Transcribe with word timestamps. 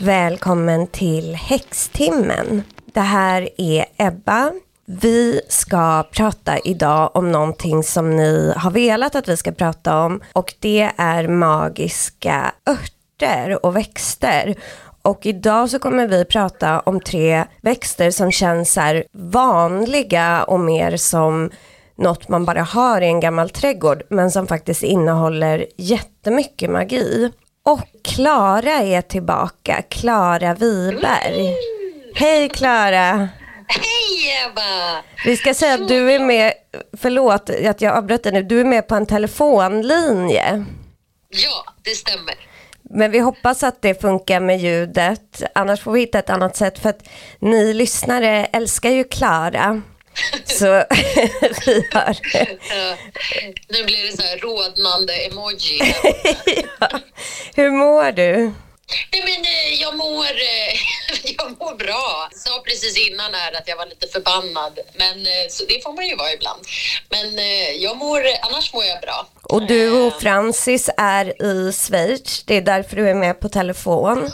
Välkommen 0.00 0.86
till 0.86 1.34
Häxtimmen. 1.34 2.62
Det 2.94 3.00
här 3.00 3.48
är 3.58 3.84
Ebba. 3.96 4.52
Vi 4.86 5.40
ska 5.48 6.04
prata 6.12 6.58
idag 6.58 7.10
om 7.14 7.32
någonting 7.32 7.82
som 7.82 8.16
ni 8.16 8.52
har 8.56 8.70
velat 8.70 9.14
att 9.14 9.28
vi 9.28 9.36
ska 9.36 9.52
prata 9.52 10.04
om 10.04 10.20
och 10.32 10.54
det 10.58 10.90
är 10.96 11.28
magiska 11.28 12.52
örter 12.70 13.66
och 13.66 13.76
växter. 13.76 14.54
Och 15.02 15.26
idag 15.26 15.70
så 15.70 15.78
kommer 15.78 16.06
vi 16.06 16.24
prata 16.24 16.80
om 16.80 17.00
tre 17.00 17.44
växter 17.60 18.10
som 18.10 18.32
känns 18.32 18.72
så 18.72 19.02
vanliga 19.12 20.44
och 20.44 20.60
mer 20.60 20.96
som 20.96 21.50
något 21.96 22.28
man 22.28 22.44
bara 22.44 22.62
har 22.62 23.00
i 23.00 23.06
en 23.06 23.20
gammal 23.20 23.50
trädgård 23.50 24.02
men 24.10 24.30
som 24.30 24.46
faktiskt 24.46 24.82
innehåller 24.82 25.66
jättemycket 25.76 26.70
magi. 26.70 27.30
Och 27.68 27.80
Klara 28.04 28.72
är 28.72 29.02
tillbaka, 29.02 29.82
Klara 29.82 30.54
Wiberg. 30.54 31.54
Hej 32.14 32.48
Klara! 32.48 33.28
Hej 33.68 34.46
Ebba! 34.46 35.02
Vi 35.24 35.36
ska 35.36 35.54
säga 35.54 35.74
att 35.74 35.88
du 35.88 36.12
är 36.12 36.18
med, 36.18 36.52
förlåt 36.96 37.50
att 37.50 37.80
jag 37.80 37.96
avbröt 37.96 38.22
dig 38.22 38.32
nu, 38.32 38.42
du 38.42 38.60
är 38.60 38.64
med 38.64 38.88
på 38.88 38.94
en 38.94 39.06
telefonlinje. 39.06 40.64
Ja, 41.28 41.72
det 41.82 41.90
stämmer. 41.90 42.34
Men 42.82 43.10
vi 43.10 43.18
hoppas 43.18 43.62
att 43.62 43.82
det 43.82 44.00
funkar 44.00 44.40
med 44.40 44.58
ljudet, 44.58 45.42
annars 45.54 45.80
får 45.80 45.92
vi 45.92 46.00
hitta 46.00 46.18
ett 46.18 46.30
annat 46.30 46.56
sätt 46.56 46.78
för 46.78 46.88
att 46.88 47.08
ni 47.38 47.74
lyssnare 47.74 48.44
älskar 48.44 48.90
ju 48.90 49.04
Klara. 49.04 49.82
Så 50.44 50.66
vi 51.66 51.88
har... 51.92 52.16
Ja, 52.70 52.96
nu 53.68 53.84
blir 53.84 54.10
det 54.10 54.16
så 54.16 54.22
här 54.22 54.38
rodnande 54.38 55.12
emoji. 55.14 55.78
ja. 56.80 56.88
Hur 57.54 57.70
mår 57.70 58.12
du? 58.12 58.52
Nej 59.12 59.22
men 59.24 59.44
eh, 59.44 59.80
jag 59.82 59.96
mår, 59.96 60.24
eh, 60.24 60.74
jag 61.38 61.50
mår 61.60 61.74
bra. 61.76 62.28
Jag 62.30 62.40
sa 62.40 62.62
precis 62.64 63.10
innan 63.10 63.34
här 63.34 63.52
att 63.52 63.68
jag 63.68 63.76
var 63.76 63.86
lite 63.86 64.06
förbannad. 64.06 64.78
Men 64.98 65.26
eh, 65.26 65.48
så 65.50 65.64
det 65.64 65.82
får 65.82 65.92
man 65.92 66.08
ju 66.08 66.16
vara 66.16 66.32
ibland. 66.32 66.60
Men 67.10 67.38
jag 67.80 67.96
mår, 67.96 68.22
annars 68.42 68.72
mår 68.72 68.84
jag 68.84 69.00
bra. 69.00 69.26
Och 69.42 69.66
du 69.66 70.06
och 70.06 70.20
Francis 70.20 70.90
är 70.96 71.42
i 71.42 71.72
Schweiz. 71.72 72.42
Det 72.46 72.54
är 72.56 72.60
därför 72.60 72.96
du 72.96 73.08
är 73.08 73.14
med 73.14 73.40
på 73.40 73.48
telefon. 73.48 74.30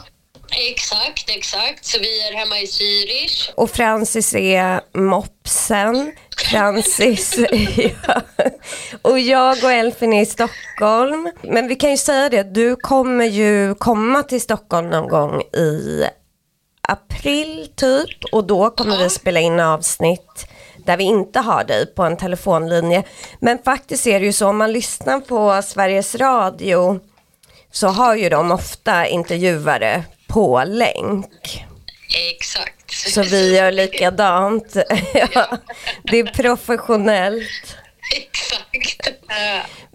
Exakt, 0.56 1.30
exakt. 1.30 1.84
Så 1.84 1.98
vi 1.98 2.28
är 2.28 2.34
hemma 2.34 2.58
i 2.58 2.64
Zürich. 2.64 3.50
Och 3.54 3.70
Francis 3.70 4.34
är 4.34 4.80
mopsen. 4.98 6.12
Francis, 6.36 7.38
ja. 7.76 8.20
Och 9.02 9.18
jag 9.18 9.64
och 9.64 9.72
Elfin 9.72 10.12
är 10.12 10.22
i 10.22 10.26
Stockholm. 10.26 11.30
Men 11.42 11.68
vi 11.68 11.76
kan 11.76 11.90
ju 11.90 11.96
säga 11.96 12.28
det, 12.28 12.42
du 12.42 12.76
kommer 12.76 13.24
ju 13.24 13.74
komma 13.74 14.22
till 14.22 14.40
Stockholm 14.40 14.90
någon 14.90 15.08
gång 15.08 15.40
i 15.40 16.04
april 16.88 17.68
typ. 17.76 18.24
Och 18.32 18.44
då 18.44 18.70
kommer 18.70 18.96
ja. 18.96 19.02
vi 19.02 19.10
spela 19.10 19.40
in 19.40 19.60
avsnitt 19.60 20.46
där 20.86 20.96
vi 20.96 21.04
inte 21.04 21.40
har 21.40 21.64
dig 21.64 21.86
på 21.86 22.02
en 22.02 22.16
telefonlinje. 22.16 23.02
Men 23.40 23.58
faktiskt 23.58 24.06
är 24.06 24.20
det 24.20 24.26
ju 24.26 24.32
så, 24.32 24.48
om 24.48 24.56
man 24.56 24.72
lyssnar 24.72 25.20
på 25.20 25.62
Sveriges 25.62 26.14
Radio 26.14 27.00
så 27.72 27.88
har 27.88 28.16
ju 28.16 28.28
de 28.28 28.50
ofta 28.50 29.06
intervjuare 29.06 30.04
på 30.34 30.64
länk. 30.64 31.64
Exakt. 32.30 32.90
Så 32.90 33.22
vi 33.22 33.56
gör 33.56 33.72
likadant. 33.72 34.76
ja, 35.14 35.58
det 36.02 36.18
är 36.18 36.24
professionellt. 36.24 37.76
Exakt. 38.16 39.10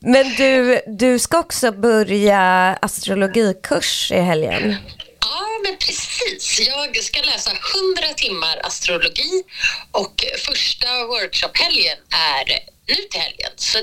Men 0.01 0.35
du, 0.35 0.81
du 0.87 1.19
ska 1.19 1.39
också 1.39 1.71
börja 1.71 2.39
astrologikurs 2.81 4.11
i 4.11 4.19
helgen. 4.19 4.75
Ja, 5.21 5.41
men 5.63 5.77
precis. 5.77 6.59
Jag 6.67 7.03
ska 7.03 7.21
läsa 7.21 7.51
100 7.51 8.13
timmar 8.15 8.59
astrologi 8.63 9.43
och 9.91 10.25
första 10.45 11.05
workshophelgen 11.05 11.97
är 12.09 12.45
nu 12.87 12.95
till 12.95 13.21
helgen. 13.21 13.51
Så 13.55 13.77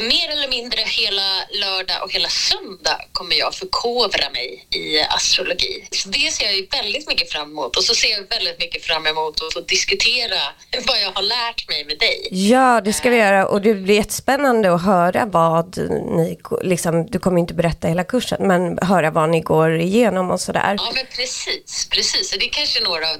mer 0.00 0.30
eller 0.30 0.48
mindre 0.48 0.80
hela 0.80 1.28
lördag 1.50 2.02
och 2.02 2.12
hela 2.12 2.28
söndag 2.28 3.00
kommer 3.12 3.36
jag 3.36 3.54
förkovra 3.54 4.30
mig 4.30 4.66
i 4.70 5.00
astrologi. 5.00 5.88
Så 5.90 6.08
det 6.08 6.32
ser 6.32 6.44
jag 6.44 6.56
ju 6.56 6.66
väldigt 6.66 7.08
mycket 7.08 7.32
fram 7.32 7.50
emot 7.50 7.76
och 7.76 7.84
så 7.84 7.94
ser 7.94 8.08
jag 8.08 8.28
väldigt 8.28 8.58
mycket 8.58 8.84
fram 8.84 9.06
emot 9.06 9.42
att 9.42 9.52
få 9.52 9.60
diskutera 9.60 10.40
vad 10.86 11.02
jag 11.02 11.10
har 11.10 11.22
lärt 11.22 11.68
mig 11.68 11.84
med 11.84 11.98
dig. 11.98 12.28
Ja, 12.30 12.80
det 12.80 12.92
ska 12.92 13.10
vi 13.10 13.16
göra 13.16 13.46
och 13.46 13.62
det 13.62 13.74
blir 13.74 13.94
jättespännande 13.94 14.74
att 14.74 14.84
höra 14.84 15.26
vad 15.26 15.78
ni, 16.16 16.38
liksom, 16.62 17.06
du 17.06 17.18
kommer 17.18 17.40
inte 17.40 17.54
berätta 17.54 17.88
hela 17.88 18.04
kursen, 18.04 18.48
men 18.48 18.78
höra 18.82 19.10
vad 19.10 19.28
ni 19.30 19.40
går 19.40 19.80
igenom 19.80 20.30
och 20.30 20.40
sådär. 20.40 20.74
Ja, 20.78 20.92
men 20.94 21.06
precis, 21.16 21.88
precis. 21.90 22.30
Det 22.30 22.44
är 22.44 22.50
kanske 22.50 22.80
några 22.80 23.10
av 23.10 23.16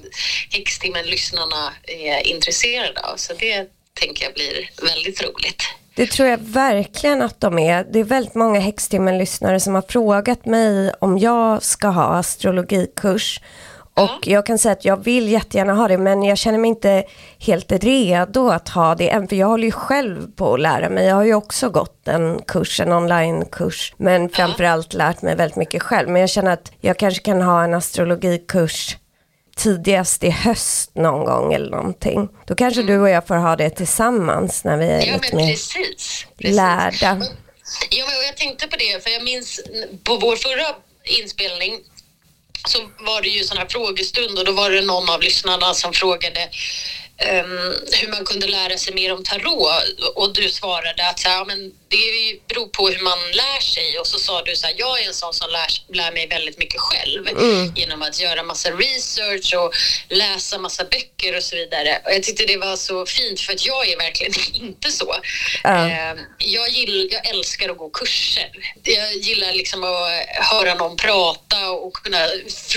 Häxtimmen-lyssnarna 0.51 1.73
är 1.87 2.27
intresserade 2.27 3.01
av, 3.01 3.17
så 3.17 3.33
det 3.33 3.67
tänker 3.95 4.25
jag 4.25 4.35
blir 4.35 4.71
väldigt 4.83 5.23
roligt. 5.23 5.63
Det 5.99 6.07
tror 6.07 6.29
jag 6.29 6.39
verkligen 6.39 7.23
att 7.23 7.41
de 7.41 7.59
är. 7.59 7.87
Det 7.93 7.99
är 8.01 8.05
väldigt 8.05 8.35
många 8.35 8.61
Häxtimmen-lyssnare 8.61 9.61
som 9.61 9.75
har 9.75 9.83
frågat 9.89 10.47
mig 10.47 10.93
om 11.01 11.19
jag 11.19 11.63
ska 11.63 11.89
ha 11.89 12.03
astrologikurs. 12.03 13.41
Och 13.95 14.27
jag 14.29 14.47
kan 14.47 14.59
säga 14.59 14.73
att 14.73 14.85
jag 14.85 15.05
vill 15.05 15.29
jättegärna 15.29 15.75
ha 15.75 15.89
det 15.89 15.99
men 15.99 16.23
jag 16.23 16.39
känner 16.39 16.59
mig 16.59 16.69
inte 16.69 17.05
helt 17.39 17.73
redo 17.73 18.49
att 18.49 18.69
ha 18.69 18.95
det 18.95 19.11
än 19.11 19.29
för 19.29 19.37
jag 19.37 19.47
håller 19.47 19.65
ju 19.65 19.71
själv 19.71 20.27
på 20.37 20.55
att 20.55 20.61
lära 20.61 20.89
mig. 20.89 21.07
Jag 21.07 21.15
har 21.15 21.25
ju 21.25 21.35
också 21.35 21.71
gått 21.71 22.09
en 22.09 22.43
kurs, 22.47 22.81
en 22.81 22.93
onlinekurs 22.93 23.95
men 23.97 24.29
framförallt 24.29 24.95
lärt 24.95 25.23
mig 25.23 25.37
väldigt 25.37 25.57
mycket 25.57 25.83
själv. 25.83 26.09
Men 26.09 26.21
jag 26.21 26.31
känner 26.31 26.53
att 26.53 26.73
jag 26.81 26.97
kanske 26.97 27.23
kan 27.23 27.43
ha 27.43 27.65
en 27.65 27.75
astrologikurs 27.75 28.97
tidigast 29.59 30.25
i 30.25 30.31
höst 30.31 30.91
någon 30.95 31.25
gång 31.25 31.55
eller 31.55 31.71
någonting. 31.71 32.29
Då 32.47 32.55
kanske 32.55 32.81
mm. 32.81 32.93
du 32.95 33.01
och 33.01 33.11
jag 33.11 33.27
får 33.27 33.35
ha 33.35 33.57
det 33.57 33.71
tillsammans 33.71 34.65
när 34.65 34.77
vi 34.77 34.87
är 34.87 35.07
ja, 35.07 35.15
lite 35.15 35.37
mer 35.37 35.53
precis, 35.53 36.27
precis. 36.39 36.57
lärda. 36.57 37.27
Ja, 37.91 38.07
men 38.07 38.27
jag 38.27 38.37
tänkte 38.37 38.69
på 38.69 38.77
det, 38.77 39.03
för 39.03 39.11
jag 39.11 39.25
minns 39.25 39.61
på 40.05 40.17
vår 40.17 40.37
förra 40.37 40.77
inspelning 41.05 41.81
så 42.69 42.79
var 42.99 43.23
det 43.23 43.29
ju 43.29 43.45
sån 43.45 43.59
här 43.59 43.67
frågestund 43.67 44.39
och 44.39 44.45
då 44.45 44.53
var 44.53 44.71
det 44.71 44.83
någon 44.83 45.11
av 45.11 45.21
lyssnarna 45.21 45.75
som 45.75 45.93
frågade 45.93 46.49
um, 47.27 47.75
hur 47.93 48.09
man 48.09 48.25
kunde 48.25 48.47
lära 48.47 48.79
sig 48.79 48.95
mer 48.95 49.13
om 49.13 49.25
tarot 49.25 49.69
och 50.15 50.33
du 50.35 50.49
svarade 50.49 51.09
att 51.09 51.19
så 51.19 51.29
här, 51.29 51.45
men 51.45 51.73
det 51.89 52.39
beror 52.49 52.67
på 52.67 52.89
hur 52.89 53.03
man 53.03 53.19
lär 53.19 53.61
sig 53.61 53.99
och 53.99 54.07
så 54.07 54.19
sa 54.19 54.43
du 54.43 54.57
så 54.57 54.67
här, 54.67 54.75
jag 54.79 55.03
är 55.03 55.07
en 55.07 55.15
sån 55.15 55.35
som 55.35 55.51
lär, 55.51 55.97
lär 55.97 56.13
mig 56.13 56.27
väldigt 56.27 56.59
mycket 56.59 56.81
själv 56.81 57.29
mm. 57.29 57.73
genom 57.77 58.03
att 58.03 58.21
göra 58.21 58.43
massa 58.43 58.71
research 58.71 59.55
och 59.55 59.73
läsa 60.09 60.59
massa 60.59 60.85
böcker 60.85 61.37
och 61.37 61.43
så 61.43 61.57
vidare. 61.57 62.03
Och 62.05 62.13
jag 62.13 62.23
tyckte 62.23 62.45
det 62.47 62.57
var 62.57 62.77
så 62.77 63.07
fint 63.07 63.41
för 63.41 63.53
att 63.53 63.67
jag 63.67 63.89
är 63.89 63.97
verkligen 63.97 64.35
inte 64.65 64.91
så. 64.91 65.15
Uh. 65.67 66.13
Um, 66.13 66.19
jag, 66.39 66.69
gill, 66.69 67.09
jag 67.13 67.27
älskar 67.27 67.69
att 67.69 67.79
gå 67.79 67.91
kurser. 67.91 68.51
Jag 68.83 69.13
gillar 69.13 69.53
liksom 69.53 69.85
att 69.85 70.47
höra 70.47 70.75
någon 70.75 70.97
prata 70.97 71.71
och 71.71 71.93
kunna 71.93 72.29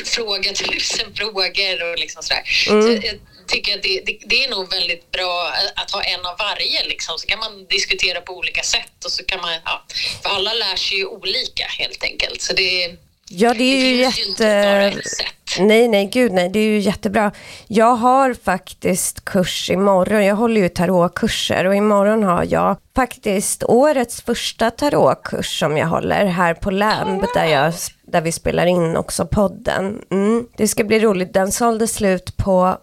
fråga 0.05 0.53
tusen 0.53 1.15
frågor 1.15 1.91
och 1.91 1.99
liksom 1.99 2.23
sådär. 2.23 2.43
Mm. 2.69 2.81
Så 2.81 3.07
jag, 3.07 3.19
tycker 3.51 3.75
att 3.77 3.83
det, 3.83 4.01
det, 4.05 4.17
det, 4.25 4.43
är 4.43 4.49
nog 4.49 4.69
väldigt 4.69 5.11
bra 5.11 5.51
att 5.75 5.91
ha 5.91 6.01
en 6.03 6.25
av 6.25 6.35
varje. 6.37 6.83
Liksom. 6.83 7.17
Så 7.17 7.27
kan 7.27 7.39
man 7.39 7.65
diskutera 7.65 8.21
på 8.21 8.37
olika 8.37 8.63
sätt 8.63 9.05
och 9.05 9.11
så 9.11 9.23
kan 9.23 9.41
man, 9.41 9.51
ja, 9.65 9.83
för 10.23 10.29
alla 10.29 10.53
lär 10.53 10.75
sig 10.75 10.97
ju 10.97 11.05
olika 11.05 11.65
helt 11.79 12.03
enkelt. 12.03 12.41
Så 12.41 12.53
det, 12.53 12.95
ja, 13.29 13.53
det 13.53 13.63
är 13.63 13.81
det 13.81 13.89
ju 13.89 13.95
jätte... 13.95 14.93
Ju 14.95 15.65
nej, 15.65 15.87
nej, 15.87 16.05
gud 16.05 16.31
nej, 16.31 16.49
det 16.49 16.59
är 16.59 16.63
ju 16.67 16.79
jättebra. 16.79 17.31
Jag 17.67 17.95
har 17.95 18.33
faktiskt 18.33 19.25
kurs 19.25 19.69
imorgon. 19.69 20.25
Jag 20.25 20.35
håller 20.35 20.61
ju 20.61 20.69
tarotkurser 20.69 21.65
och 21.65 21.75
imorgon 21.75 22.23
har 22.23 22.47
jag 22.49 22.77
faktiskt 22.95 23.63
årets 23.63 24.21
första 24.21 24.71
tarotkurs 24.71 25.59
som 25.59 25.77
jag 25.77 25.87
håller 25.87 26.25
här 26.25 26.53
på 26.53 26.71
Lamb 26.71 27.25
där, 27.33 27.45
jag, 27.45 27.73
där 28.03 28.21
vi 28.21 28.31
spelar 28.31 28.65
in 28.65 28.97
också 28.97 29.25
podden. 29.25 30.01
Mm, 30.11 30.47
det 30.57 30.67
ska 30.67 30.83
bli 30.83 30.99
roligt. 30.99 31.33
Den 31.33 31.51
sålde 31.51 31.87
slut 31.87 32.37
på 32.37 32.77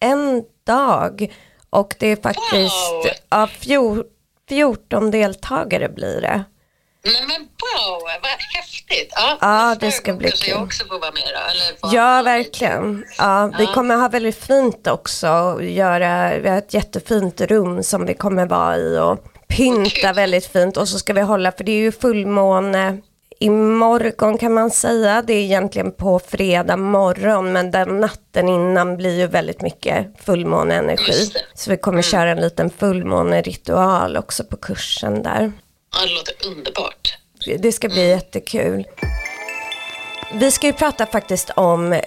en 0.00 0.44
dag. 0.66 1.34
Och 1.70 1.94
det 1.98 2.06
är 2.06 2.16
faktiskt 2.16 2.92
wow. 2.92 3.06
ja, 3.30 3.46
fjor, 3.46 4.04
14 4.48 5.10
deltagare 5.10 5.88
blir 5.88 6.20
det. 6.20 6.44
Nej 7.04 7.24
men 7.28 7.40
wow, 7.40 8.02
vad 8.02 8.30
häftigt. 8.54 9.12
Ja, 9.16 9.38
ja 9.40 9.76
det 9.80 9.90
ska 9.90 10.12
bli 10.12 10.30
kul. 10.30 10.50
jag 10.50 10.62
också 10.62 10.84
får 10.84 10.98
vara 10.98 11.10
med 11.10 11.22
då, 11.82 11.88
Ja, 11.96 12.22
verkligen. 12.22 13.04
Ja, 13.18 13.52
vi 13.58 13.66
kommer 13.66 13.96
ha 13.96 14.08
väldigt 14.08 14.44
fint 14.44 14.86
också. 14.86 15.58
Göra, 15.62 16.38
vi 16.38 16.48
har 16.48 16.58
ett 16.58 16.74
jättefint 16.74 17.40
rum 17.40 17.82
som 17.82 18.06
vi 18.06 18.14
kommer 18.14 18.46
vara 18.46 18.76
i 18.76 18.98
och 18.98 19.24
pynta 19.48 20.12
väldigt 20.12 20.46
fint. 20.46 20.76
Och 20.76 20.88
så 20.88 20.98
ska 20.98 21.12
vi 21.12 21.20
hålla, 21.20 21.52
för 21.52 21.64
det 21.64 21.72
är 21.72 21.80
ju 21.80 21.92
fullmåne 21.92 22.98
imorgon 23.38 24.38
kan 24.38 24.52
man 24.52 24.70
säga. 24.70 25.22
Det 25.22 25.32
är 25.32 25.40
egentligen 25.40 25.92
på 25.92 26.18
fredag 26.18 26.76
morgon 26.76 27.52
men 27.52 27.70
den 27.70 28.00
natten 28.00 28.48
innan 28.48 28.96
blir 28.96 29.18
ju 29.18 29.26
väldigt 29.26 29.62
mycket 29.62 30.06
fullmåneenergi. 30.24 31.30
Så 31.54 31.70
vi 31.70 31.76
kommer 31.76 31.98
mm. 31.98 32.02
köra 32.02 32.30
en 32.30 32.40
liten 32.40 32.70
fullmåneritual 32.70 34.16
också 34.16 34.44
på 34.44 34.56
kursen 34.56 35.22
där. 35.22 35.52
Ja, 35.92 36.06
det 36.06 36.14
låter 36.14 36.46
underbart. 36.46 37.18
Det 37.58 37.72
ska 37.72 37.88
bli 37.88 38.04
mm. 38.04 38.10
jättekul. 38.10 38.86
Vi 40.34 40.50
ska 40.50 40.66
ju 40.66 40.72
prata 40.72 41.06
faktiskt 41.06 41.50
om 41.50 41.92
eh, 41.92 42.00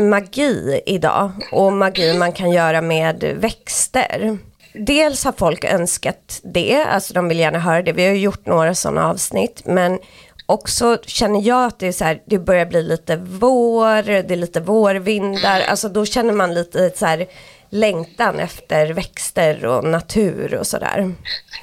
magi 0.00 0.80
idag 0.86 1.32
och 1.52 1.72
magi 1.72 2.18
man 2.18 2.32
kan 2.32 2.50
göra 2.50 2.80
med 2.80 3.24
växter. 3.36 4.38
Dels 4.78 5.24
har 5.24 5.32
folk 5.32 5.64
önskat 5.64 6.40
det, 6.42 6.84
alltså 6.84 7.14
de 7.14 7.28
vill 7.28 7.38
gärna 7.38 7.58
höra 7.58 7.82
det. 7.82 7.92
Vi 7.92 8.06
har 8.06 8.14
gjort 8.14 8.46
några 8.46 8.74
sådana 8.74 9.10
avsnitt, 9.10 9.62
men 9.64 9.98
också 10.46 10.98
känner 11.06 11.42
jag 11.42 11.64
att 11.66 11.78
det 11.78 11.86
är 11.86 11.92
så 11.92 12.04
här, 12.04 12.22
det 12.26 12.38
börjar 12.38 12.66
bli 12.66 12.82
lite 12.82 13.16
vår, 13.16 14.02
det 14.02 14.34
är 14.34 14.36
lite 14.36 14.60
vårvindar, 14.60 15.60
alltså 15.60 15.88
då 15.88 16.06
känner 16.06 16.32
man 16.32 16.54
lite 16.54 16.92
så 16.96 17.06
här 17.06 17.26
längtan 17.70 18.40
efter 18.40 18.92
växter 18.92 19.64
och 19.64 19.84
natur 19.84 20.54
och 20.54 20.66
sådär. 20.66 21.14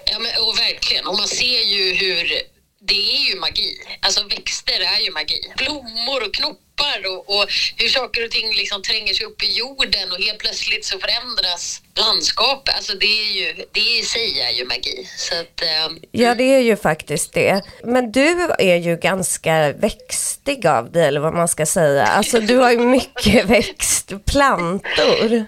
Ja, 0.06 0.20
men, 0.20 0.44
och 0.44 0.58
verkligen. 0.58 1.08
Och 1.08 1.14
man 1.14 1.28
ser 1.28 1.64
ju 1.76 1.94
hur 1.94 2.53
det 2.86 3.16
är 3.16 3.30
ju 3.30 3.40
magi. 3.40 3.78
Alltså 4.00 4.24
växter 4.24 4.80
är 4.80 5.00
ju 5.06 5.12
magi. 5.12 5.54
Blommor 5.58 6.24
och 6.26 6.34
knoppar 6.34 7.00
och, 7.12 7.36
och 7.36 7.46
hur 7.78 7.90
saker 7.90 8.26
och 8.26 8.32
ting 8.32 8.54
liksom 8.54 8.82
tränger 8.82 9.14
sig 9.14 9.26
upp 9.26 9.44
i 9.44 9.52
jorden 9.52 10.12
och 10.12 10.20
helt 10.20 10.40
plötsligt 10.40 10.86
så 10.86 11.00
förändras 11.00 11.82
landskapet. 11.96 12.76
Alltså 12.76 12.94
det 12.94 13.06
är 13.06 13.34
ju, 13.34 13.66
det 13.72 13.80
i 13.80 14.04
sig 14.04 14.40
är 14.40 14.52
ju 14.52 14.66
magi. 14.66 15.10
Så 15.18 15.36
att, 15.36 15.62
um... 15.88 16.00
Ja 16.12 16.36
det 16.36 16.44
är 16.44 16.60
ju 16.60 16.78
faktiskt 16.78 17.34
det. 17.34 17.62
Men 17.84 18.12
du 18.12 18.50
är 18.60 18.76
ju 18.76 18.98
ganska 18.98 19.74
växtig 19.74 20.68
av 20.68 20.92
dig 20.92 21.08
eller 21.08 21.20
vad 21.20 21.34
man 21.34 21.48
ska 21.48 21.66
säga. 21.66 22.06
Alltså 22.06 22.40
du 22.40 22.58
har 22.58 22.72
ju 22.72 22.80
mycket 22.80 23.46
växtplantor. 23.46 25.46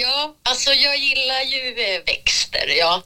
Ja, 0.00 0.34
alltså 0.42 0.70
jag 0.70 0.96
gillar 0.96 1.42
ju 1.42 1.82
eh, 1.82 2.00
växter, 2.06 2.66
ja. 2.78 3.02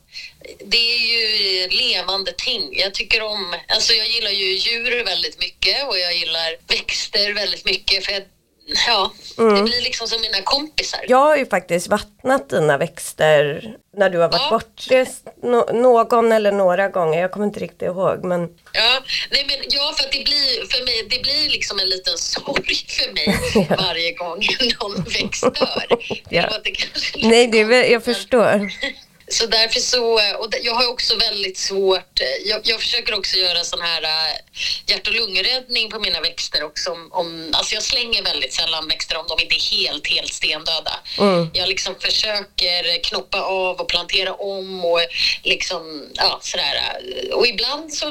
Det 0.64 0.94
är 0.94 0.98
ju 0.98 1.68
levande 1.68 2.32
ting. 2.32 2.78
Jag 2.78 2.94
tycker 2.94 3.22
om, 3.22 3.56
alltså 3.68 3.92
jag 3.92 4.08
gillar 4.08 4.30
ju 4.30 4.44
djur 4.44 5.04
väldigt 5.04 5.38
mycket 5.38 5.88
och 5.88 5.98
jag 5.98 6.14
gillar 6.14 6.56
växter 6.68 7.32
väldigt 7.32 7.64
mycket 7.64 8.04
för 8.04 8.12
jag 8.12 8.22
Ja, 8.66 9.12
mm. 9.38 9.54
det 9.54 9.62
blir 9.62 9.82
liksom 9.82 10.08
som 10.08 10.20
mina 10.20 10.42
kompisar. 10.42 11.00
Jag 11.08 11.16
har 11.16 11.36
ju 11.36 11.46
faktiskt 11.46 11.88
vattnat 11.88 12.48
dina 12.50 12.78
växter 12.78 13.74
när 13.96 14.10
du 14.10 14.18
har 14.18 14.28
varit 14.28 14.40
ja. 14.40 14.50
bortrest 14.50 15.24
no 15.42 15.72
någon 15.72 16.32
eller 16.32 16.52
några 16.52 16.88
gånger. 16.88 17.20
Jag 17.20 17.32
kommer 17.32 17.46
inte 17.46 17.60
riktigt 17.60 17.82
ihåg. 17.82 18.24
Men... 18.24 18.40
Ja, 18.72 19.02
nej, 19.30 19.46
men, 19.48 19.56
ja, 19.68 19.94
för 19.98 20.04
det 20.04 20.24
blir, 20.24 20.68
för 20.70 20.84
mig, 20.84 21.06
det 21.10 21.22
blir 21.22 21.50
liksom 21.50 21.78
en 21.78 21.88
liten 21.88 22.18
sorg 22.32 22.86
för 22.88 23.12
mig 23.12 23.38
ja. 23.70 23.76
varje 23.78 24.12
gång 24.12 24.46
någon 24.80 25.04
växt 25.04 25.42
dör. 25.42 25.86
ja. 26.28 26.50
Det 26.64 26.72
nej, 27.22 27.46
det 27.46 27.60
är, 27.60 27.92
jag 27.92 28.04
förstår. 28.04 28.72
Så 29.28 29.46
därför 29.46 29.80
så, 29.80 30.12
och 30.14 30.48
jag 30.62 30.74
har 30.74 30.88
också 30.88 31.16
väldigt 31.16 31.58
svårt, 31.58 32.20
jag, 32.44 32.60
jag 32.64 32.80
försöker 32.80 33.18
också 33.18 33.36
göra 33.36 33.64
sån 33.64 33.80
här 33.80 34.02
äh, 34.02 34.36
hjärt 34.86 35.06
och 35.06 35.14
lungräddning 35.14 35.90
på 35.90 35.98
mina 35.98 36.20
växter 36.20 36.64
också. 36.64 36.90
Om, 36.90 37.08
om, 37.12 37.50
alltså 37.52 37.74
jag 37.74 37.82
slänger 37.82 38.22
väldigt 38.22 38.52
sällan 38.52 38.88
växter 38.88 39.16
om 39.16 39.24
de 39.28 39.42
inte 39.42 39.54
är 39.54 39.76
helt, 39.76 40.06
helt 40.06 40.32
stendöda. 40.32 40.92
Mm. 41.18 41.50
Jag 41.52 41.68
liksom 41.68 41.94
försöker 42.00 43.02
knoppa 43.02 43.42
av 43.42 43.80
och 43.80 43.88
plantera 43.88 44.34
om 44.34 44.84
och 44.84 45.00
liksom, 45.42 46.08
ja 46.14 46.38
sådär. 46.42 46.74
Och 47.32 47.46
ibland 47.46 47.92
så 47.94 48.06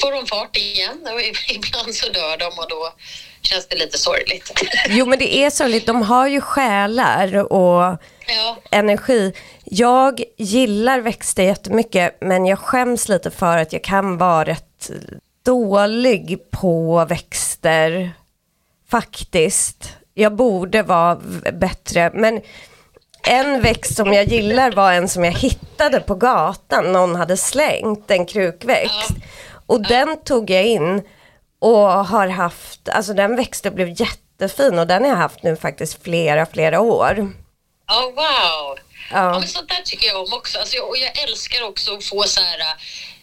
får 0.00 0.12
de 0.12 0.26
fart 0.26 0.56
igen 0.56 1.08
och 1.12 1.20
ibland 1.54 1.94
så 1.94 2.08
dör 2.08 2.36
de 2.36 2.58
och 2.58 2.68
då 2.68 2.92
känns 3.42 3.68
det 3.68 3.76
lite 3.76 3.98
sorgligt. 3.98 4.52
Jo 4.88 5.06
men 5.06 5.18
det 5.18 5.36
är 5.36 5.50
sorgligt, 5.50 5.86
de 5.86 6.02
har 6.02 6.26
ju 6.26 6.40
själar 6.40 7.52
och 7.52 7.98
ja. 8.26 8.56
energi. 8.70 9.32
Jag 9.70 10.22
gillar 10.36 11.00
växter 11.00 11.42
jättemycket 11.42 12.16
men 12.20 12.46
jag 12.46 12.58
skäms 12.58 13.08
lite 13.08 13.30
för 13.30 13.58
att 13.58 13.72
jag 13.72 13.84
kan 13.84 14.18
vara 14.18 14.44
rätt 14.44 14.90
dålig 15.44 16.38
på 16.50 17.04
växter. 17.04 18.12
Faktiskt. 18.88 19.92
Jag 20.14 20.36
borde 20.36 20.82
vara 20.82 21.20
bättre 21.52 22.10
men 22.14 22.40
en 23.28 23.62
växt 23.62 23.96
som 23.96 24.12
jag 24.12 24.24
gillar 24.24 24.72
var 24.72 24.92
en 24.92 25.08
som 25.08 25.24
jag 25.24 25.32
hittade 25.32 26.00
på 26.00 26.14
gatan. 26.14 26.92
Någon 26.92 27.14
hade 27.14 27.36
slängt 27.36 28.10
en 28.10 28.26
krukväxt. 28.26 29.10
Och 29.66 29.82
den 29.82 30.16
tog 30.24 30.50
jag 30.50 30.64
in 30.64 31.02
och 31.58 31.88
har 31.88 32.28
haft, 32.28 32.88
alltså 32.88 33.14
den 33.14 33.36
växte 33.36 33.68
och 33.68 33.74
blev 33.74 34.00
jättefin 34.00 34.78
och 34.78 34.86
den 34.86 35.02
har 35.02 35.10
jag 35.10 35.16
haft 35.16 35.42
nu 35.42 35.56
faktiskt 35.56 36.02
flera, 36.02 36.46
flera 36.46 36.80
år. 36.80 37.32
Oh, 37.88 38.14
wow! 38.14 38.85
Ja. 39.10 39.16
ja 39.16 39.38
men 39.38 39.48
sånt 39.48 39.68
där 39.68 39.82
tycker 39.84 40.06
jag 40.06 40.22
om 40.22 40.32
också. 40.32 40.58
Alltså, 40.58 40.76
jag, 40.76 40.88
och 40.88 40.98
jag 40.98 41.18
älskar 41.18 41.62
också 41.62 41.96
att 41.96 42.04
få 42.04 42.22
så 42.22 42.40
här 42.40 42.60
äh, 42.60 42.76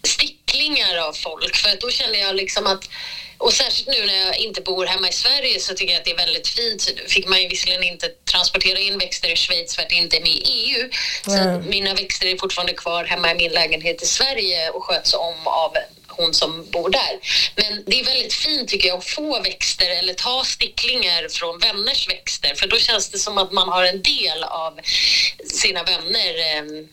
sticklingar 0.03 0.97
av 0.97 1.13
folk 1.13 1.55
för 1.55 1.69
att 1.69 1.81
då 1.81 1.89
känner 1.89 2.19
jag 2.19 2.35
liksom 2.35 2.67
att 2.67 2.89
och 3.37 3.53
särskilt 3.53 3.87
nu 3.87 4.05
när 4.05 4.25
jag 4.25 4.37
inte 4.37 4.61
bor 4.61 4.85
hemma 4.85 5.09
i 5.09 5.11
Sverige 5.11 5.59
så 5.59 5.73
tycker 5.73 5.93
jag 5.93 5.99
att 5.99 6.05
det 6.05 6.11
är 6.11 6.17
väldigt 6.17 6.47
fint. 6.47 6.93
fick 7.07 7.27
man 7.27 7.41
ju 7.41 7.47
visserligen 7.47 7.83
inte 7.83 8.07
transportera 8.07 8.79
in 8.79 8.97
växter 8.97 9.31
i 9.31 9.35
Schweiz 9.35 9.75
för 9.75 9.81
att 9.81 9.89
det 9.89 9.95
inte 9.95 10.17
är 10.17 10.21
med 10.21 10.31
i 10.31 10.41
EU. 10.45 10.89
Så 11.25 11.37
mm. 11.37 11.69
mina 11.69 11.93
växter 11.93 12.27
är 12.27 12.37
fortfarande 12.37 12.73
kvar 12.73 13.03
hemma 13.03 13.31
i 13.31 13.35
min 13.35 13.51
lägenhet 13.51 14.03
i 14.03 14.05
Sverige 14.05 14.69
och 14.69 14.83
sköts 14.83 15.13
om 15.13 15.47
av 15.47 15.73
hon 16.17 16.33
som 16.33 16.69
bor 16.71 16.89
där. 16.89 17.19
Men 17.55 17.83
det 17.85 17.99
är 17.99 18.05
väldigt 18.05 18.33
fint 18.33 18.69
tycker 18.69 18.87
jag 18.87 18.97
att 18.97 19.05
få 19.05 19.41
växter 19.41 19.89
eller 19.89 20.13
ta 20.13 20.43
sticklingar 20.43 21.29
från 21.29 21.59
vänners 21.59 22.09
växter 22.09 22.55
för 22.55 22.67
då 22.67 22.77
känns 22.77 23.09
det 23.09 23.17
som 23.17 23.37
att 23.37 23.51
man 23.51 23.69
har 23.69 23.83
en 23.83 24.01
del 24.01 24.43
av 24.43 24.79
sina 25.53 25.83
vänner 25.83 26.57
eh, 26.57 26.85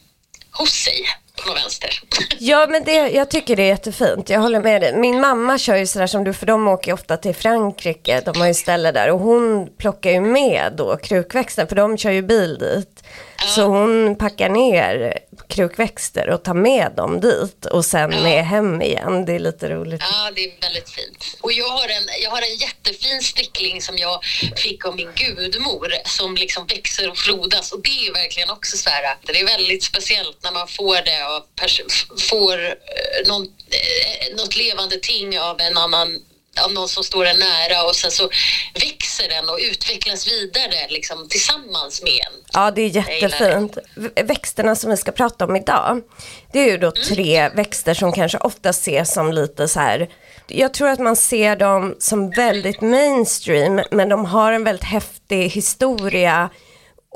hos 0.50 0.70
sig 0.70 1.06
på 1.46 1.54
vänster. 1.54 1.90
Ja, 2.38 2.66
men 2.70 2.84
det, 2.84 2.92
jag 2.92 3.30
tycker 3.30 3.56
det 3.56 3.62
är 3.62 3.66
jättefint. 3.66 4.30
Jag 4.30 4.40
håller 4.40 4.60
med 4.60 4.82
dig. 4.82 4.96
Min 4.96 5.20
mamma 5.20 5.58
kör 5.58 5.76
ju 5.76 5.86
sådär 5.86 6.06
som 6.06 6.24
du, 6.24 6.32
för 6.32 6.46
de 6.46 6.68
åker 6.68 6.92
ofta 6.92 7.16
till 7.16 7.34
Frankrike. 7.34 8.20
De 8.24 8.40
har 8.40 8.46
ju 8.46 8.54
ställe 8.54 8.92
där 8.92 9.10
och 9.10 9.20
hon 9.20 9.68
plockar 9.78 10.10
ju 10.10 10.20
med 10.20 10.72
då 10.76 10.96
krukväxten, 10.96 11.68
för 11.68 11.76
de 11.76 11.98
kör 11.98 12.10
ju 12.10 12.22
bil 12.22 12.58
dit. 12.58 13.04
Så 13.46 13.62
hon 13.62 14.16
packar 14.16 14.48
ner 14.48 15.19
krukväxter 15.48 16.31
och 16.31 16.42
tar 16.42 16.54
med 16.54 16.92
dem 16.96 17.20
dit 17.20 17.66
och 17.66 17.84
sen 17.84 18.12
ja. 18.12 18.22
med 18.22 18.46
hem 18.46 18.82
igen. 18.82 19.25
Det 19.25 19.32
är 19.32 19.38
lite 19.38 19.69
roligt. 19.69 20.00
Ja, 20.00 20.31
det 20.34 20.44
är 20.44 20.60
väldigt 20.60 20.90
fint. 20.90 21.37
Och 21.40 21.52
jag 21.52 21.69
har 21.69 21.88
en, 21.88 22.22
jag 22.22 22.31
har 22.31 22.42
en 22.42 22.56
jättefin 22.56 23.22
stickling 23.22 23.82
som 23.82 23.98
jag 23.98 24.25
fick 24.56 24.84
av 24.84 24.96
min 24.96 25.10
gudmor 25.14 25.92
som 26.04 26.34
liksom 26.34 26.66
växer 26.66 27.10
och 27.10 27.19
frodas 27.19 27.72
och 27.72 27.82
det 27.82 28.06
är 28.06 28.12
verkligen 28.12 28.50
också 28.50 28.76
så 28.76 28.91
här, 28.91 29.17
det 29.22 29.41
är 29.41 29.46
väldigt 29.46 29.84
speciellt 29.84 30.43
när 30.43 30.53
man 30.53 30.69
får 30.69 30.94
det 31.05 31.26
av, 31.26 31.43
får 32.31 32.67
eh, 32.67 33.29
någon, 33.29 33.43
eh, 33.43 34.36
något 34.36 34.56
levande 34.56 34.96
ting 34.96 35.41
av 35.41 35.60
en 35.60 35.76
annan 35.76 36.20
av 36.64 36.72
någon 36.72 36.88
som 36.88 37.05
står 37.05 37.24
en 37.26 37.38
nära 37.38 37.84
och 37.84 37.96
sen 37.96 38.10
så 38.10 38.29
växer 38.74 39.29
den 39.29 39.48
och 39.48 39.58
utvecklas 39.60 40.29
vidare 40.29 40.88
liksom, 40.88 41.29
tillsammans 41.29 42.02
med 42.02 42.12
en. 42.12 42.32
Ja, 42.52 42.70
det 42.70 42.82
är 42.82 42.88
jättefint. 42.88 43.79
Växterna 44.24 44.76
som 44.76 44.90
vi 44.90 44.96
ska 44.96 45.12
prata 45.12 45.44
om 45.44 45.56
idag, 45.56 46.02
det 46.52 46.58
är 46.58 46.70
ju 46.70 46.79
då 46.79 46.93
mm. 46.96 47.08
tre 47.08 47.48
växter 47.48 47.94
som 47.94 48.12
kanske 48.12 48.38
ofta 48.38 48.69
ses 48.69 49.14
som 49.14 49.32
lite 49.32 49.69
så 49.69 49.81
här 49.81 50.08
jag 50.50 50.74
tror 50.74 50.88
att 50.88 50.98
man 50.98 51.17
ser 51.17 51.56
dem 51.56 51.94
som 51.98 52.31
väldigt 52.31 52.81
mainstream 52.81 53.81
men 53.90 54.08
de 54.08 54.24
har 54.24 54.52
en 54.52 54.64
väldigt 54.64 54.84
häftig 54.84 55.48
historia 55.48 56.50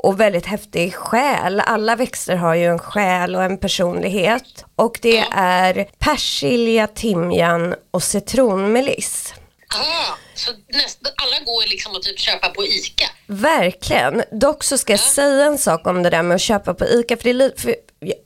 och 0.05 0.19
väldigt 0.19 0.45
häftig 0.45 0.95
själ. 0.95 1.59
Alla 1.59 1.95
växter 1.95 2.35
har 2.35 2.55
ju 2.55 2.65
en 2.65 2.79
själ 2.79 3.35
och 3.35 3.43
en 3.43 3.57
personlighet. 3.57 4.65
Och 4.75 4.99
det 5.01 5.23
är 5.31 5.89
persilja, 5.99 6.87
timjan 6.87 7.75
och 7.91 8.03
citronmeliss. 8.03 9.33
Ah, 9.67 10.17
så 10.33 10.51
näst, 10.67 10.99
alla 11.15 11.45
går 11.45 11.69
liksom 11.69 11.95
att 11.95 12.01
typ 12.01 12.19
köpa 12.19 12.49
på 12.49 12.63
ICA? 12.63 13.05
Verkligen. 13.27 14.23
Dock 14.31 14.63
så 14.63 14.77
ska 14.77 14.93
jag 14.93 14.99
säga 14.99 15.45
en 15.45 15.57
sak 15.57 15.87
om 15.87 16.03
det 16.03 16.09
där 16.09 16.23
med 16.23 16.35
att 16.35 16.41
köpa 16.41 16.73
på 16.73 16.85
ICA. 16.85 17.17
För, 17.17 17.33
det 17.33 17.61
för 17.61 17.75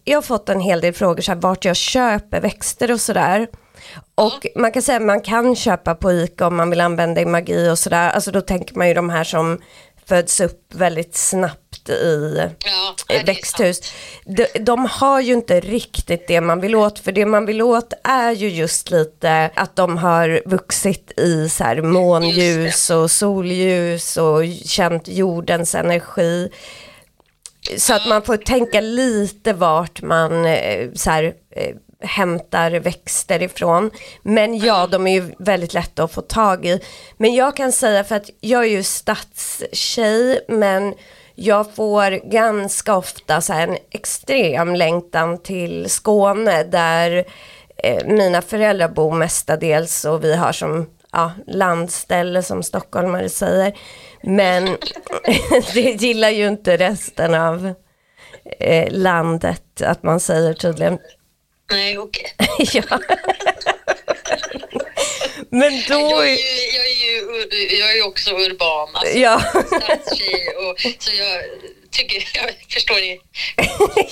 jag 0.04 0.18
har 0.18 0.22
fått 0.22 0.50
en 0.50 0.62
hel 0.62 0.82
del 0.82 0.94
frågor 0.94 1.22
så 1.22 1.32
här, 1.32 1.40
vart 1.40 1.66
jag 1.66 1.76
köper 1.76 2.42
växter 2.42 2.92
och 2.92 3.02
sådär. 3.02 3.48
Och 4.16 4.40
ja. 4.42 4.52
man 4.56 4.72
kan 4.72 4.82
säga 4.82 4.98
att 4.98 5.04
man 5.04 5.22
kan 5.22 5.56
köpa 5.56 5.96
på 5.96 6.12
ICA 6.12 6.48
om 6.48 6.56
man 6.56 6.70
vill 6.70 6.82
använda 6.82 7.22
i 7.22 7.26
magi 7.26 7.70
och 7.70 7.80
sådär. 7.80 8.10
Alltså 8.10 8.32
då 8.32 8.42
tänker 8.42 8.76
man 8.76 8.88
ju 8.88 8.94
de 8.94 9.10
här 9.10 9.24
som 9.24 9.62
föds 10.10 10.40
upp 10.40 10.74
väldigt 10.74 11.16
snabbt 11.16 11.90
i 11.90 12.42
ja, 12.66 13.16
växthus. 13.26 13.94
De, 14.26 14.46
de, 14.60 14.86
har 14.86 15.22
ju 15.22 15.34
inte 15.34 15.60
riktigt 15.60 16.28
det 16.28 16.42
man 16.42 16.62
vill 16.62 16.76
åt, 16.76 17.00
för 17.00 17.12
det 17.12 17.26
man 17.26 17.46
vill 17.46 17.62
åt 17.62 17.94
är 18.04 18.32
ju 18.32 18.50
just 18.50 18.92
lite 18.92 19.52
att 19.54 19.76
de 19.76 19.98
har 19.98 20.42
vuxit 20.46 21.20
i 21.20 21.50
så 21.50 21.64
här 21.64 21.82
månljus 21.82 22.90
och 22.90 23.12
solljus 23.12 24.18
och 24.18 24.44
känt 24.66 25.08
jordens 25.08 25.76
energi. 25.76 26.50
Så 27.78 27.94
att 27.94 28.08
man 28.08 28.22
får 28.22 28.38
tänka 28.38 28.82
lite 28.82 29.54
vart 29.54 30.02
man 30.02 30.46
eh, 30.46 30.90
så 30.94 31.10
här, 31.10 31.34
eh, 31.56 31.76
hämtar 32.04 32.72
växter 32.72 33.42
ifrån. 33.42 33.92
Men 34.24 34.58
ja, 34.58 34.88
de 34.88 35.08
är 35.08 35.14
ju 35.14 35.34
väldigt 35.40 35.74
lätta 35.74 36.04
att 36.04 36.12
få 36.12 36.22
tag 36.22 36.66
i. 36.66 36.82
Men 37.18 37.36
jag 37.36 37.56
kan 37.56 37.72
säga 37.72 38.04
för 38.04 38.16
att 38.16 38.30
jag 38.40 38.64
är 38.64 38.70
ju 38.70 38.84
stadstjej 38.84 40.46
men 40.48 40.94
jag 41.36 41.76
får 41.76 42.30
ganska 42.32 42.96
ofta 42.96 43.42
så 43.42 43.54
en 43.54 43.78
extrem 43.92 44.76
längtan 44.76 45.44
till 45.44 45.90
Skåne 45.90 46.64
där 46.64 47.26
eh, 47.84 48.08
mina 48.08 48.42
föräldrar 48.42 48.90
bor 48.90 49.14
mestadels 49.14 50.06
och 50.06 50.24
vi 50.24 50.36
har 50.36 50.52
som 50.52 50.90
ja, 51.12 51.32
landställe 51.48 52.44
som 52.44 52.64
stockholmare 52.64 53.30
säger. 53.30 53.74
Men 54.24 54.66
det 55.74 56.02
gillar 56.02 56.30
ju 56.30 56.48
inte 56.48 56.78
resten 56.78 57.34
av 57.34 57.74
eh, 58.60 58.92
landet 58.92 59.82
att 59.82 60.04
man 60.04 60.20
säger 60.20 60.54
tydligen. 60.54 60.98
Nej, 61.70 61.98
okej. 61.98 62.34
ja. 62.74 63.00
Men 65.50 65.72
då... 65.90 66.00
Jag 66.00 66.28
är 66.28 66.38
ju, 66.38 66.78
jag 66.78 66.86
är 66.86 66.96
ju, 67.06 67.78
jag 67.78 67.98
är 67.98 68.08
också 68.08 68.32
urban, 68.32 68.90
alltså 68.94 69.18
Ja. 69.18 69.40
stadstjej 69.66 70.48
och 70.56 70.80
så 71.00 71.12
jag 71.16 71.44
tycker, 71.92 72.28
jag 72.34 72.50
förstår 72.74 72.96
det 72.96 73.20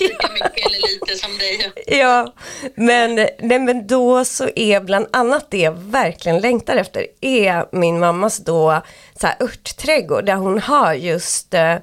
lika 0.00 0.28
mycket 0.32 0.66
eller 0.66 0.92
lite 0.92 1.16
som 1.16 1.38
dig. 1.38 1.72
Ja, 1.86 2.34
men, 2.74 3.14
nej, 3.38 3.58
men 3.58 3.86
då 3.86 4.24
så 4.24 4.48
är 4.56 4.80
bland 4.80 5.06
annat 5.12 5.50
det 5.50 5.58
jag 5.58 5.72
verkligen 5.72 6.40
längtar 6.40 6.76
efter 6.76 7.06
är 7.20 7.66
min 7.72 7.98
mammas 7.98 8.38
då 8.38 8.82
så 9.20 9.26
här 9.26 9.36
örtträdgård 9.40 10.24
där 10.24 10.34
hon 10.34 10.58
har 10.58 10.94
just 10.94 11.54
Ah, 11.54 11.80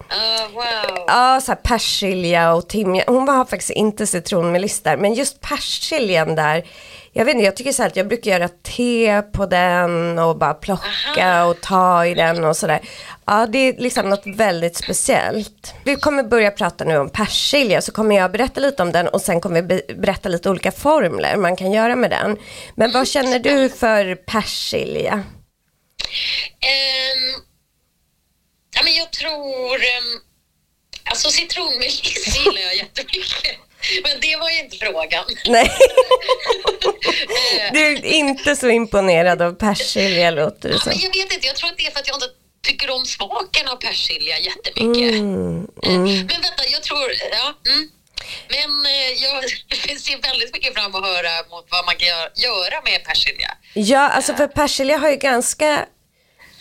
wow. 0.54 1.06
Ja, 1.08 1.42
så 1.42 1.52
här 1.52 1.60
persilja 1.64 2.54
och 2.54 2.70
timjan. 2.70 3.06
Hon 3.08 3.28
har 3.28 3.46
faktiskt 3.46 3.72
inte 3.72 4.08
citronmeliss 4.08 4.80
där, 4.80 4.98
men 4.98 5.14
just 5.14 5.42
persiljan 5.42 6.36
där. 6.36 6.66
Jag 7.18 7.26
vet 7.26 7.34
inte, 7.34 7.46
jag 7.46 7.56
tycker 7.56 7.72
så 7.72 7.82
här 7.82 7.90
att 7.90 7.96
jag 7.96 8.08
brukar 8.08 8.32
göra 8.32 8.48
te 8.48 9.22
på 9.22 9.46
den 9.46 10.20
och 10.20 10.38
bara 10.38 10.54
plocka 10.54 11.26
Aha. 11.26 11.46
och 11.46 11.62
ta 11.62 12.06
i 12.06 12.14
den 12.14 12.44
och 12.44 12.58
sådär. 12.58 12.80
Ja, 13.26 13.46
det 13.50 13.58
är 13.58 13.74
liksom 13.78 14.10
något 14.10 14.22
väldigt 14.26 14.76
speciellt. 14.78 15.74
Vi 15.84 15.96
kommer 15.96 16.24
börja 16.24 16.52
prata 16.52 16.84
nu 16.84 16.98
om 16.98 17.10
persilja, 17.10 17.82
så 17.82 17.92
kommer 17.92 18.16
jag 18.16 18.32
berätta 18.32 18.60
lite 18.60 18.84
om 18.84 18.92
den 18.92 19.08
och 19.08 19.22
sen 19.22 19.42
kommer 19.42 19.62
vi 19.62 19.68
be- 19.68 19.94
berätta 19.96 20.30
lite 20.30 20.50
olika 20.50 20.72
formler 20.72 21.38
man 21.38 21.56
kan 21.56 21.72
göra 21.72 21.96
med 21.96 22.10
den. 22.10 22.38
Men 22.76 22.92
vad 22.92 23.08
känner 23.08 23.40
du 23.40 23.70
för 23.70 24.16
persilja? 24.16 25.14
Ehm, 25.14 25.24
ja, 28.76 28.82
men 28.84 28.94
jag 28.94 29.12
tror... 29.12 29.76
Um, 29.76 30.22
alltså 31.04 31.30
citronmeliss 31.30 32.38
gillar 32.38 32.62
jag 32.62 32.76
jättemycket. 32.76 33.58
Men 34.04 34.20
det 34.22 34.36
var 34.36 34.50
ju 34.50 34.60
inte 34.60 34.78
frågan. 34.78 35.26
Nej, 35.48 35.72
Eh, 37.58 37.74
du 37.74 37.86
är 37.86 38.06
inte 38.06 38.56
så 38.56 38.70
imponerad 38.70 39.42
av 39.42 39.54
persilja 39.54 40.32
låter 40.32 40.70
det 40.70 40.76
ja, 40.76 40.80
som. 40.82 40.90
men 40.90 41.00
jag 41.02 41.14
vet 41.24 41.34
inte, 41.34 41.48
jag 41.48 41.56
tror 41.56 41.70
att 41.70 41.78
det 41.78 41.86
är 41.88 41.92
för 41.92 42.00
att 42.00 42.08
jag 42.08 42.16
inte 42.16 42.28
tycker 42.68 42.90
om 42.90 43.06
smaken 43.06 43.68
av 43.68 43.76
persilja 43.76 44.40
jättemycket. 44.40 45.14
Mm, 45.14 45.68
Eh, 45.84 45.90
mm. 45.90 46.04
Men 46.06 46.28
vänta, 46.28 46.64
jag 46.72 46.84
tror... 46.84 47.12
Ja, 47.32 47.54
mm. 47.72 47.90
Men 48.50 48.86
eh, 48.86 49.12
jag 49.24 49.44
ser 50.00 50.22
väldigt 50.22 50.54
mycket 50.54 50.74
fram 50.74 50.86
emot 50.86 51.04
att 51.04 51.08
höra 51.10 51.30
mot 51.50 51.66
vad 51.70 51.86
man 51.86 51.96
kan 51.96 52.08
gö- 52.08 52.32
göra 52.36 52.82
med 52.82 53.04
persilja. 53.06 53.52
Ja, 53.74 54.10
alltså 54.10 54.34
för 54.34 54.48
persilja 54.48 54.98
har 54.98 55.10
ju 55.10 55.16
ganska 55.18 55.86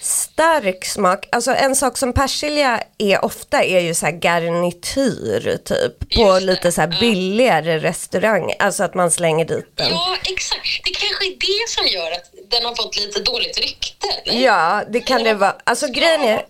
stark 0.05 0.85
smak. 0.85 1.29
Alltså 1.33 1.55
en 1.55 1.77
sak 1.77 1.99
som 1.99 2.13
persilja 2.13 2.83
är 2.99 3.25
ofta 3.25 3.65
är 3.65 3.81
ju 3.81 3.95
så 3.95 4.07
här 4.07 4.13
garnityr 4.13 5.59
typ. 5.65 6.15
På 6.17 6.39
lite 6.39 6.73
så 6.73 6.87
billigare 7.01 7.79
restaurang. 7.79 8.53
Alltså 8.59 8.85
att 8.85 8.95
man 8.95 9.11
slänger 9.11 9.45
dit 9.45 9.73
den. 9.75 9.91
Ja, 9.91 10.17
exakt. 10.33 10.81
Det 10.85 10.91
kanske 10.91 11.27
är 11.27 11.31
det 11.31 11.69
som 11.69 11.87
gör 11.87 12.13
att 12.13 12.51
den 12.51 12.65
har 12.65 12.75
fått 12.75 12.97
lite 12.97 13.21
dåligt 13.21 13.59
rykte. 13.59 14.07
eller? 14.25 14.41
Ja, 14.41 14.83
det 14.89 15.01
kan 15.01 15.23
det 15.23 15.35
vara. 15.35 15.57
Alltså 15.65 15.87
grejen 15.89 16.21
är, 16.21 16.47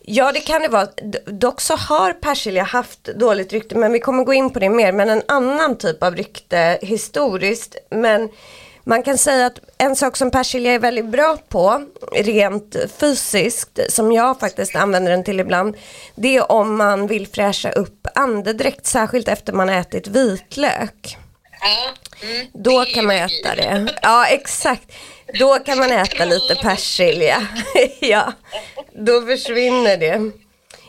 ja 0.00 0.32
det 0.32 0.40
kan 0.40 0.62
det 0.62 0.68
vara. 0.68 0.88
Dock 1.26 1.60
så 1.60 1.76
har 1.76 2.12
persilja 2.12 2.62
haft 2.62 3.04
dåligt 3.04 3.52
rykte, 3.52 3.74
men 3.74 3.92
vi 3.92 4.00
kommer 4.00 4.24
gå 4.24 4.32
in 4.32 4.50
på 4.50 4.58
det 4.58 4.70
mer. 4.70 4.92
Men 4.92 5.10
en 5.10 5.22
annan 5.28 5.78
typ 5.78 6.02
av 6.02 6.16
rykte 6.16 6.78
historiskt. 6.82 7.76
Men 7.90 8.28
man 8.86 9.02
kan 9.02 9.18
säga 9.18 9.46
att 9.46 9.60
en 9.78 9.96
sak 9.96 10.16
som 10.16 10.30
persilja 10.30 10.72
är 10.72 10.78
väldigt 10.78 11.06
bra 11.06 11.36
på, 11.48 11.82
rent 12.12 12.76
fysiskt, 13.00 13.80
som 13.88 14.12
jag 14.12 14.40
faktiskt 14.40 14.76
använder 14.76 15.10
den 15.10 15.24
till 15.24 15.40
ibland, 15.40 15.76
det 16.14 16.36
är 16.36 16.52
om 16.52 16.76
man 16.76 17.06
vill 17.06 17.26
fräscha 17.26 17.70
upp 17.70 18.06
andedräkt, 18.14 18.86
särskilt 18.86 19.28
efter 19.28 19.52
man 19.52 19.68
ätit 19.68 20.08
vitlök. 20.08 21.16
Ja, 21.60 22.26
mm, 22.28 22.46
Då 22.52 22.84
kan 22.84 23.06
man 23.06 23.16
äta 23.16 23.54
det. 23.56 23.94
Ja, 24.02 24.26
exakt. 24.26 24.92
Då 25.38 25.58
kan 25.58 25.78
man 25.78 25.92
äta 25.92 26.24
lite 26.24 26.54
persilja. 26.54 27.48
Ja, 28.00 28.32
då 28.92 29.22
försvinner 29.22 29.96
det. 29.96 30.30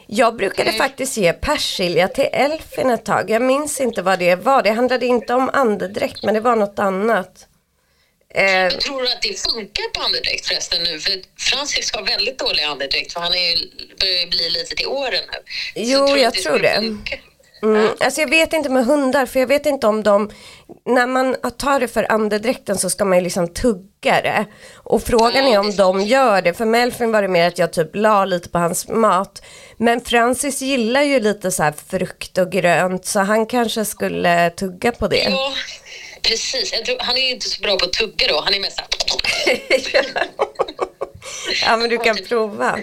Jag 0.08 0.36
brukade 0.36 0.72
faktiskt 0.72 1.18
ge 1.18 1.34
persilja 1.34 2.08
till 2.08 2.30
Elfin 2.32 2.90
ett 2.90 3.06
tag. 3.06 3.30
Jag 3.30 3.42
minns 3.42 3.82
inte 3.82 4.02
vad 4.02 4.20
det 4.20 4.36
var. 4.36 4.64
Det 4.64 4.72
handlade 4.72 5.06
inte 5.06 5.34
om 5.34 5.50
andedräkt, 5.54 6.24
men 6.24 6.34
det 6.34 6.40
var 6.40 6.56
något 6.56 6.80
annat. 6.80 7.48
Eh, 8.34 8.44
Jag 8.46 8.82
tror 8.82 9.04
att 9.04 9.22
det 9.22 9.40
funkar 9.40 9.94
på 9.94 10.02
andedräkt 10.02 10.48
förresten 10.48 10.84
nu? 10.84 11.00
För 11.00 11.14
Francis 11.40 11.92
har 11.94 12.04
väldigt 12.04 12.40
dålig 12.40 12.64
andedräkt 12.64 13.14
för 13.14 13.20
han 13.20 13.34
är 13.34 13.38
ju, 13.50 13.70
börjar 14.00 14.20
ju 14.22 14.28
bli 14.28 14.50
lite 14.50 14.76
till 14.76 14.88
åren 14.88 15.24
nu. 15.32 15.40
Jo, 15.76 16.04
att 16.04 16.22
jag 16.22 16.34
det 16.34 16.40
tror 16.42 16.60
det. 16.60 16.76
funka. 16.76 17.16
Mm, 17.64 17.90
alltså 18.00 18.22
jag 18.22 18.30
vet 18.30 18.54
inte 18.54 18.70
med 18.70 18.86
hundar, 18.86 19.26
för 19.26 19.40
jag 19.40 19.48
vet 19.48 19.66
inte 19.66 19.88
om 19.88 20.04
de, 20.04 20.32
när 20.86 21.08
man 21.08 21.36
tar 21.58 21.80
det 21.80 21.88
för 21.88 22.12
andedräkten 22.12 22.78
så 22.78 22.90
ska 22.90 23.06
man 23.06 23.18
ju 23.18 23.24
liksom 23.24 23.54
tugga 23.54 24.22
det. 24.22 24.46
Och 24.76 25.04
frågan 25.04 25.46
är 25.48 25.60
om 25.60 25.76
de 25.76 26.02
gör 26.02 26.42
det, 26.42 26.54
för 26.54 26.66
Melvin 26.66 27.12
var 27.12 27.22
det 27.22 27.28
mer 27.28 27.48
att 27.48 27.58
jag 27.58 27.74
typ 27.74 27.96
la 27.96 28.26
lite 28.26 28.50
på 28.50 28.58
hans 28.58 28.88
mat. 28.88 29.42
Men 29.78 30.02
Francis 30.02 30.62
gillar 30.62 31.02
ju 31.02 31.20
lite 31.20 31.52
så 31.52 31.64
här 31.64 31.74
frukt 31.88 32.38
och 32.38 32.52
grönt, 32.52 33.06
så 33.06 33.20
han 33.20 33.46
kanske 33.46 33.86
skulle 33.86 34.50
tugga 34.50 34.92
på 34.92 35.08
det. 35.08 35.24
Ja, 35.30 35.54
precis. 36.22 36.72
Tror, 36.72 37.00
han 37.00 37.18
är 37.18 37.22
ju 37.22 37.30
inte 37.30 37.50
så 37.50 37.62
bra 37.62 37.78
på 37.78 37.86
att 37.86 37.94
tugga 37.94 38.28
då. 38.28 38.42
Han 38.42 38.54
är 38.54 38.60
mest 38.60 38.78
såhär... 38.78 38.90
ja, 41.66 41.78
men 41.78 41.90
du 41.90 41.98
kan 41.98 42.16
prova. 42.16 42.80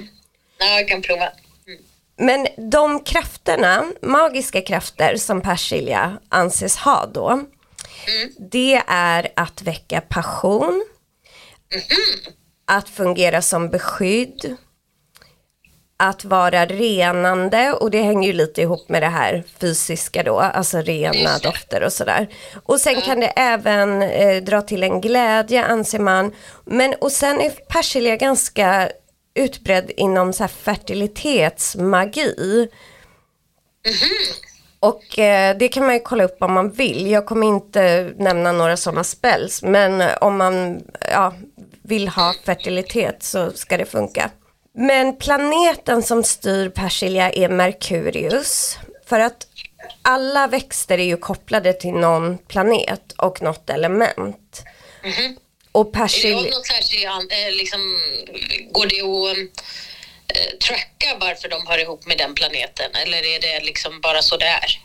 Ja, 0.59 0.67
jag 0.67 0.89
kan 0.89 1.03
prova. 1.03 1.33
Mm. 1.67 1.83
Men 2.17 2.71
de 2.71 3.05
krafterna, 3.05 3.93
magiska 4.03 4.63
krafter 4.63 5.17
som 5.17 5.41
persilja 5.41 6.19
anses 6.29 6.77
ha 6.77 7.07
då, 7.07 7.45
det 8.39 8.83
är 8.87 9.33
att 9.37 9.63
väcka 9.63 10.01
passion, 10.01 10.85
att 12.67 12.89
fungera 12.89 13.43
som 13.43 13.71
beskydd, 13.71 14.57
att 15.97 16.25
vara 16.25 16.67
renande 16.67 17.73
och 17.73 17.91
det 17.91 18.03
hänger 18.03 18.29
ju 18.29 18.35
lite 18.35 18.63
ihop 18.63 18.89
med 18.89 19.03
det 19.03 19.09
här 19.09 19.43
fysiska 19.61 20.23
då, 20.23 20.41
alltså 20.41 20.81
rena 20.81 21.39
dofter 21.39 21.83
och 21.83 21.93
sådär. 21.93 22.29
Och 22.65 22.81
sen 22.81 23.01
kan 23.01 23.21
det 23.21 23.33
även 23.37 24.03
eh, 24.03 24.43
dra 24.43 24.63
till 24.63 24.83
en 24.83 25.01
glädje 25.01 25.65
anser 25.65 25.99
man. 25.99 26.33
Men 26.65 26.95
och 26.95 27.13
sen 27.13 27.41
är 27.41 27.51
persilja 27.51 28.17
ganska 28.17 28.91
utbredd 29.35 29.91
inom 29.97 30.33
så 30.33 30.43
här 30.43 30.49
fertilitetsmagi. 30.49 32.69
Och 34.81 35.19
eh, 35.19 35.57
det 35.57 35.69
kan 35.69 35.87
man 35.87 35.95
ju 35.95 36.01
kolla 36.01 36.25
upp 36.25 36.37
om 36.41 36.53
man 36.53 36.71
vill. 36.71 37.11
Jag 37.11 37.27
kommer 37.27 37.47
inte 37.47 38.13
nämna 38.17 38.53
några 38.53 38.77
sådana 38.77 39.05
spells. 39.05 39.63
Men 39.63 40.03
om 40.21 40.37
man 40.37 40.83
ja, 41.11 41.35
vill 41.83 42.09
ha 42.09 42.35
fertilitet 42.45 43.23
så 43.23 43.51
ska 43.51 43.77
det 43.77 43.85
funka. 43.85 44.31
Men 44.77 45.17
planeten 45.17 46.03
som 46.03 46.25
styr 46.25 46.69
persilja 46.69 47.33
är 47.33 47.49
Merkurius. 47.49 48.79
För 49.07 49.21
att 49.21 49.47
alla 50.03 50.47
växter 50.47 50.99
är 50.99 51.05
ju 51.05 51.17
kopplade 51.17 51.73
till 51.73 51.93
någon 51.93 52.39
planet 52.39 53.13
och 53.17 53.43
något 53.43 53.71
element. 53.71 54.63
Och 55.73 55.87
Är 55.87 55.93
det 55.93 55.99
persilja... 55.99 56.37
något 56.37 56.67
särskilt, 56.67 57.33
eh, 57.33 57.53
liksom, 57.53 57.81
går 58.73 58.87
det 58.87 59.01
att 59.01 59.39
eh, 60.37 60.59
tracka 60.59 61.17
varför 61.21 61.49
de 61.49 61.67
hör 61.67 61.79
ihop 61.79 62.07
med 62.07 62.19
den 62.19 62.35
planeten? 62.35 62.91
Eller 62.95 63.19
är 63.19 63.41
det 63.41 63.65
liksom 63.65 64.01
bara 64.01 64.23
så 64.23 64.37
det 64.37 64.47
är? 64.47 64.81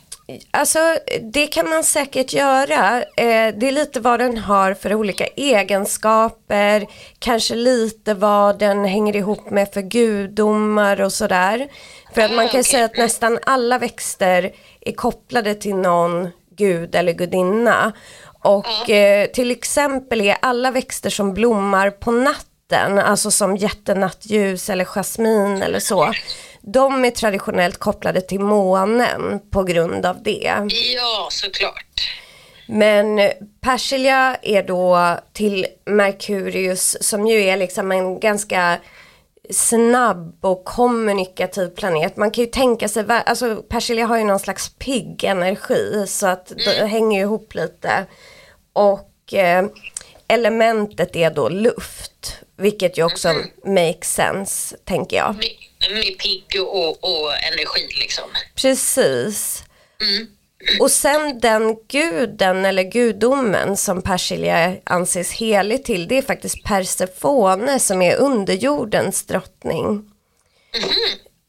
Alltså 0.50 0.78
det 1.32 1.46
kan 1.46 1.70
man 1.70 1.84
säkert 1.84 2.32
göra. 2.32 3.02
Eh, 3.02 3.54
det 3.54 3.68
är 3.68 3.72
lite 3.72 4.00
vad 4.00 4.20
den 4.20 4.38
har 4.38 4.74
för 4.74 4.94
olika 4.94 5.26
egenskaper. 5.26 6.86
Kanske 7.18 7.54
lite 7.54 8.14
vad 8.14 8.58
den 8.58 8.84
hänger 8.84 9.16
ihop 9.16 9.50
med 9.50 9.72
för 9.72 9.80
gudomar 9.80 11.00
och 11.00 11.12
sådär. 11.12 11.68
För 12.14 12.20
att 12.22 12.30
man 12.30 12.38
Ah, 12.44 12.48
kan 12.48 12.60
okej. 12.60 12.64
säga 12.64 12.84
att 12.84 12.96
nästan 12.96 13.38
alla 13.46 13.78
växter 13.78 14.52
är 14.80 14.92
kopplade 14.92 15.54
till 15.54 15.74
någon 15.74 16.28
gud 16.56 16.94
eller 16.94 17.12
gudinna. 17.12 17.92
Och 18.42 18.90
eh, 18.90 19.26
till 19.26 19.50
exempel 19.50 20.20
är 20.20 20.36
alla 20.42 20.70
växter 20.70 21.10
som 21.10 21.34
blommar 21.34 21.90
på 21.90 22.10
natten, 22.10 22.98
alltså 22.98 23.30
som 23.30 23.56
jättenattljus 23.56 24.70
eller 24.70 24.84
jasmin 24.84 25.62
eller 25.62 25.78
så. 25.80 26.12
De 26.60 27.04
är 27.04 27.10
traditionellt 27.10 27.78
kopplade 27.78 28.20
till 28.20 28.40
månen 28.40 29.40
på 29.50 29.62
grund 29.62 30.06
av 30.06 30.22
det. 30.22 30.52
Ja, 30.94 31.28
såklart. 31.30 32.10
Men 32.66 33.30
persilja 33.60 34.36
är 34.42 34.62
då 34.62 35.16
till 35.32 35.66
Merkurius 35.86 36.96
som 37.00 37.26
ju 37.26 37.42
är 37.42 37.56
liksom 37.56 37.92
en 37.92 38.20
ganska 38.20 38.78
snabb 39.50 40.44
och 40.44 40.64
kommunikativ 40.64 41.68
planet. 41.68 42.16
Man 42.16 42.30
kan 42.30 42.44
ju 42.44 42.50
tänka 42.50 42.88
sig, 42.88 43.04
alltså 43.08 43.56
persilja 43.56 44.06
har 44.06 44.18
ju 44.18 44.24
någon 44.24 44.38
slags 44.38 44.68
pigg 44.68 45.24
energi 45.24 46.04
så 46.08 46.26
att 46.26 46.52
det 46.64 46.86
hänger 46.86 47.18
ju 47.18 47.24
ihop 47.24 47.54
lite. 47.54 48.06
Och 48.72 49.34
eh, 49.34 49.66
elementet 50.28 51.16
är 51.16 51.30
då 51.30 51.48
luft. 51.48 52.36
Vilket 52.56 52.98
ju 52.98 53.04
också 53.04 53.28
makes 53.64 54.14
sense, 54.14 54.76
tänker 54.84 55.16
jag. 55.16 55.34
Med, 55.34 55.44
med 55.90 56.18
pigg 56.18 56.60
och, 56.60 57.04
och 57.04 57.32
energi 57.52 57.88
liksom. 58.00 58.24
Precis. 58.54 59.64
Och 60.80 60.90
sen 60.90 61.40
den 61.40 61.76
guden 61.88 62.64
eller 62.64 62.82
gudomen 62.82 63.76
som 63.76 64.02
Persilja 64.02 64.76
anses 64.84 65.32
helig 65.32 65.84
till, 65.84 66.08
det 66.08 66.18
är 66.18 66.22
faktiskt 66.22 66.64
Persefone 66.64 67.80
som 67.80 68.02
är 68.02 68.16
underjordens 68.16 69.26
drottning. 69.26 70.10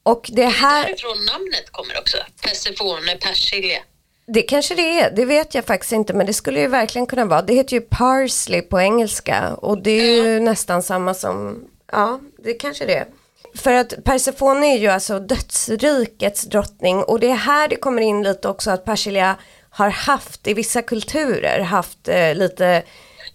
Och 0.03 0.29
det 0.33 0.45
här, 0.45 0.83
Därifrån 0.83 1.25
namnet 1.25 1.71
kommer 1.71 1.99
också. 1.99 2.17
Persefone, 2.41 3.15
persilja. 3.15 3.79
det 4.27 4.41
kanske 4.41 4.75
det 4.75 4.99
är, 4.99 5.11
det 5.11 5.25
vet 5.25 5.55
jag 5.55 5.65
faktiskt 5.65 5.91
inte, 5.93 6.13
men 6.13 6.25
det 6.25 6.33
skulle 6.33 6.59
ju 6.59 6.67
verkligen 6.67 7.05
kunna 7.05 7.25
vara. 7.25 7.41
Det 7.41 7.53
heter 7.53 7.73
ju 7.73 7.81
parsley 7.81 8.61
på 8.61 8.79
engelska 8.79 9.53
och 9.53 9.83
det 9.83 9.91
är 9.91 10.23
ju 10.23 10.39
nästan 10.39 10.83
samma 10.83 11.13
som, 11.13 11.65
ja, 11.91 12.19
det 12.43 12.53
kanske 12.53 12.85
det 12.85 12.95
är. 12.95 13.07
För 13.55 13.73
att 13.73 14.03
Persefone 14.03 14.65
är 14.65 14.77
ju 14.77 14.87
alltså 14.87 15.19
dödsrikets 15.19 16.41
drottning 16.41 17.03
och 17.03 17.19
det 17.19 17.31
är 17.31 17.35
här 17.35 17.67
det 17.67 17.75
kommer 17.75 18.01
in 18.01 18.23
lite 18.23 18.47
också 18.47 18.71
att 18.71 18.85
Persilja 18.85 19.35
har 19.69 19.89
haft 19.89 20.47
i 20.47 20.53
vissa 20.53 20.81
kulturer 20.81 21.59
haft 21.59 22.07
eh, 22.07 22.35
lite 22.35 22.83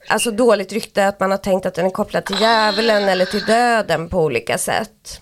alltså 0.08 0.30
dåligt 0.30 0.72
rykte 0.72 1.06
att 1.06 1.20
man 1.20 1.30
har 1.30 1.38
tänkt 1.38 1.66
att 1.66 1.74
den 1.74 1.86
är 1.86 1.90
kopplad 1.90 2.24
till 2.24 2.40
djävulen 2.40 3.08
eller 3.08 3.24
till 3.24 3.44
döden 3.44 4.08
på 4.08 4.24
olika 4.24 4.58
sätt. 4.58 5.20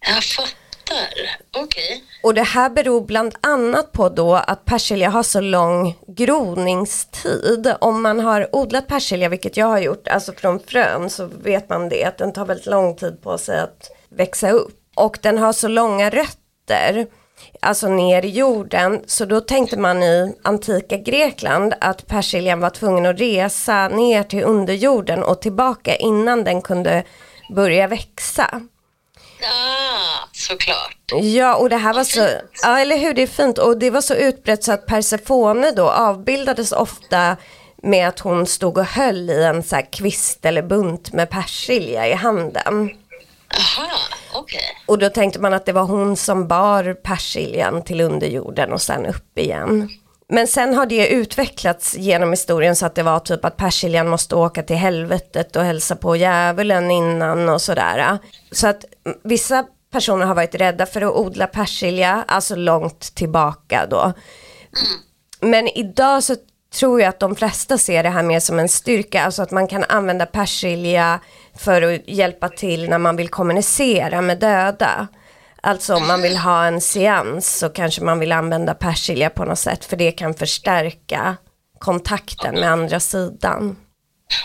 Jag 0.00 0.24
fattar. 0.24 0.52
Okej. 1.56 2.04
Och 2.22 2.34
det 2.34 2.42
här 2.42 2.70
beror 2.70 3.00
bland 3.00 3.34
annat 3.40 3.92
på 3.92 4.08
då 4.08 4.34
att 4.34 4.64
persilja 4.64 5.10
har 5.10 5.22
så 5.22 5.40
lång 5.40 5.98
groningstid. 6.06 7.74
Om 7.80 8.02
man 8.02 8.20
har 8.20 8.56
odlat 8.56 8.86
persilja, 8.86 9.28
vilket 9.28 9.56
jag 9.56 9.66
har 9.66 9.78
gjort, 9.78 10.08
alltså 10.08 10.32
från 10.32 10.60
frön 10.60 11.10
så 11.10 11.26
vet 11.26 11.68
man 11.68 11.88
det, 11.88 12.04
att 12.04 12.18
den 12.18 12.32
tar 12.32 12.46
väldigt 12.46 12.66
lång 12.66 12.96
tid 12.96 13.22
på 13.22 13.38
sig 13.38 13.60
att 13.60 13.90
växa 14.16 14.50
upp. 14.50 14.78
Och 14.96 15.18
den 15.22 15.38
har 15.38 15.52
så 15.52 15.68
långa 15.68 16.10
rötter, 16.10 17.06
alltså 17.60 17.88
ner 17.88 18.24
i 18.24 18.28
jorden, 18.28 19.02
så 19.06 19.24
då 19.24 19.40
tänkte 19.40 19.76
man 19.76 20.02
i 20.02 20.34
antika 20.42 20.96
Grekland 20.96 21.74
att 21.80 22.06
persiljan 22.06 22.60
var 22.60 22.70
tvungen 22.70 23.06
att 23.06 23.20
resa 23.20 23.88
ner 23.88 24.22
till 24.22 24.44
underjorden 24.44 25.22
och 25.22 25.42
tillbaka 25.42 25.96
innan 25.96 26.44
den 26.44 26.62
kunde 26.62 27.04
börja 27.54 27.86
växa. 27.86 28.60
Ah, 29.42 30.28
såklart. 30.32 31.12
Ja, 31.22 31.54
och 31.54 31.68
det 31.68 31.76
här 31.76 31.94
var 31.94 32.04
så, 32.04 32.28
ja 32.62 32.78
eller 32.78 32.96
hur, 32.96 33.14
det 33.14 33.22
är 33.22 33.26
fint. 33.26 33.58
Och 33.58 33.78
det 33.78 33.90
var 33.90 34.00
så 34.00 34.14
utbrett 34.14 34.64
så 34.64 34.72
att 34.72 34.86
Persefone 34.86 35.70
då 35.70 35.90
avbildades 35.90 36.72
ofta 36.72 37.36
med 37.82 38.08
att 38.08 38.20
hon 38.20 38.46
stod 38.46 38.78
och 38.78 38.84
höll 38.84 39.30
i 39.30 39.44
en 39.44 39.62
så 39.62 39.80
kvist 39.92 40.44
eller 40.44 40.62
bunt 40.62 41.12
med 41.12 41.30
persilja 41.30 42.08
i 42.08 42.12
handen. 42.12 42.90
Aha, 43.58 43.88
okej. 44.34 44.60
Och 44.86 44.98
då 44.98 45.08
tänkte 45.08 45.40
man 45.40 45.54
att 45.54 45.66
det 45.66 45.72
var 45.72 45.84
hon 45.84 46.16
som 46.16 46.48
bar 46.48 46.94
persiljan 46.94 47.84
till 47.84 48.00
underjorden 48.00 48.72
och 48.72 48.82
sen 48.82 49.06
upp 49.06 49.38
igen. 49.38 49.88
Men 50.28 50.46
sen 50.46 50.74
har 50.74 50.86
det 50.86 51.08
utvecklats 51.08 51.94
genom 51.96 52.30
historien 52.30 52.76
så 52.76 52.86
att 52.86 52.94
det 52.94 53.02
var 53.02 53.18
typ 53.18 53.44
att 53.44 53.56
persiljan 53.56 54.08
måste 54.08 54.34
åka 54.36 54.62
till 54.62 54.76
helvetet 54.76 55.56
och 55.56 55.64
hälsa 55.64 55.96
på 55.96 56.16
djävulen 56.16 56.90
innan 56.90 57.48
och 57.48 57.62
sådär. 57.62 58.18
Så 58.52 58.66
att 58.66 58.84
mm, 59.06 59.18
vissa 59.24 59.64
personer 59.92 60.26
har 60.26 60.34
varit 60.34 60.54
rädda 60.54 60.86
för 60.86 61.02
att 61.02 61.14
odla 61.14 61.46
persilja, 61.46 62.24
alltså 62.28 62.54
långt 62.54 63.14
tillbaka 63.14 63.86
då. 63.86 64.12
Men 65.40 65.68
idag 65.68 66.22
så 66.22 66.36
tror 66.72 67.00
jag 67.00 67.08
att 67.08 67.20
de 67.20 67.36
flesta 67.36 67.78
ser 67.78 68.02
det 68.02 68.08
här 68.08 68.22
mer 68.22 68.40
som 68.40 68.58
en 68.58 68.68
styrka, 68.68 69.24
alltså 69.24 69.42
att 69.42 69.50
man 69.50 69.68
kan 69.68 69.84
använda 69.84 70.26
persilja 70.26 71.20
för 71.58 71.82
att 71.82 72.08
hjälpa 72.08 72.48
till 72.48 72.88
när 72.88 72.98
man 72.98 73.16
vill 73.16 73.28
kommunicera 73.28 74.20
med 74.20 74.38
döda. 74.38 75.08
Alltså 75.60 75.94
om 75.94 76.06
man 76.06 76.22
vill 76.22 76.36
ha 76.36 76.66
en 76.66 76.80
seans 76.80 77.58
så 77.58 77.68
kanske 77.68 78.02
man 78.02 78.18
vill 78.18 78.32
använda 78.32 78.74
persilja 78.74 79.30
på 79.30 79.44
något 79.44 79.58
sätt 79.58 79.84
för 79.84 79.96
det 79.96 80.12
kan 80.12 80.34
förstärka 80.34 81.36
kontakten 81.78 82.54
med 82.54 82.70
andra 82.70 83.00
sidan. 83.00 83.76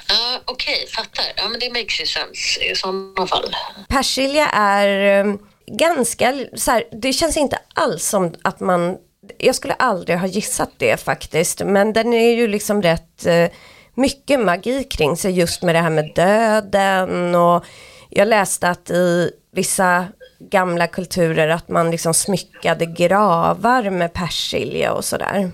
Ja, 0.09 0.41
okej, 0.45 0.87
fattar. 0.87 1.25
Ja, 1.35 1.47
men 1.49 1.59
det 1.59 1.69
makes 1.69 2.01
ju 2.01 2.05
sense 2.05 2.63
i 2.71 2.75
sådana 2.75 3.27
fall. 3.27 3.55
Persilja 3.89 4.47
är 4.49 5.25
eh, 5.25 5.35
ganska, 5.77 6.33
så 6.55 6.71
här, 6.71 6.83
det 7.01 7.13
känns 7.13 7.37
inte 7.37 7.59
alls 7.75 8.07
som 8.07 8.35
att 8.43 8.59
man, 8.59 8.97
jag 9.37 9.55
skulle 9.55 9.73
aldrig 9.73 10.17
ha 10.17 10.27
gissat 10.27 10.71
det 10.77 10.97
faktiskt, 10.97 11.61
men 11.65 11.93
den 11.93 12.13
är 12.13 12.35
ju 12.35 12.47
liksom 12.47 12.81
rätt 12.81 13.25
eh, 13.25 13.49
mycket 13.93 14.39
magi 14.39 14.83
kring 14.83 15.17
sig 15.17 15.31
just 15.31 15.61
med 15.61 15.75
det 15.75 15.81
här 15.81 15.89
med 15.89 16.11
döden 16.15 17.35
och 17.35 17.65
jag 18.09 18.27
läste 18.27 18.69
att 18.69 18.89
i 18.89 19.31
vissa 19.51 20.07
gamla 20.39 20.87
kulturer 20.87 21.47
att 21.47 21.69
man 21.69 21.91
liksom 21.91 22.13
smyckade 22.13 22.85
gravar 22.85 23.89
med 23.89 24.13
persilja 24.13 24.93
och 24.93 25.05
sådär. 25.05 25.51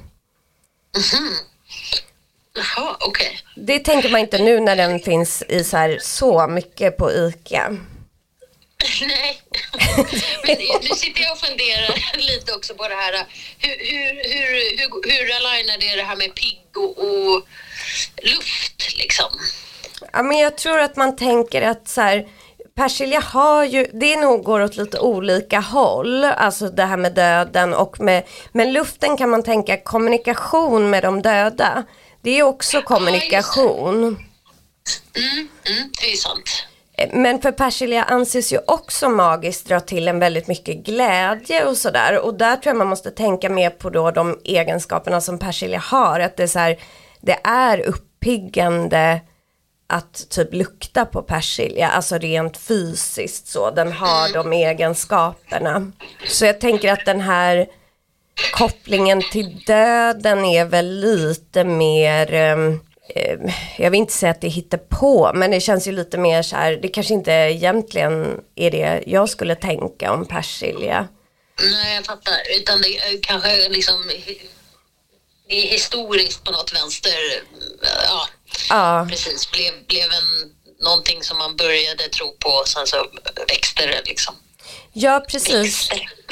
Jaha, 2.56 2.96
okej. 3.08 3.40
Det 3.56 3.80
tänker 3.80 4.10
man 4.10 4.20
inte 4.22 4.38
nu 4.38 4.60
när 4.60 4.76
den 4.76 5.00
finns 5.00 5.44
i 5.50 5.64
så 5.64 5.78
här 5.78 5.98
så 6.02 6.48
mycket 6.48 6.98
på 6.98 7.12
ICA. 7.12 7.78
Nej, 9.08 9.42
men 10.44 10.58
nu 10.82 10.96
sitter 10.96 11.22
jag 11.22 11.32
och 11.32 11.40
funderar 11.40 12.18
lite 12.18 12.54
också 12.54 12.74
på 12.74 12.88
det 12.88 12.96
här. 12.96 13.26
Hur, 13.60 13.70
hur, 13.70 14.14
hur, 14.34 14.78
hur, 14.78 15.12
hur 15.12 15.36
alignar 15.36 15.78
det 15.78 15.96
det 15.96 16.04
här 16.04 16.16
med 16.16 16.36
pigg 16.36 16.68
och, 16.76 16.98
och 16.98 17.48
luft 18.24 18.98
liksom? 18.98 19.32
Ja, 20.14 20.24
men 20.24 20.38
jag 20.38 20.58
tror 20.58 20.80
att 20.80 20.96
man 20.96 21.16
tänker 21.16 21.62
att 21.62 21.88
så 21.88 22.02
här, 22.02 22.28
persilja 22.76 23.20
har 23.20 23.64
ju, 23.64 23.88
det 23.94 24.16
nog 24.16 24.44
går 24.44 24.60
åt 24.60 24.76
lite 24.76 25.00
olika 25.00 25.60
håll, 25.60 26.24
alltså 26.24 26.70
det 26.70 26.86
här 26.86 26.98
med 26.98 27.14
döden 27.14 27.74
och 27.74 28.00
med, 28.00 28.24
men 28.52 28.74
luften 28.74 29.18
kan 29.18 29.30
man 29.30 29.44
tänka 29.44 29.78
kommunikation 29.78 30.90
med 30.90 31.04
de 31.04 31.22
döda. 31.22 31.84
Det 32.22 32.40
är 32.40 32.44
också 32.44 32.82
kommunikation. 32.82 34.04
Mm, 35.16 35.48
mm, 35.66 35.92
det 36.02 36.12
är 36.12 36.16
sant. 36.16 36.68
Men 37.12 37.42
för 37.42 37.52
persilja 37.52 38.04
anses 38.04 38.54
ju 38.54 38.60
också 38.68 39.10
magiskt 39.10 39.68
dra 39.68 39.80
till 39.80 40.08
en 40.08 40.20
väldigt 40.20 40.48
mycket 40.48 40.78
glädje 40.86 41.66
och 41.66 41.78
sådär. 41.78 42.20
Och 42.20 42.34
där 42.34 42.56
tror 42.56 42.70
jag 42.72 42.78
man 42.78 42.88
måste 42.88 43.12
tänka 43.12 43.50
mer 43.50 43.70
på 43.70 43.90
då 43.90 44.12
de 44.12 44.40
egenskaperna 44.44 45.22
som 45.22 45.40
persilja 45.40 45.80
har. 45.80 46.20
Att 46.20 46.38
det 46.38 46.44
är 46.44 46.48
så 46.48 46.60
här, 46.60 46.80
det 47.22 47.40
är 47.44 47.80
uppiggande 47.80 49.22
att 49.88 50.30
typ 50.30 50.54
lukta 50.54 51.06
på 51.06 51.22
persilja, 51.22 51.90
alltså 51.90 52.18
rent 52.18 52.58
fysiskt 52.58 53.48
så. 53.48 53.72
Den 53.72 53.92
har 53.92 54.34
de 54.34 54.54
egenskaperna. 54.54 55.92
Så 56.28 56.46
jag 56.46 56.62
tänker 56.62 56.94
att 56.94 57.06
den 57.06 57.22
här 57.22 57.68
kopplingen 58.54 59.22
till 59.32 59.64
döden 59.68 60.46
är 60.46 60.66
väl 60.66 61.00
lite 61.00 61.64
mer 61.64 62.34
ehm, 62.34 62.80
jag 63.78 63.92
vill 63.92 64.00
inte 64.00 64.14
säga 64.14 64.32
att 64.32 64.42
det 64.42 64.48
hittar 64.48 64.78
på 64.78 65.32
men 65.36 65.52
det 65.52 65.60
känns 65.60 65.88
ju 65.88 65.92
lite 65.92 66.18
mer 66.18 66.42
så 66.42 66.56
här, 66.56 66.72
det 66.72 66.88
kanske 66.88 67.14
inte 67.14 67.32
egentligen 67.32 68.42
är 68.56 68.72
det 68.72 69.04
jag 69.08 69.30
skulle 69.30 69.56
tänka 69.56 70.12
om 70.12 70.26
persilja. 70.26 71.08
Nej, 71.62 71.96
jag 71.96 72.06
fattar. 72.06 72.38
Utan 72.60 72.82
det 72.82 72.98
är 72.98 73.22
kanske 73.22 73.70
liksom 73.70 74.12
det 75.48 75.68
är 75.68 75.72
historiskt 75.72 76.44
på 76.44 76.52
något 76.52 76.74
vänster. 76.74 77.44
Ja, 77.82 78.28
Ja, 78.70 79.08
precis. 79.10 79.52
Blev, 79.52 79.86
blev 79.88 80.12
en, 80.12 80.52
någonting 80.80 81.24
som 81.24 81.38
man 81.38 81.56
började 81.56 82.10
tro 82.10 82.38
på 82.40 82.50
och 82.50 82.68
sen 82.68 82.88
så 82.88 83.08
växte 83.48 83.86
det 83.86 84.02
liksom. 84.06 84.36
Ja 84.94 85.26
precis. 85.28 85.90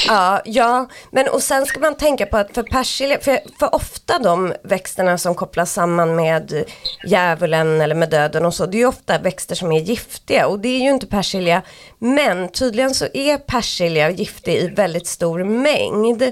Ja, 0.08 0.42
ja, 0.46 0.88
men 1.12 1.28
och 1.28 1.44
sen 1.44 1.66
ska 1.66 1.80
man 1.80 1.96
tänka 1.96 2.26
på 2.26 2.38
att 2.38 2.54
för 2.54 2.64
persilja, 2.64 3.20
för, 3.20 3.40
för 3.60 3.76
ofta 3.76 4.20
de 4.20 4.54
växterna 4.64 5.18
som 5.18 5.36
kopplas 5.36 5.74
samman 5.74 6.16
med 6.16 6.64
djävulen 7.08 7.82
eller 7.82 7.96
med 7.96 8.10
döden 8.10 8.46
och 8.46 8.54
så, 8.54 8.66
det 8.66 8.78
är 8.78 8.80
ju 8.80 8.86
ofta 8.86 9.18
växter 9.18 9.56
som 9.56 9.72
är 9.72 9.80
giftiga 9.80 10.48
och 10.48 10.60
det 10.60 10.68
är 10.68 10.80
ju 10.80 10.90
inte 10.90 11.08
persilja. 11.08 11.62
Men 12.00 12.50
tydligen 12.50 12.94
så 12.94 13.08
är 13.14 13.38
persilja 13.38 14.10
giftig 14.10 14.56
i 14.56 14.68
väldigt 14.68 15.08
stor 15.08 15.44
mängd. 15.44 16.32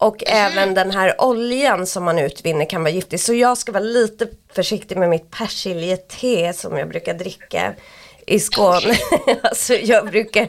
Och 0.00 0.22
även 0.26 0.74
den 0.74 0.90
här 0.90 1.14
oljan 1.18 1.86
som 1.86 2.04
man 2.04 2.18
utvinner 2.18 2.64
kan 2.64 2.82
vara 2.82 2.92
giftig. 2.92 3.20
Så 3.20 3.34
jag 3.34 3.58
ska 3.58 3.72
vara 3.72 3.82
lite 3.82 4.28
försiktig 4.52 4.98
med 4.98 5.08
mitt 5.08 5.30
persiljete 5.30 6.52
som 6.52 6.78
jag 6.78 6.88
brukar 6.88 7.14
dricka 7.14 7.74
i 8.28 8.40
Skåne. 8.40 8.98
alltså 9.42 9.74
jag 9.74 10.06
brukar 10.06 10.48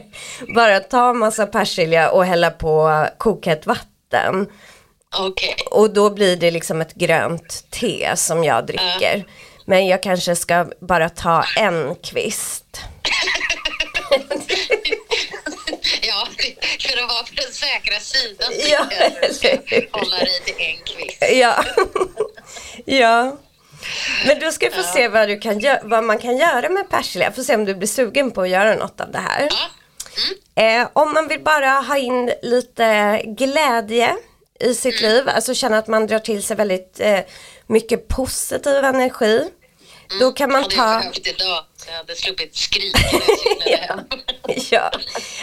bara 0.54 0.80
ta 0.80 1.12
massa 1.12 1.46
persilja 1.46 2.10
och 2.10 2.24
hälla 2.24 2.50
på 2.50 3.06
kokhett 3.18 3.66
vatten. 3.66 4.46
Okej. 5.18 5.56
Och 5.70 5.92
då 5.92 6.10
blir 6.10 6.36
det 6.36 6.50
liksom 6.50 6.80
ett 6.80 6.94
grönt 6.94 7.64
te 7.70 8.16
som 8.16 8.44
jag 8.44 8.66
dricker. 8.66 9.24
Men 9.66 9.86
jag 9.86 10.02
kanske 10.02 10.36
ska 10.36 10.66
bara 10.80 11.08
ta 11.08 11.44
en 11.56 11.94
kvist. 11.94 12.80
Ja, 16.02 16.26
för 16.80 17.02
att 17.02 17.08
vara 17.08 17.22
på 17.22 17.34
den 17.34 17.52
säkra 17.52 18.00
sidan. 18.00 18.52
Ja, 18.70 18.86
eller 18.90 19.70
hur? 19.70 19.88
Hålla 19.92 20.16
dig 20.16 20.40
till 20.44 20.54
en 20.58 20.76
kvist. 20.84 21.24
Ja. 21.32 21.64
ja. 22.84 23.36
Men 24.26 24.38
du 24.38 24.52
ska 24.52 24.70
få 24.70 24.82
se 24.82 25.08
vad, 25.08 25.28
du 25.28 25.38
kan 25.38 25.60
vad 25.82 26.04
man 26.04 26.18
kan 26.18 26.36
göra 26.36 26.68
med 26.68 26.90
persilja. 26.90 27.32
Får 27.32 27.42
se 27.42 27.54
om 27.54 27.64
du 27.64 27.74
blir 27.74 27.88
sugen 27.88 28.30
på 28.30 28.42
att 28.42 28.48
göra 28.48 28.74
något 28.74 29.00
av 29.00 29.10
det 29.12 29.18
här. 29.18 29.48
Ja. 29.50 30.62
Eh, 30.62 30.88
om 30.92 31.12
man 31.12 31.28
vill 31.28 31.40
bara 31.44 31.70
ha 31.70 31.96
in 31.98 32.32
lite 32.42 33.20
glädje 33.26 34.16
i 34.60 34.74
sitt 34.74 35.00
Mm. 35.00 35.12
liv, 35.12 35.28
alltså 35.28 35.54
känna 35.54 35.78
att 35.78 35.86
man 35.86 36.06
drar 36.06 36.18
till 36.18 36.42
sig 36.42 36.56
väldigt 36.56 37.00
eh, 37.00 37.20
mycket 37.66 38.08
positiv 38.08 38.84
energi. 38.84 39.48
Då 40.20 40.32
kan 40.32 40.52
man 40.52 40.62
Hade 40.62 40.74
ta... 40.76 40.92
jag 40.92 41.00
behövt 41.00 41.26
idag. 41.26 41.64
Jag 41.86 41.92
hade 41.94 42.14
sluppit 42.16 42.56
cyklade 42.56 42.98
hem. 43.86 44.00
ja. 44.70 44.90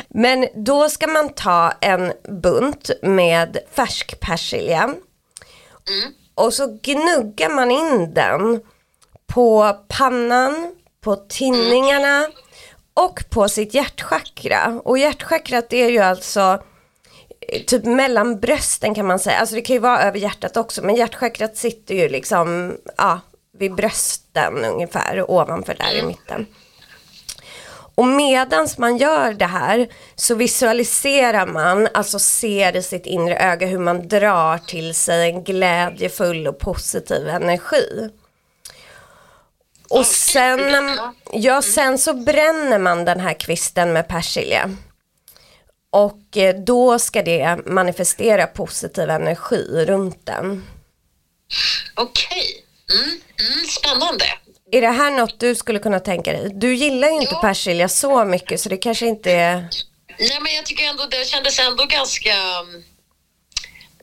Men 0.10 0.48
då 0.56 0.90
ska 0.90 1.08
man 1.08 1.34
ta 1.34 1.74
en 1.82 2.14
bunt 2.42 2.90
med 3.02 3.58
färsk 3.76 4.20
persilja. 4.20 4.94
Mm. 6.38 6.46
Och 6.46 6.54
så 6.54 6.80
gnuggar 6.82 7.50
man 7.50 7.72
in 7.72 8.14
den 8.14 8.62
på 9.28 9.76
pannan, 9.88 10.76
på 11.02 11.16
tinningarna 11.16 12.28
och 12.94 13.24
på 13.30 13.50
sitt 13.50 13.74
hjärtchakra. 13.74 14.82
Och 14.84 14.98
hjärtchakrat 14.98 15.74
är 15.74 15.90
ju 15.90 16.00
alltså 16.00 16.64
eh, 17.48 17.62
typ 17.64 17.86
mellan 17.86 18.40
brösten 18.40 18.96
kan 18.96 19.06
man 19.06 19.20
säga. 19.20 19.38
Alltså 19.40 19.56
det 19.56 19.62
kan 19.62 19.74
ju 19.74 19.80
vara 19.80 20.02
över 20.02 20.20
hjärtat 20.20 20.58
också 20.58 20.82
men 20.82 20.96
hjärtchakrat 20.96 21.58
sitter 21.58 21.96
ju 21.96 22.10
liksom 22.10 22.78
ja, 22.98 23.20
vid 23.58 23.76
brösten 23.76 24.66
ungefär 24.66 25.32
ovanför 25.32 25.74
där 25.74 25.96
i 25.96 26.04
mitten. 26.04 26.46
Och 27.98 28.08
medans 28.08 28.78
man 28.78 28.98
gör 28.98 29.34
det 29.34 29.46
här 29.46 29.88
så 30.16 30.36
visualiserar 30.36 31.46
man, 31.46 31.88
alltså 31.94 32.20
ser 32.20 32.76
i 32.76 32.84
sitt 32.84 33.06
inre 33.06 33.38
öga 33.38 33.68
hur 33.68 33.80
man 33.80 34.08
drar 34.08 34.58
till 34.58 34.96
sig 34.96 35.30
en 35.30 35.44
glädjefull 35.44 36.48
och 36.48 36.60
positiv 36.60 37.28
energi. 37.28 38.10
Och 39.90 40.06
sen, 40.06 40.92
ja, 41.34 41.62
sen 41.62 41.98
så 41.98 42.14
bränner 42.14 42.78
man 42.80 43.06
den 43.06 43.20
här 43.20 43.34
kvisten 43.34 43.94
med 43.94 44.08
persilja. 44.08 44.70
Och 45.90 46.38
eh, 46.38 46.56
då 46.56 47.00
ska 47.00 47.22
det 47.22 47.66
manifestera 47.66 48.48
positiv 48.48 49.10
energi 49.10 49.86
runt 49.88 50.26
den. 50.26 50.66
Okej. 51.96 52.66
Mm. 52.94 53.10
Mm. 53.10 53.66
Spännande. 53.68 54.26
Är 54.72 54.82
det 54.82 54.88
här 54.88 55.12
något 55.12 55.40
du 55.40 55.56
skulle 55.56 55.80
kunna 55.80 56.00
tänka 56.00 56.32
dig? 56.34 56.50
Du 56.54 56.76
gillar 56.76 57.08
ju 57.08 57.14
inte 57.16 57.34
Ja. 57.34 57.42
persilja 57.42 57.90
så 57.90 58.26
mycket 58.26 58.60
så 58.62 58.70
det 58.70 58.78
kanske 58.78 59.06
inte 59.08 59.32
är... 59.32 59.68
Nej, 60.20 60.40
men 60.42 60.54
jag 60.56 60.66
tycker 60.66 60.84
ändå 60.86 61.06
det 61.06 61.28
kändes 61.28 61.60
ändå 61.60 61.86
ganska 61.86 62.36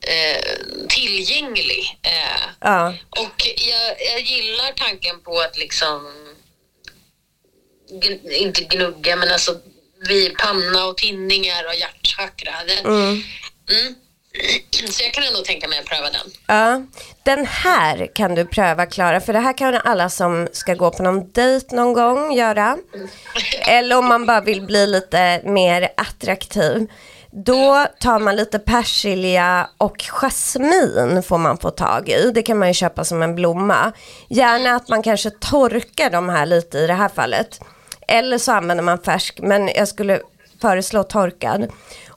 eh, 0.02 0.44
tillgänglig. 0.88 1.98
Eh, 2.02 2.40
Ja. 2.60 2.94
och 3.10 3.46
jag, 3.56 3.96
jag 4.12 4.20
gillar 4.20 4.72
tanken 4.76 5.20
på 5.20 5.40
att 5.40 5.58
liksom 5.58 6.12
inte 8.30 8.64
gnugga 8.64 9.16
men 9.16 9.32
alltså 9.32 9.60
vid 10.08 10.38
panna 10.38 10.84
och 10.86 10.96
tinningar 10.96 11.66
och 11.66 11.74
hjärtchakra. 11.74 12.52
Det, 12.66 12.78
mm. 12.78 13.22
Så 14.90 15.02
jag 15.04 15.12
kan 15.14 15.24
ändå 15.24 15.40
tänka 15.40 15.68
mig 15.68 15.78
att 15.78 15.84
pröva 15.84 16.10
den. 16.10 16.30
Ja, 16.46 16.82
den 17.22 17.46
här 17.46 18.08
kan 18.14 18.34
du 18.34 18.44
pröva 18.44 18.86
Klara, 18.86 19.20
för 19.20 19.32
det 19.32 19.38
här 19.38 19.52
kan 19.52 19.74
alla 19.74 20.10
som 20.10 20.48
ska 20.52 20.74
gå 20.74 20.90
på 20.90 21.02
någon 21.02 21.32
dejt 21.32 21.76
någon 21.76 21.92
gång 21.92 22.32
göra. 22.32 22.78
Eller 23.68 23.98
om 23.98 24.06
man 24.06 24.26
bara 24.26 24.40
vill 24.40 24.62
bli 24.62 24.86
lite 24.86 25.40
mer 25.44 25.88
attraktiv. 25.96 26.86
Då 27.30 27.86
tar 28.00 28.18
man 28.18 28.36
lite 28.36 28.58
persilja 28.58 29.68
och 29.78 29.96
jasmin 30.08 31.22
får 31.22 31.38
man 31.38 31.58
få 31.58 31.70
tag 31.70 32.08
i. 32.08 32.30
Det 32.34 32.42
kan 32.42 32.58
man 32.58 32.68
ju 32.68 32.74
köpa 32.74 33.04
som 33.04 33.22
en 33.22 33.34
blomma. 33.34 33.92
Gärna 34.28 34.76
att 34.76 34.88
man 34.88 35.02
kanske 35.02 35.30
torkar 35.30 36.10
de 36.10 36.28
här 36.28 36.46
lite 36.46 36.78
i 36.78 36.86
det 36.86 36.94
här 36.94 37.08
fallet. 37.08 37.60
Eller 38.08 38.38
så 38.38 38.52
använder 38.52 38.84
man 38.84 38.98
färsk, 38.98 39.38
men 39.42 39.68
jag 39.68 39.88
skulle 39.88 40.20
föreslå 40.60 41.02
torkad. 41.02 41.72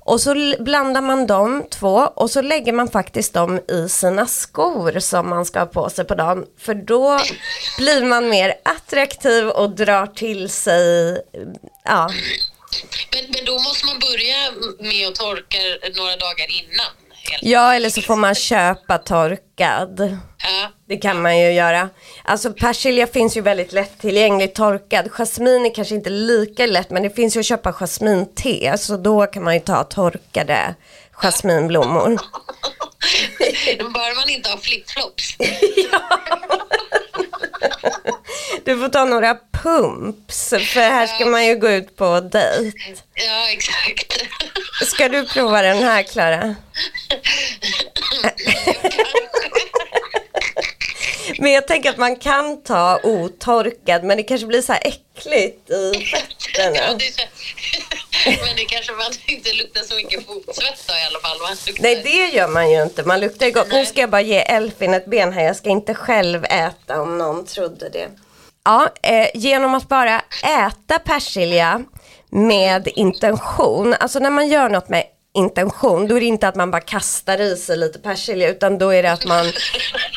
Och 0.08 0.22
så 0.22 0.56
blandar 0.60 1.02
man 1.02 1.28
de 1.28 1.66
två 1.70 2.12
och 2.16 2.32
så 2.32 2.42
lägger 2.42 2.74
man 2.74 2.90
faktiskt 2.90 3.34
dem 3.34 3.60
i 3.68 3.90
sina 3.90 4.28
skor 4.28 5.00
som 5.00 5.30
man 5.30 5.46
ska 5.46 5.60
ha 5.60 5.66
på 5.66 5.90
sig 5.90 6.06
på 6.06 6.16
dagen. 6.16 6.46
För 6.58 6.74
då 6.74 7.20
blir 7.78 8.06
man 8.06 8.30
mer 8.30 8.54
attraktiv 8.64 9.48
och 9.48 9.70
drar 9.70 10.08
till 10.08 10.50
sig, 10.50 11.22
ja, 11.84 12.10
Men, 13.12 13.32
men 13.34 13.46
då 13.46 13.54
måste 13.54 13.86
man 13.86 14.00
börja 14.00 14.52
med 14.80 15.08
att 15.08 15.16
torka 15.16 15.58
några 15.98 16.16
dagar 16.16 16.48
innan 16.62 17.07
ja 17.42 17.76
eller 17.76 17.90
så 17.90 18.02
får 18.02 18.16
man 18.16 18.36
köpa 18.36 18.98
torkad. 18.98 20.18
Ja. 20.44 20.72
Det 20.88 20.98
kan 20.98 21.22
man 21.22 21.38
ju 21.40 21.52
göra. 21.52 21.90
Alltså 22.24 22.54
persilja 22.54 23.08
finns 23.08 23.38
ju 23.38 23.42
väldigt 23.42 23.74
lättillgängligt 23.74 24.56
torkad. 24.56 25.12
Jasmin 25.12 25.66
är 25.66 25.76
kanske 25.76 25.96
inte 25.96 26.10
lika 26.10 26.66
lätt 26.66 26.90
men 26.90 27.04
det 27.04 27.10
finns 27.10 27.36
ju 27.36 27.40
att 27.40 27.46
köpa 27.46 27.74
jasminte. 27.74 28.78
Så 28.78 28.98
då 28.98 29.26
kan 29.26 29.44
man 29.44 29.54
ju 29.54 29.60
ta 29.60 29.84
torkade 29.84 30.76
jasminblommor. 31.12 32.18
Bara 33.94 34.14
man 34.14 34.30
inte 34.30 34.50
har 34.50 34.58
flipflops. 34.58 35.38
Du 38.66 38.80
får 38.80 38.90
ta 38.90 39.06
några 39.06 39.38
pumps 39.64 40.50
för 40.50 40.80
här 40.80 41.08
ska 41.08 41.26
man 41.26 41.46
ju 41.46 41.56
gå 41.56 41.70
ut 41.70 41.96
på 41.96 42.20
dejt. 42.20 42.78
Ja, 43.14 43.52
exakt. 43.52 44.28
Ska 44.86 45.10
du 45.10 45.26
prova 45.26 45.62
den 45.62 45.78
här 45.78 46.04
Klara? 46.04 46.56
Men 51.42 51.52
jag 51.52 51.68
tänker 51.68 51.90
att 51.90 51.98
man 51.98 52.16
kan 52.16 52.64
ta 52.64 53.00
otorkad 53.04 54.04
men 54.04 54.18
det 54.18 54.24
kanske 54.24 54.48
blir 54.48 54.62
så 54.62 54.74
här 54.74 54.82
äckligt 54.88 55.70
i 55.70 56.06
fötterna. 56.06 56.82
Men 58.26 58.56
det 58.56 58.66
kanske 58.66 58.92
man 58.92 59.12
inte 59.28 59.54
luktar 59.54 59.82
så 59.82 59.96
mycket 59.96 60.26
fotsvett 60.26 60.88
då 60.88 60.94
i 60.94 61.06
alla 61.08 61.20
fall. 61.20 61.38
Luktar... 61.68 61.84
Nej 61.84 62.02
det 62.04 62.38
gör 62.38 62.48
man 62.48 62.72
ju 62.72 62.84
inte, 62.84 63.04
man 63.04 63.20
luktar 63.20 63.46
ju 63.46 63.52
gott. 63.52 63.72
Nu 63.72 63.86
ska 63.86 64.02
jag 64.02 64.10
bara 64.10 64.22
ge 64.22 64.38
Elfin 64.38 64.94
ett 64.94 65.06
ben 65.06 65.34
här, 65.34 65.44
jag 65.44 65.56
ska 65.56 65.70
inte 65.70 65.94
själv 65.94 66.46
äta 66.46 67.02
om 67.02 67.18
någon 67.18 67.46
trodde 67.46 67.90
det. 67.90 68.08
Ja, 68.64 68.90
eh, 69.04 69.28
genom 69.34 69.76
att 69.76 69.90
bara 69.90 70.22
äta 70.44 71.00
persilja 71.00 71.84
med 72.30 72.88
intention, 72.96 73.94
alltså 74.00 74.20
när 74.20 74.30
man 74.30 74.48
gör 74.48 74.70
något 74.70 74.90
med 74.90 75.04
intention, 75.38 76.08
då 76.08 76.16
är 76.16 76.20
det 76.20 76.26
inte 76.26 76.48
att 76.48 76.56
man 76.56 76.72
bara 76.72 76.82
kastar 76.82 77.42
i 77.42 77.58
sig 77.58 77.78
lite 77.78 78.00
persilja 78.00 78.50
utan 78.50 78.78
då 78.78 78.90
är 78.90 79.04
det 79.04 79.12
att 79.12 79.26
man 79.26 79.46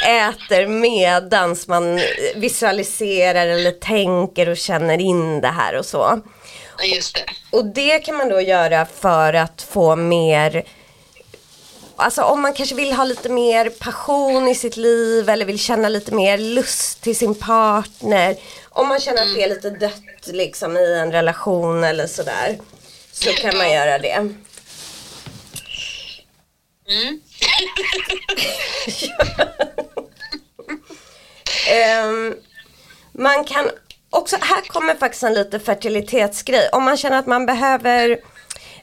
äter 0.06 0.66
medans 0.66 1.68
man 1.68 2.00
visualiserar 2.36 3.46
eller 3.46 3.72
tänker 3.72 4.48
och 4.48 4.56
känner 4.56 5.00
in 5.00 5.40
det 5.40 5.48
här 5.48 5.78
och 5.78 5.86
så. 5.86 6.20
Just 6.94 7.14
det. 7.14 7.56
Och 7.56 7.64
det 7.64 7.98
kan 7.98 8.16
man 8.16 8.28
då 8.28 8.40
göra 8.40 8.86
för 8.86 9.34
att 9.34 9.62
få 9.62 9.96
mer 9.96 10.64
Alltså 11.96 12.22
om 12.22 12.40
man 12.40 12.52
kanske 12.52 12.74
vill 12.74 12.92
ha 12.92 13.04
lite 13.04 13.28
mer 13.28 13.68
passion 13.68 14.48
i 14.48 14.54
sitt 14.54 14.76
liv 14.76 15.28
eller 15.28 15.44
vill 15.44 15.58
känna 15.58 15.88
lite 15.88 16.14
mer 16.14 16.38
lust 16.38 17.02
till 17.02 17.16
sin 17.16 17.34
partner. 17.34 18.36
Om 18.68 18.88
man 18.88 19.00
känner 19.00 19.22
att 19.22 19.34
det 19.34 19.42
är 19.42 19.48
lite 19.48 19.70
dött 19.70 20.26
liksom 20.26 20.76
i 20.76 20.98
en 20.98 21.12
relation 21.12 21.84
eller 21.84 22.06
sådär. 22.06 22.58
Så 23.12 23.30
kan 23.30 23.56
man 23.56 23.72
göra 23.72 23.98
det. 23.98 24.34
Mm. 26.90 27.20
um, 32.08 32.34
man 33.22 33.44
kan 33.44 33.70
också, 34.10 34.36
här 34.40 34.60
kommer 34.60 34.94
faktiskt 34.94 35.22
en 35.22 35.34
lite 35.34 35.60
fertilitetsgrej. 35.60 36.68
Om 36.72 36.84
man 36.84 36.96
känner 36.96 37.18
att 37.18 37.26
man 37.26 37.46
behöver 37.46 38.18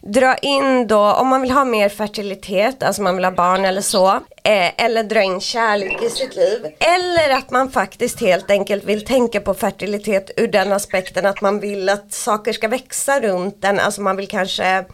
dra 0.02 0.36
in 0.36 0.88
då, 0.88 1.00
om 1.00 1.28
man 1.28 1.42
vill 1.42 1.52
ha 1.52 1.66
mer 1.66 1.90
fertilitet, 1.90 2.84
alltså 2.84 3.02
man 3.02 3.16
vill 3.16 3.26
ha 3.26 3.32
barn 3.32 3.66
eller 3.66 3.82
så, 3.82 4.08
eh, 4.44 4.84
eller 4.86 5.04
dra 5.04 5.22
in 5.22 5.42
kärlek 5.42 6.04
i 6.04 6.10
sitt 6.10 6.36
liv. 6.36 6.66
Eller 6.80 7.30
att 7.30 7.52
man 7.52 7.72
faktiskt 7.72 8.22
helt 8.22 8.52
enkelt 8.52 8.84
vill 8.84 9.06
tänka 9.06 9.42
på 9.42 9.54
fertilitet 9.54 10.32
ur 10.38 10.48
den 10.48 10.74
aspekten 10.74 11.26
att 11.26 11.42
man 11.42 11.60
vill 11.60 11.90
att 11.90 12.14
saker 12.14 12.54
ska 12.54 12.68
växa 12.68 13.20
runt 13.20 13.62
den, 13.62 13.80
alltså 13.80 14.02
man 14.02 14.16
vill 14.16 14.28
kanske 14.28 14.86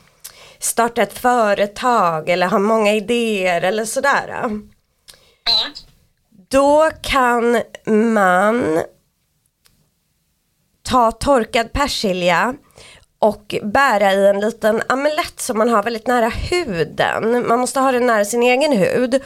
starta 0.63 1.01
ett 1.01 1.19
företag 1.19 2.29
eller 2.29 2.47
ha 2.47 2.59
många 2.59 2.93
idéer 2.93 3.61
eller 3.61 3.85
sådär. 3.85 4.27
Ja. 4.27 4.49
Då 6.49 6.89
kan 7.01 7.61
man 7.85 8.81
ta 10.83 11.11
torkad 11.11 11.73
persilja 11.73 12.55
och 13.19 13.55
bära 13.63 14.13
i 14.13 14.27
en 14.27 14.39
liten 14.39 14.81
amulett 14.89 15.39
som 15.39 15.57
man 15.57 15.69
har 15.69 15.83
väldigt 15.83 16.07
nära 16.07 16.29
huden. 16.29 17.47
Man 17.47 17.59
måste 17.59 17.79
ha 17.79 17.91
den 17.91 18.05
nära 18.05 18.25
sin 18.25 18.43
egen 18.43 18.71
hud. 18.71 19.21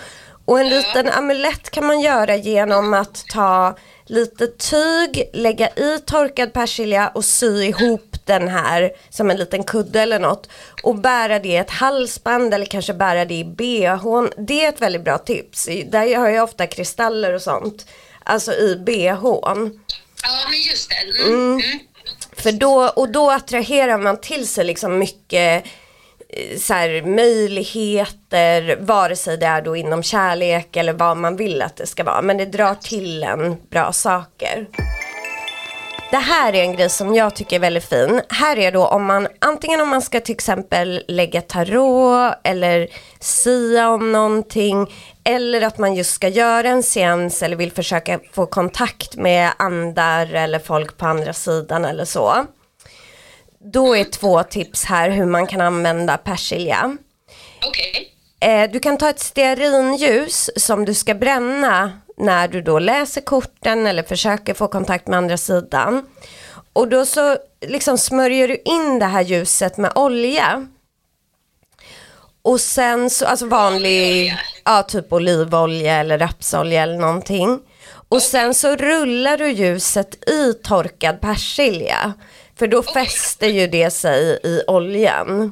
Och 0.45 0.59
en 0.59 0.69
liten 0.69 1.09
amulett 1.09 1.69
kan 1.69 1.85
man 1.85 1.99
göra 1.99 2.35
genom 2.35 2.93
att 2.93 3.25
ta 3.27 3.77
lite 4.05 4.47
tyg, 4.47 5.29
lägga 5.33 5.69
i 5.69 5.99
torkad 6.05 6.53
persilja 6.53 7.07
och 7.07 7.25
sy 7.25 7.63
ihop 7.63 8.16
den 8.27 8.47
här 8.47 8.91
som 9.09 9.31
en 9.31 9.37
liten 9.37 9.63
kudde 9.63 10.01
eller 10.01 10.19
något. 10.19 10.49
Och 10.83 10.95
bära 10.95 11.39
det 11.39 11.47
i 11.47 11.57
ett 11.57 11.71
halsband 11.71 12.53
eller 12.53 12.65
kanske 12.65 12.93
bära 12.93 13.25
det 13.25 13.33
i 13.33 13.43
bhn. 13.43 14.31
Det 14.47 14.65
är 14.65 14.69
ett 14.69 14.81
väldigt 14.81 15.03
bra 15.03 15.17
tips. 15.17 15.65
Där 15.65 16.17
har 16.17 16.29
jag 16.29 16.43
ofta 16.43 16.67
kristaller 16.67 17.33
och 17.33 17.41
sånt. 17.41 17.85
alltså 18.23 18.53
i 18.53 18.75
bhn. 18.75 19.79
Ja, 20.23 20.49
men 20.49 20.61
just 20.69 20.89
det. 20.89 21.27
Mm. 21.27 21.51
Mm. 21.51 21.61
För 22.37 22.51
då, 22.51 22.87
och 22.95 23.09
då 23.09 23.31
attraherar 23.31 23.97
man 23.97 24.21
till 24.21 24.47
sig 24.47 24.65
liksom 24.65 24.97
mycket 24.99 25.63
eh, 26.29 26.57
så 26.57 26.73
här, 26.73 27.01
möjligheter, 27.01 28.77
vare 28.79 29.15
sig 29.15 29.37
det 29.37 29.45
är 29.45 29.61
då 29.61 29.75
inom 29.75 30.03
kärlek 30.03 30.75
eller 30.75 30.93
vad 30.93 31.17
man 31.17 31.35
vill 31.35 31.61
att 31.61 31.75
det 31.75 31.87
ska 31.87 32.03
vara. 32.03 32.21
Men 32.21 32.37
det 32.37 32.45
drar 32.45 32.75
till 32.75 33.23
en 33.23 33.57
bra 33.69 33.93
saker. 33.93 34.67
Det 36.11 36.17
här 36.17 36.55
är 36.55 36.61
en 36.61 36.75
grej 36.75 36.89
som 36.89 37.15
jag 37.15 37.35
tycker 37.35 37.55
är 37.55 37.59
väldigt 37.59 37.89
fin. 37.89 38.21
Här 38.29 38.59
är 38.59 38.71
då 38.71 38.87
om 38.87 39.05
man, 39.05 39.27
antingen 39.39 39.81
om 39.81 39.89
man 39.89 40.01
ska 40.01 40.19
till 40.19 40.35
exempel 40.35 41.03
lägga 41.07 41.41
tarot 41.41 42.33
eller 42.43 42.87
sia 43.19 43.89
om 43.89 44.11
någonting. 44.11 44.93
Eller 45.23 45.61
att 45.61 45.77
man 45.77 45.95
just 45.95 46.13
ska 46.13 46.27
göra 46.27 46.69
en 46.69 46.83
seans 46.83 47.43
eller 47.43 47.55
vill 47.55 47.71
försöka 47.71 48.19
få 48.33 48.45
kontakt 48.45 49.15
med 49.15 49.51
andar 49.57 50.33
eller 50.33 50.59
folk 50.59 50.97
på 50.97 51.05
andra 51.05 51.33
sidan 51.33 51.85
eller 51.85 52.05
så. 52.05 52.45
Då 53.59 53.95
är 53.95 54.03
två 54.03 54.43
tips 54.43 54.85
här 54.85 55.09
hur 55.09 55.25
man 55.25 55.47
kan 55.47 55.61
använda 55.61 56.17
persilja. 56.17 56.97
Okej. 57.67 58.13
Eh, 58.39 58.71
du 58.71 58.79
kan 58.79 58.97
ta 58.97 59.09
ett 59.09 59.19
stearinljus 59.19 60.49
som 60.55 60.85
du 60.85 60.93
ska 60.93 61.13
bränna 61.13 62.01
när 62.17 62.47
du 62.47 62.61
då 62.61 62.79
läser 62.79 63.21
korten 63.21 63.87
eller 63.87 64.03
försöker 64.03 64.53
få 64.53 64.67
kontakt 64.67 65.07
med 65.07 65.17
andra 65.17 65.37
sidan. 65.37 66.05
Och 66.73 66.87
då 66.87 67.05
så 67.05 67.37
liksom 67.61 67.97
smörjer 67.97 68.47
du 68.47 68.61
in 68.65 68.99
det 68.99 69.05
här 69.05 69.21
ljuset 69.21 69.77
med 69.77 69.91
olja. 69.95 70.67
Och 72.41 72.61
sen 72.61 73.09
så, 73.09 73.25
alltså 73.25 73.45
vanlig, 73.45 74.35
ja 74.65 74.83
typ 74.83 75.13
olivolja 75.13 75.95
eller 75.95 76.17
rapsolja 76.17 76.83
eller 76.83 76.97
någonting. 76.97 77.59
Och 78.09 78.21
sen 78.21 78.53
så 78.53 78.75
rullar 78.75 79.37
du 79.37 79.49
ljuset 79.49 80.29
i 80.29 80.53
torkad 80.53 81.21
persilja. 81.21 82.13
För 82.55 82.67
då 82.67 82.83
fäster 82.83 83.47
ju 83.47 83.67
det 83.67 83.91
sig 83.91 84.39
i 84.43 84.61
oljan. 84.67 85.51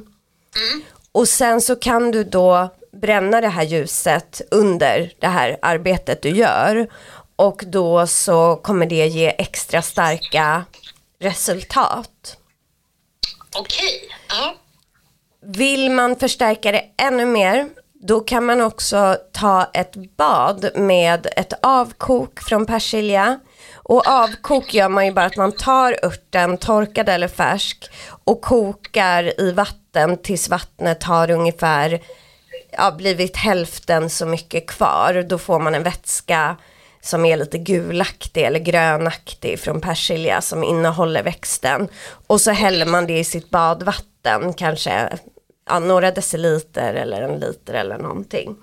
Och 1.12 1.28
sen 1.28 1.60
så 1.60 1.76
kan 1.76 2.10
du 2.10 2.24
då 2.24 2.70
bränna 3.00 3.40
det 3.40 3.48
här 3.48 3.62
ljuset 3.62 4.40
under 4.50 5.12
det 5.20 5.26
här 5.26 5.58
arbetet 5.62 6.22
du 6.22 6.28
gör. 6.28 6.88
Och 7.36 7.62
då 7.66 8.06
så 8.06 8.56
kommer 8.56 8.86
det 8.86 9.06
ge 9.06 9.34
extra 9.38 9.82
starka 9.82 10.64
resultat. 11.20 12.36
Okej. 13.58 14.08
Ja. 14.28 14.54
Vill 15.46 15.90
man 15.90 16.16
förstärka 16.16 16.72
det 16.72 16.84
ännu 16.96 17.24
mer 17.24 17.68
då 18.00 18.20
kan 18.20 18.44
man 18.44 18.60
också 18.60 19.16
ta 19.32 19.70
ett 19.74 20.16
bad 20.16 20.70
med 20.74 21.26
ett 21.36 21.52
avkok 21.62 22.40
från 22.40 22.66
persilja. 22.66 23.40
Och 23.74 24.08
avkok 24.08 24.74
gör 24.74 24.88
man 24.88 25.06
ju 25.06 25.12
bara 25.12 25.24
att 25.24 25.36
man 25.36 25.52
tar 25.52 25.96
örten, 26.02 26.58
torkad 26.58 27.08
eller 27.08 27.28
färsk, 27.28 27.90
och 28.24 28.40
kokar 28.40 29.40
i 29.40 29.52
vatten 29.52 30.16
tills 30.22 30.48
vattnet 30.48 31.02
har 31.02 31.30
ungefär 31.30 32.00
ja, 32.76 32.90
blivit 32.90 33.36
hälften 33.36 34.10
så 34.10 34.26
mycket 34.26 34.66
kvar. 34.66 35.24
Då 35.28 35.38
får 35.38 35.58
man 35.58 35.74
en 35.74 35.82
vätska 35.82 36.56
som 37.00 37.24
är 37.24 37.36
lite 37.36 37.58
gulaktig 37.58 38.42
eller 38.42 38.58
grönaktig 38.58 39.60
från 39.60 39.80
persilja 39.80 40.40
som 40.40 40.64
innehåller 40.64 41.22
växten. 41.22 41.88
Och 42.26 42.40
så 42.40 42.50
häller 42.50 42.86
man 42.86 43.06
det 43.06 43.18
i 43.18 43.24
sitt 43.24 43.50
badvatten, 43.50 44.54
kanske 44.54 45.18
ja, 45.66 45.78
några 45.78 46.10
deciliter 46.10 46.94
eller 46.94 47.22
en 47.22 47.40
liter 47.40 47.74
eller 47.74 47.98
någonting. 47.98 48.56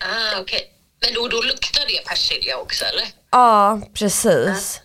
Ah, 0.00 0.40
okej. 0.40 0.74
Men 1.00 1.14
då, 1.14 1.28
då 1.28 1.42
luktar 1.42 1.84
det 1.88 2.08
persilja 2.08 2.58
också, 2.58 2.84
eller? 2.84 3.06
Ja, 3.30 3.80
precis. 3.94 4.80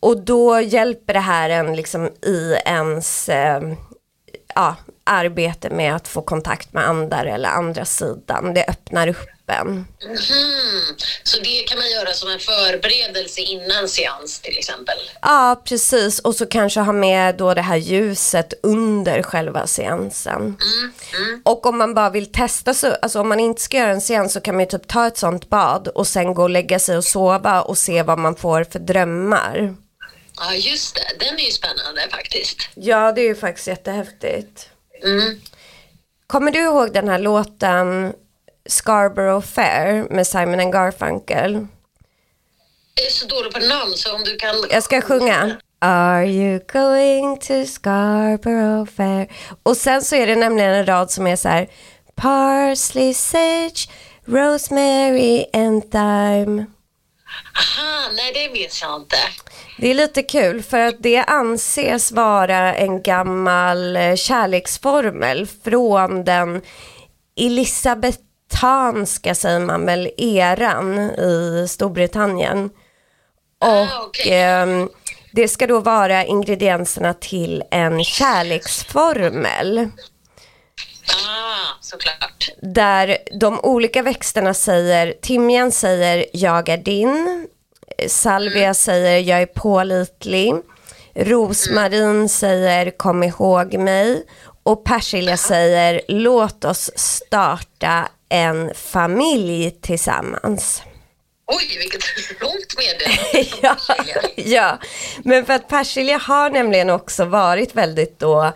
Och 0.00 0.20
då 0.20 0.60
hjälper 0.60 1.14
det 1.14 1.20
här 1.20 1.50
en 1.50 1.76
liksom 1.76 2.06
i 2.06 2.56
ens 2.64 3.28
eh, 3.28 3.60
ja, 4.54 4.76
arbete 5.04 5.70
med 5.70 5.96
att 5.96 6.08
få 6.08 6.22
kontakt 6.22 6.72
med 6.72 6.88
andra 6.88 7.20
eller 7.20 7.48
andra 7.48 7.84
sidan. 7.84 8.54
Det 8.54 8.64
öppnar 8.68 9.08
upp 9.08 9.28
en. 9.46 9.66
Mhm. 9.68 10.96
Så 11.22 11.40
det 11.40 11.62
kan 11.68 11.78
man 11.78 11.90
göra 11.90 12.12
som 12.12 12.30
en 12.30 12.38
förberedelse 12.38 13.40
innan 13.40 13.88
seans 13.88 14.40
till 14.40 14.58
exempel? 14.58 14.94
Ja, 15.22 15.62
precis. 15.64 16.18
Och 16.18 16.34
så 16.34 16.46
kanske 16.46 16.80
ha 16.80 16.92
med 16.92 17.36
då 17.36 17.54
det 17.54 17.62
här 17.62 17.76
ljuset 17.76 18.52
under 18.62 19.22
själva 19.22 19.66
seansen. 19.66 20.40
Mm, 20.40 20.92
mm. 21.18 21.42
Och 21.44 21.66
om 21.66 21.78
man 21.78 21.94
bara 21.94 22.10
vill 22.10 22.32
testa, 22.32 22.74
så, 22.74 22.94
alltså 23.02 23.20
om 23.20 23.28
man 23.28 23.40
inte 23.40 23.62
ska 23.62 23.76
göra 23.76 23.90
en 23.90 24.00
seans 24.00 24.32
så 24.32 24.40
kan 24.40 24.54
man 24.54 24.64
ju 24.64 24.70
typ 24.70 24.88
ta 24.88 25.06
ett 25.06 25.18
sånt 25.18 25.48
bad 25.48 25.88
och 25.88 26.06
sen 26.06 26.34
gå 26.34 26.42
och 26.42 26.50
lägga 26.50 26.78
sig 26.78 26.96
och 26.96 27.04
sova 27.04 27.62
och 27.62 27.78
se 27.78 28.02
vad 28.02 28.18
man 28.18 28.36
får 28.36 28.64
för 28.64 28.78
drömmar. 28.78 29.74
Ja, 30.36 30.54
just 30.54 30.94
det. 30.94 31.24
Den 31.24 31.34
är 31.34 31.44
ju 31.44 31.50
spännande 31.50 32.08
faktiskt. 32.10 32.68
Ja, 32.74 33.12
det 33.12 33.20
är 33.20 33.26
ju 33.26 33.34
faktiskt 33.34 33.66
jättehäftigt. 33.66 34.68
Mm. 35.02 35.40
Kommer 36.26 36.50
du 36.50 36.58
ihåg 36.58 36.92
den 36.92 37.08
här 37.08 37.18
låten 37.18 38.12
Scarborough 38.66 39.46
Fair 39.46 40.06
med 40.10 40.26
Simon 40.26 40.60
and 40.60 40.72
Garfunkel? 40.72 41.66
Jag 42.94 43.06
är 43.06 43.10
så 43.10 43.26
dålig 43.26 43.52
på 43.52 43.58
namn 43.58 43.92
så 43.94 44.14
om 44.14 44.24
du 44.24 44.36
kan... 44.36 44.54
Jag 44.70 44.82
ska 44.82 45.00
sjunga. 45.00 45.56
Are 45.78 46.26
you 46.26 46.60
going 46.72 47.38
to 47.38 47.66
Scarborough 47.66 48.90
Fair? 48.90 49.28
Och 49.62 49.76
sen 49.76 50.02
så 50.02 50.16
är 50.16 50.26
det 50.26 50.36
nämligen 50.36 50.70
en 50.74 50.86
rad 50.86 51.10
som 51.10 51.26
är 51.26 51.36
så 51.36 51.48
här. 51.48 51.68
Parsley, 52.14 53.14
sage, 53.14 53.88
rosemary 54.24 55.46
and 55.52 55.90
thyme. 55.90 56.66
Aha, 57.56 58.10
nej 58.16 58.32
det 58.34 58.48
vet 58.60 58.82
jag 58.82 58.96
inte. 58.96 59.16
Det 59.78 59.90
är 59.90 59.94
lite 59.94 60.22
kul 60.22 60.62
för 60.62 60.78
att 60.78 60.94
det 60.98 61.18
anses 61.18 62.12
vara 62.12 62.74
en 62.74 63.02
gammal 63.02 63.96
eh, 63.96 64.14
kärleksformel 64.14 65.46
från 65.64 66.24
den 66.24 66.62
elisabetanska, 67.40 69.34
säger 69.34 69.60
man 69.60 69.86
väl, 69.86 70.10
eran 70.18 70.98
i 71.10 71.66
Storbritannien. 71.68 72.64
Och 73.60 73.68
Ah, 73.68 74.04
okej. 74.06 74.32
ehm, 74.42 74.88
det 75.32 75.48
ska 75.48 75.66
då 75.66 75.80
vara 75.80 76.24
ingredienserna 76.24 77.14
till 77.14 77.62
en 77.70 78.04
kärleksformel. 78.04 79.88
Ah, 81.06 81.78
såklart. 81.80 82.50
Där 82.62 83.18
de 83.40 83.60
olika 83.60 84.02
växterna 84.02 84.54
säger, 84.54 85.14
timjan 85.22 85.72
säger 85.72 86.26
jag 86.32 86.68
är 86.68 86.76
din, 86.76 87.48
salvia 88.08 88.74
säger 88.74 89.18
jag 89.18 89.42
är 89.42 89.46
pålitlig, 89.46 90.54
rosmarin 91.14 92.28
säger 92.28 92.90
kom 92.90 93.22
ihåg 93.22 93.74
mig. 93.74 94.24
Och 94.62 94.84
persilja 94.84 95.36
säger 95.36 96.00
låt 96.08 96.64
oss 96.64 96.90
starta 96.94 98.08
en 98.28 98.74
familj 98.74 99.70
tillsammans. 99.70 100.82
Oj, 101.46 101.78
vilket 101.78 102.02
långt 102.40 102.74
meddelande. 102.78 103.56
ja, 103.62 103.76
ja, 104.36 104.78
men 105.24 105.46
för 105.46 105.52
att 105.52 105.68
persilja 105.68 106.18
har 106.18 106.50
nämligen 106.50 106.90
också 106.90 107.24
varit 107.24 107.74
väldigt 107.74 108.18
då 108.18 108.52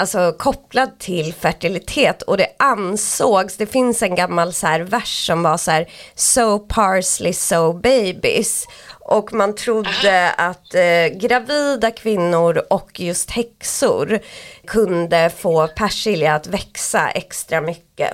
alltså 0.00 0.32
kopplad 0.38 0.98
till 0.98 1.34
fertilitet 1.34 2.22
och 2.22 2.36
det 2.36 2.48
ansågs, 2.58 3.56
det 3.56 3.66
finns 3.66 4.02
en 4.02 4.14
gammal 4.14 4.52
så 4.52 4.66
här 4.66 4.80
vers 4.80 5.26
som 5.26 5.42
var 5.42 5.56
så 5.56 5.70
här 5.70 5.90
so 6.14 6.58
parsley 6.58 7.32
so 7.32 7.72
babies 7.72 8.66
och 9.00 9.32
man 9.32 9.54
trodde 9.54 10.30
att 10.30 10.74
eh, 10.74 11.06
gravida 11.06 11.90
kvinnor 11.90 12.62
och 12.70 13.00
just 13.00 13.30
häxor 13.30 14.20
kunde 14.66 15.30
få 15.38 15.68
persilja 15.68 16.34
att 16.34 16.46
växa 16.46 17.10
extra 17.10 17.60
mycket. 17.60 18.12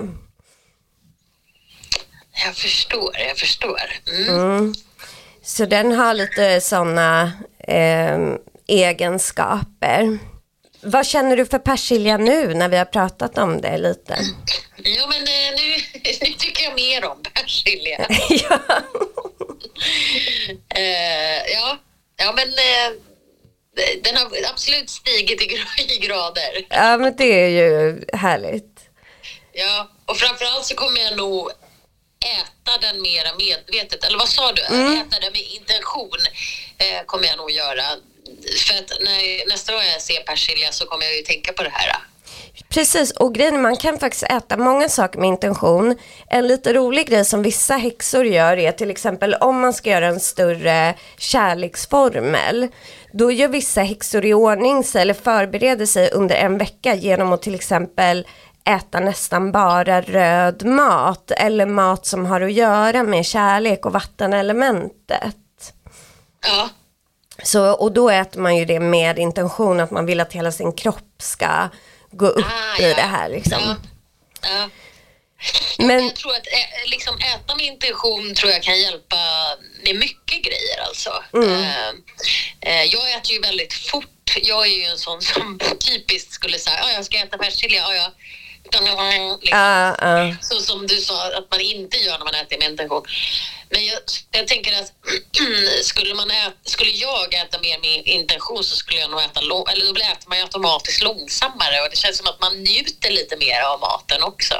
Jag 2.45 2.55
förstår, 2.55 3.15
jag 3.27 3.37
förstår. 3.37 3.81
Mm. 4.29 4.73
Så 5.41 5.65
den 5.65 5.91
har 5.91 6.13
lite 6.13 6.61
sådana 6.61 7.31
eh, 7.59 8.19
egenskaper. 8.67 10.19
Vad 10.81 11.07
känner 11.07 11.37
du 11.37 11.45
för 11.45 11.59
persilja 11.59 12.17
nu 12.17 12.53
när 12.53 12.69
vi 12.69 12.77
har 12.77 12.85
pratat 12.85 13.37
om 13.37 13.61
det 13.61 13.77
lite? 13.77 14.17
Ja, 14.77 15.07
men 15.07 15.21
eh, 15.21 15.51
nu, 15.57 15.75
nu 16.21 16.33
tycker 16.33 16.63
jag 16.63 16.75
mer 16.75 17.05
om 17.05 17.23
persilja. 17.33 18.07
ja. 18.29 18.59
Eh, 20.75 21.51
ja. 21.53 21.77
ja, 22.15 22.33
men 22.35 22.47
eh, 22.47 22.99
den 24.03 24.17
har 24.17 24.31
absolut 24.51 24.89
stigit 24.89 25.41
i 25.41 25.97
grader. 25.97 26.65
ja, 26.69 26.97
men 26.97 27.15
det 27.15 27.43
är 27.43 27.49
ju 27.49 28.03
härligt. 28.13 28.79
Ja, 29.53 29.89
och 30.05 30.17
framförallt 30.17 30.65
så 30.65 30.75
kommer 30.75 31.01
jag 31.01 31.17
nog 31.17 31.51
äta 32.19 32.77
den 32.81 33.01
mera 33.01 33.35
medvetet. 33.37 34.03
Eller 34.03 34.17
vad 34.17 34.29
sa 34.29 34.51
du? 34.51 34.61
Mm. 34.61 34.93
Äta 34.93 35.19
den 35.19 35.31
med 35.31 35.41
intention 35.41 36.19
eh, 36.77 37.05
kommer 37.05 37.27
jag 37.27 37.37
nog 37.37 37.51
göra. 37.51 37.83
För 38.67 38.73
att 38.73 39.01
när, 39.01 39.49
nästa 39.49 39.73
gång 39.73 39.81
jag 39.93 40.01
ser 40.01 40.23
persilja 40.23 40.71
så 40.71 40.85
kommer 40.85 41.03
jag 41.05 41.15
ju 41.15 41.21
tänka 41.21 41.53
på 41.53 41.63
det 41.63 41.69
här. 41.73 41.95
Precis, 42.69 43.11
och 43.11 43.35
grejen 43.35 43.61
man 43.61 43.75
kan 43.75 43.99
faktiskt 43.99 44.23
äta 44.23 44.57
många 44.57 44.89
saker 44.89 45.19
med 45.19 45.27
intention. 45.27 45.97
En 46.29 46.47
lite 46.47 46.73
rolig 46.73 47.07
grej 47.07 47.25
som 47.25 47.41
vissa 47.43 47.77
häxor 47.77 48.25
gör 48.25 48.57
är 48.57 48.71
till 48.71 48.91
exempel 48.91 49.33
om 49.33 49.59
man 49.59 49.73
ska 49.73 49.89
göra 49.89 50.07
en 50.07 50.19
större 50.19 50.95
kärleksformel. 51.17 52.67
Då 53.13 53.31
gör 53.31 53.47
vissa 53.47 53.81
häxor 53.81 54.25
i 54.25 54.33
ordning 54.33 54.83
sig 54.83 55.01
eller 55.01 55.13
förbereder 55.13 55.85
sig 55.85 56.11
under 56.11 56.35
en 56.35 56.57
vecka 56.57 56.95
genom 56.95 57.33
att 57.33 57.41
till 57.41 57.55
exempel 57.55 58.27
äta 58.65 58.99
nästan 58.99 59.51
bara 59.51 60.01
röd 60.01 60.65
mat 60.65 61.31
eller 61.31 61.65
mat 61.65 62.05
som 62.05 62.25
har 62.25 62.41
att 62.41 62.53
göra 62.53 63.03
med 63.03 63.25
kärlek 63.25 63.85
och 63.85 63.93
vattenelementet. 63.93 65.35
Ja. 66.41 66.69
Så, 67.43 67.71
och 67.71 67.91
då 67.91 68.09
äter 68.09 68.39
man 68.39 68.57
ju 68.57 68.65
det 68.65 68.79
med 68.79 69.19
intention 69.19 69.79
att 69.79 69.91
man 69.91 70.05
vill 70.05 70.19
att 70.19 70.33
hela 70.33 70.51
sin 70.51 70.73
kropp 70.73 71.11
ska 71.19 71.69
gå 72.11 72.27
upp 72.27 72.45
Ah, 72.45 72.81
i 72.81 72.89
ja. 72.89 72.95
det 72.95 73.01
här 73.01 73.29
liksom. 73.29 73.59
Ja. 73.61 73.75
Ja. 74.41 74.69
Men 75.77 76.03
Jag 76.05 76.15
tror 76.15 76.31
att 76.31 76.47
ä, 76.47 76.87
liksom, 76.91 77.17
äta 77.17 77.55
med 77.55 77.65
intention 77.65 78.35
tror 78.35 78.51
jag 78.51 78.63
kan 78.63 78.79
hjälpa 78.79 79.17
med 79.83 79.95
mycket 79.95 80.43
grejer 80.43 80.81
alltså. 80.87 81.23
Mm. 81.33 81.51
Eh, 81.63 81.89
eh, 82.61 82.83
jag 82.83 83.13
äter 83.13 83.31
ju 83.31 83.39
väldigt 83.41 83.73
fort. 83.73 84.35
Jag 84.41 84.67
är 84.67 84.71
ju 84.77 84.83
en 84.83 84.97
sån 84.97 85.21
som 85.21 85.59
typiskt 85.79 86.31
skulle 86.31 86.59
säga, 86.59 86.77
ja 86.81 86.91
jag 86.91 87.05
ska 87.05 87.17
äta 87.17 87.37
persilja, 87.37 87.81
ja 87.95 88.11
liksom, 88.71 89.59
Ja, 89.59 89.95
ja. 90.01 90.35
Så 90.41 90.61
som 90.61 90.87
du 90.87 90.95
sa 90.95 91.13
att 91.37 91.51
man 91.51 91.61
inte 91.61 91.97
gör 91.97 92.17
när 92.17 92.25
man 92.25 92.35
äter 92.35 92.57
med 92.57 92.69
intention. 92.71 93.03
Men 93.69 93.85
jag, 93.85 93.99
jag 94.31 94.47
tänker 94.47 94.71
att 94.79 94.93
skulle, 95.83 96.15
man 96.15 96.31
äta, 96.31 96.51
skulle 96.63 96.91
jag 96.91 97.33
äta 97.33 97.59
mer 97.59 97.79
med 97.79 98.07
intention 98.07 98.63
så 98.63 98.75
skulle 98.75 98.99
jag 98.99 99.11
nog 99.11 99.19
äta 99.19 99.39
eller 99.39 99.85
då 99.85 99.91
äter 99.91 100.29
man 100.29 100.37
ju 100.37 100.43
automatiskt 100.43 101.03
långsammare 101.03 101.81
och 101.83 101.89
det 101.91 101.97
känns 101.97 102.17
som 102.17 102.27
att 102.27 102.41
man 102.41 102.63
njuter 102.63 103.11
lite 103.11 103.37
mer 103.37 103.61
av 103.61 103.79
maten 103.79 104.23
också. 104.23 104.55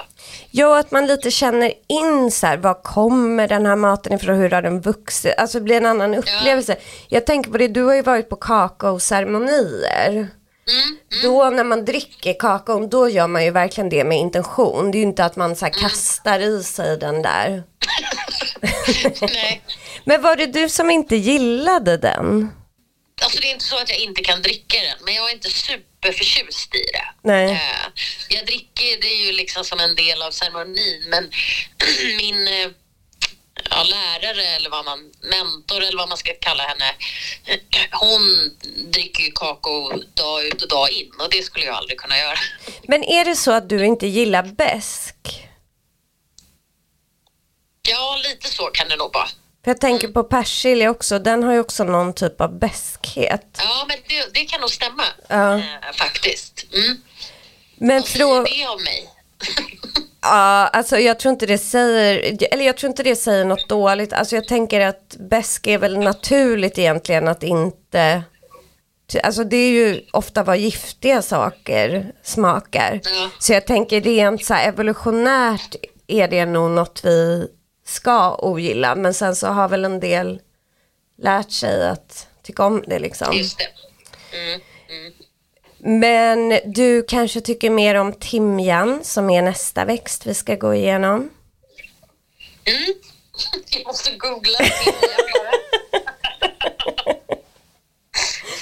Ja, 0.52 0.80
att 0.80 0.91
man 0.91 1.08
lite 1.08 1.32
känner 1.32 1.74
in 1.88 2.32
så 2.32 2.48
här, 2.48 2.58
var 2.58 2.84
kommer 2.84 3.48
den 3.48 3.65
här 3.65 3.76
maten 3.76 4.13
ifrån, 4.13 4.38
hur 4.38 4.50
har 4.50 4.62
den 4.62 4.82
vuxit? 4.82 5.34
Alltså 5.38 5.58
det 5.60 5.63
blir 5.63 5.78
en 5.78 5.86
annan 5.86 6.15
upplevelse. 6.15 6.76
Jag 7.08 7.26
tänker 7.26 7.52
på 7.52 7.58
det, 7.58 7.67
du 7.67 7.84
har 7.84 7.96
ju 7.96 8.02
varit 8.02 8.30
på 8.30 8.36
kakaoceremonier. 8.36 10.28
Mm, 10.69 10.97
Då 11.23 11.49
när 11.49 11.63
man 11.63 11.86
dricker 11.86 12.39
kakaon, 12.39 12.89
då 12.89 13.10
gör 13.10 13.27
man 13.27 13.43
ju 13.43 13.51
verkligen 13.51 13.89
det 13.89 14.03
med 14.03 14.17
intention. 14.17 14.91
Det 14.91 14.97
är 14.97 14.99
ju 14.99 15.06
inte 15.06 15.25
att 15.25 15.36
man 15.36 15.56
så 15.56 15.65
här 15.65 15.73
kastar 15.73 16.39
i 16.39 16.63
sig 16.63 16.97
den 16.97 17.21
där. 17.21 17.63
Men 20.03 20.21
var 20.21 20.36
det 20.36 20.45
du 20.45 20.69
som 20.69 20.89
inte 20.89 21.15
gillade 21.15 21.97
den? 21.97 22.51
Alltså 23.21 23.39
det 23.41 23.47
är 23.47 23.51
inte 23.51 23.65
så 23.65 23.77
att 23.77 23.89
jag 23.89 23.99
inte 23.99 24.23
kan 24.23 24.41
dricka 24.41 24.77
den, 24.82 24.97
men 25.06 25.13
jag 25.15 25.30
är 25.30 25.34
inte 25.34 25.49
superförtjust 25.49 26.75
i 26.75 26.84
det. 26.93 27.06
Nej. 27.21 27.51
Eh, 27.51 27.58
jag 28.30 28.45
dricker 28.45 29.01
det 29.01 29.08
är 29.08 29.25
ju 29.25 29.32
liksom 29.32 29.63
som 29.63 29.80
en 29.80 29.95
del 29.95 30.21
av 30.21 30.32
ceremonin, 30.32 31.03
men 31.10 31.32
min 32.17 32.47
eh, 32.47 32.69
ja, 33.70 33.84
lärare 33.84 34.43
eller 34.48 34.70
vad 34.70 34.86
man, 34.86 35.00
mentor 35.22 35.84
eller 35.84 35.98
vad 35.98 36.10
man 36.10 36.17
ska 36.17 36.34
kalla 36.41 36.63
henne, 36.63 36.96
hon 37.91 38.22
dricker 38.91 39.24
ju 39.24 39.32
kakao 39.32 39.93
dag 40.13 40.43
ut 40.46 40.62
och 40.62 40.70
dag 40.70 40.91
in 40.91 41.12
och 41.20 41.30
det 41.32 41.43
skulle 41.43 41.65
jag 41.65 41.76
aldrig 41.76 42.00
kunna 42.00 42.17
göra. 42.17 42.38
Men 42.88 43.04
är 43.04 43.26
det 43.26 43.36
så 43.36 43.52
att 43.52 43.70
du 43.70 43.86
inte 43.86 44.08
gillar 44.08 44.43
besk? 44.43 45.15
Ja, 47.89 48.20
lite 48.24 48.48
så 48.48 48.65
kan 48.65 48.89
det 48.89 48.96
nog 48.96 49.13
vara. 49.13 49.28
För 49.63 49.72
jag 49.72 49.82
tänker 49.82 50.08
på 50.08 50.24
persilja 50.24 50.89
också, 50.89 51.20
den 51.20 51.43
har 51.43 51.54
ju 51.54 51.60
också 51.60 51.84
någon 51.84 52.13
typ 52.13 52.41
av 52.41 52.60
beskhet. 52.60 53.58
Ja, 53.58 53.86
men 53.88 53.98
det, 54.08 54.34
det 54.34 54.46
kan 54.46 54.62
nog 54.62 54.70
stämma 54.70 55.04
Ja. 55.30 55.58
eh, 55.58 55.63
faktiskt. 55.93 56.65
Mm. 56.74 57.02
Men 57.78 58.02
Vad 58.02 58.08
säger 58.10 58.26
frå... 58.26 58.43
det 58.43 58.67
om 58.67 58.84
mig? 58.84 59.10
Ja, 60.30 60.68
alltså 60.68 60.98
jag 60.98 61.20
tror 61.20 61.32
inte 61.32 61.46
det 61.46 61.58
säger, 61.58 62.38
eller 62.54 62.66
jag 62.66 62.78
tror 62.78 62.90
inte 62.90 63.04
det 63.04 63.16
säger 63.16 63.46
något 63.46 63.70
dåligt. 63.70 64.13
Alltså 64.13 64.36
jag 64.36 64.48
tänker 64.48 64.82
att 64.82 65.16
besk 65.20 65.68
är 65.68 65.78
väl 65.78 66.00
naturligt 66.00 66.78
egentligen 66.78 67.28
att 67.28 67.44
inte, 67.44 68.24
alltså 69.24 69.44
det 69.44 69.58
är 69.58 69.70
ju 69.70 70.02
ofta 70.13 70.44
vad 70.44 70.58
giftiga 70.58 71.22
saker 71.22 72.12
smakar. 72.24 73.00
Ja. 73.04 73.30
Så 73.40 73.54
jag 73.54 73.68
tänker 73.68 74.02
rent 74.02 74.46
så 74.46 74.54
här 74.54 74.68
evolutionärt 74.68 75.76
är 76.08 76.28
det 76.28 76.46
nog 76.46 76.72
något 76.72 77.02
vi 77.04 77.48
ska 77.86 78.36
ogilla. 78.36 78.96
Men 78.96 79.13
sen 79.13 79.36
så 79.36 79.48
har 79.48 79.70
väl 79.70 79.86
en 79.86 80.00
del 80.00 80.42
lärt 81.22 81.52
sig 81.52 81.90
att 81.90 82.28
tycka 82.44 82.66
om 82.66 82.84
det 82.88 83.00
liksom. 83.00 83.38
Just 83.38 83.58
det. 83.58 84.38
Mm. 84.38 84.62
Mm. 85.86 86.00
Men 86.00 86.60
du 86.74 87.04
kanske 87.08 87.42
tycker 87.42 87.70
mer 87.70 87.96
om 87.96 88.13
timjan 88.13 89.04
som 89.04 89.30
är 89.30 89.42
nästa 89.42 89.86
växt 89.86 90.26
vi 90.26 90.34
ska 90.34 90.56
gå 90.56 90.74
igenom. 90.76 91.30
Mm. 92.66 92.94
Jag 93.70 93.88
måste 93.88 94.12
googla 94.12 94.58
timjan. 94.58 95.04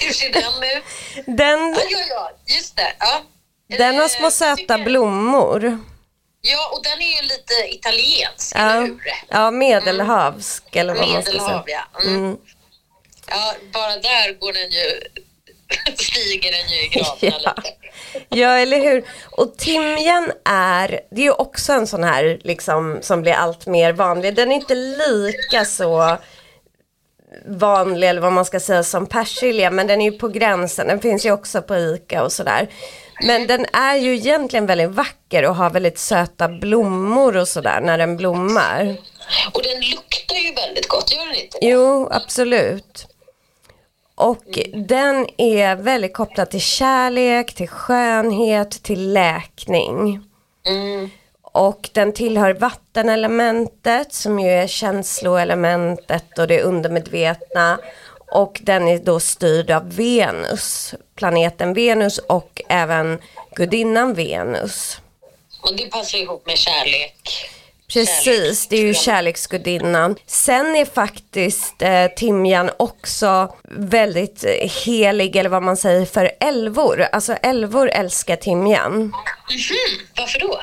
Hur 0.00 0.12
ser 0.12 0.32
den 0.32 0.42
ut? 0.76 0.84
Den, 1.26 1.60
Ja, 1.74 1.80
ja, 1.90 1.98
ja, 2.08 2.30
just 2.56 2.76
det. 2.76 2.92
Ja. 2.98 3.22
den 3.68 3.94
har 3.98 4.08
små 4.08 4.26
Eh, 4.26 4.30
söta 4.30 4.56
tycker- 4.56 4.84
blommor. 4.84 5.78
Ja, 6.40 6.70
och 6.72 6.82
den 6.84 7.00
är 7.02 7.16
ju 7.16 7.22
lite 7.22 7.54
italiensk, 7.74 8.56
Ja, 8.56 8.60
eller 8.60 8.80
hur? 8.86 9.00
ja 9.28 9.50
medelhavsk 9.50 10.76
eller 10.76 10.94
vad 10.94 11.08
man 11.08 11.22
ska 11.22 11.32
Medelhav, 11.32 11.64
säga. 11.64 11.84
ja. 11.94 12.00
Mm. 12.02 12.16
Mm. 12.24 12.36
Ja, 13.28 13.54
bara 13.72 13.96
där 13.96 14.32
går 14.40 14.52
den 14.52 14.70
ju, 14.70 15.00
stiger 15.96 16.52
den 16.52 16.68
ju 16.68 16.84
i 16.84 16.88
graderna 16.88 17.38
Ja. 17.44 17.54
lite. 17.56 17.76
Ja, 18.28 18.48
eller 18.58 18.80
hur? 18.80 19.04
Och 19.30 19.56
timjan 19.56 20.32
är, 20.44 21.00
det 21.10 21.20
är 21.20 21.24
ju 21.24 21.32
också 21.32 21.72
en 21.72 21.86
sån 21.86 22.04
här 22.04 22.38
liksom 22.44 22.98
som 23.02 23.22
blir 23.22 23.32
allt 23.32 23.66
mer 23.66 23.92
vanlig. 23.92 24.34
Den 24.34 24.52
är 24.52 24.56
inte 24.56 24.74
lika 24.74 25.64
så 25.64 26.16
vanlig 27.46 28.08
eller 28.08 28.20
vad 28.20 28.32
man 28.32 28.44
ska 28.44 28.60
säga 28.60 28.82
som 28.82 29.06
persilja 29.06 29.70
men 29.70 29.86
den 29.86 30.00
är 30.00 30.10
ju 30.10 30.18
på 30.18 30.28
gränsen. 30.28 30.86
Den 30.86 31.00
finns 31.00 31.26
ju 31.26 31.32
också 31.32 31.62
på 31.62 31.76
Ica 31.76 32.22
och 32.22 32.32
sådär. 32.32 32.68
Men 33.22 33.46
den 33.46 33.66
är 33.72 33.96
ju 33.96 34.14
egentligen 34.14 34.66
väldigt 34.66 34.90
vacker 34.90 35.44
och 35.48 35.56
har 35.56 35.70
väldigt 35.70 35.98
söta 35.98 36.48
blommor 36.48 37.36
och 37.36 37.48
sådär 37.48 37.80
när 37.80 37.98
den 37.98 38.16
blommar. 38.16 38.96
Och 39.52 39.62
den 39.62 39.80
luktar 39.80 40.36
ju 40.36 40.52
väldigt 40.52 40.88
gott, 40.88 41.12
gör 41.14 41.26
den 41.26 41.34
inte? 41.34 41.58
det? 41.60 41.66
Jo, 41.66 42.08
absolut. 42.12 43.06
Och 44.16 44.58
den 44.74 45.26
är 45.36 45.76
väldigt 45.76 46.14
kopplad 46.14 46.50
till 46.50 46.60
kärlek, 46.60 47.54
till 47.54 47.68
skönhet, 47.68 48.82
till 48.82 49.12
läkning. 49.12 50.20
Mm. 50.66 51.10
Och 51.42 51.90
den 51.92 52.12
tillhör 52.12 52.54
vattenelementet 52.54 54.12
som 54.12 54.38
ju 54.38 54.48
är 54.48 54.66
känsloelementet 54.66 56.38
och 56.38 56.46
det 56.46 56.62
undermedvetna. 56.62 57.78
Och 58.32 58.60
den 58.62 58.88
är 58.88 58.98
då 58.98 59.20
styrd 59.20 59.70
av 59.70 59.94
Venus, 59.96 60.94
planeten 61.14 61.74
Venus 61.74 62.18
och 62.18 62.62
även 62.68 63.18
gudinnan 63.54 64.14
Venus. 64.14 65.00
Och 65.62 65.76
det 65.76 65.90
passar 65.90 66.18
ihop 66.18 66.46
med 66.46 66.58
kärlek. 66.58 67.50
Precis, 68.00 68.66
det 68.68 68.76
är 68.76 68.80
ju 68.82 68.94
kärleksgudinnan. 68.94 70.16
Sen 70.26 70.76
är 70.76 70.84
faktiskt 70.84 71.82
eh, 71.82 72.06
timjan 72.16 72.70
också 72.76 73.54
väldigt 73.70 74.44
eh, 74.44 74.70
helig, 74.84 75.36
eller 75.36 75.50
vad 75.50 75.62
man 75.62 75.76
säger, 75.76 76.04
för 76.06 76.30
älvor. 76.40 77.06
Alltså 77.12 77.32
älvor 77.32 77.88
älskar 77.90 78.36
timjan. 78.36 78.92
Mhm, 78.92 79.12
Varför 80.16 80.40
då? 80.40 80.60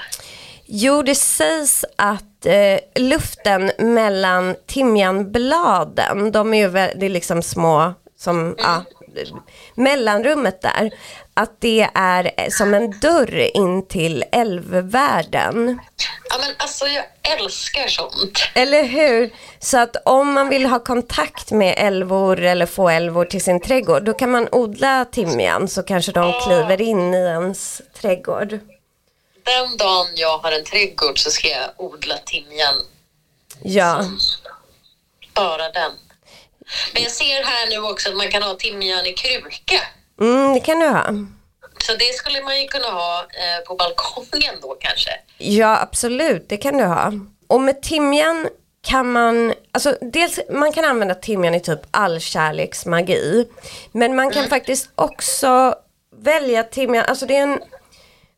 Jo, 0.65 1.01
det 1.01 1.15
sägs 1.15 1.85
att 1.95 2.45
eh, 2.45 2.79
luften 3.03 3.71
mellan 3.77 4.55
timjanbladen, 4.67 6.31
de 6.31 6.53
är 6.53 6.57
ju 6.57 6.67
vä- 6.69 6.93
det 6.95 7.05
är 7.05 7.09
liksom 7.09 7.41
små, 7.41 7.93
som, 8.19 8.55
ja, 8.57 8.83
mellanrummet 9.75 10.61
där, 10.61 10.91
att 11.33 11.61
det 11.61 11.89
är 11.93 12.31
eh, 12.37 12.49
som 12.49 12.73
en 12.73 12.99
dörr 12.99 13.57
in 13.57 13.87
till 13.87 14.23
älvvärlden. 14.31 15.79
Ja, 16.29 16.37
men 16.39 16.55
alltså 16.57 16.87
jag 16.87 17.05
älskar 17.21 17.87
sånt. 17.87 18.39
Eller 18.53 18.83
hur? 18.83 19.33
Så 19.59 19.77
att 19.77 19.95
om 20.05 20.33
man 20.33 20.49
vill 20.49 20.65
ha 20.65 20.79
kontakt 20.79 21.51
med 21.51 21.75
älvor 21.77 22.39
eller 22.39 22.65
få 22.65 22.89
älvor 22.89 23.25
till 23.25 23.43
sin 23.43 23.61
trädgård, 23.61 24.03
då 24.03 24.13
kan 24.13 24.31
man 24.31 24.47
odla 24.51 25.05
timjan 25.05 25.67
så 25.67 25.83
kanske 25.83 26.11
de 26.11 26.33
kliver 26.45 26.81
in 26.81 27.13
i 27.13 27.17
ens 27.17 27.81
trädgård. 28.01 28.59
Den 29.43 29.77
dagen 29.77 30.07
jag 30.15 30.37
har 30.37 30.51
en 30.51 30.63
trädgård 30.63 31.19
så 31.19 31.31
ska 31.31 31.47
jag 31.47 31.69
odla 31.77 32.17
timjan. 32.17 32.73
Ja, 33.63 34.05
Bara 35.33 35.71
den. 35.71 35.91
Men 36.93 37.03
jag 37.03 37.11
ser 37.11 37.43
här 37.43 37.69
nu 37.69 37.77
också 37.77 38.09
att 38.09 38.15
man 38.15 38.31
kan 38.31 38.43
ha 38.43 38.53
timjan 38.55 39.05
i 39.05 39.13
kruka. 39.13 39.81
Mm, 40.21 40.53
det 40.53 40.59
kan 40.59 40.79
du 40.79 40.87
ha. 40.87 41.03
Så 41.85 41.93
det 41.93 42.13
skulle 42.15 42.41
man 42.41 42.61
ju 42.61 42.67
kunna 42.67 42.87
ha 42.87 43.19
eh, 43.19 43.65
på 43.67 43.75
balkongen 43.75 44.55
då 44.61 44.77
kanske. 44.79 45.11
Ja, 45.37 45.81
absolut, 45.81 46.49
det 46.49 46.57
kan 46.57 46.77
du 46.77 46.83
ha. 46.83 47.13
Och 47.47 47.61
med 47.61 47.81
timjan 47.81 48.47
kan 48.81 49.11
man, 49.11 49.53
alltså 49.71 49.97
dels 50.01 50.39
man 50.49 50.71
kan 50.71 50.85
använda 50.85 51.15
timjan 51.15 51.55
i 51.55 51.59
typ 51.59 51.79
all 51.91 52.19
kärleksmagi. 52.19 53.47
Men 53.91 54.15
man 54.15 54.31
kan 54.31 54.49
faktiskt 54.49 54.89
också 54.95 55.75
välja 56.15 56.63
timjan, 56.63 57.05
alltså 57.07 57.25
det 57.25 57.37
är 57.37 57.43
en 57.43 57.59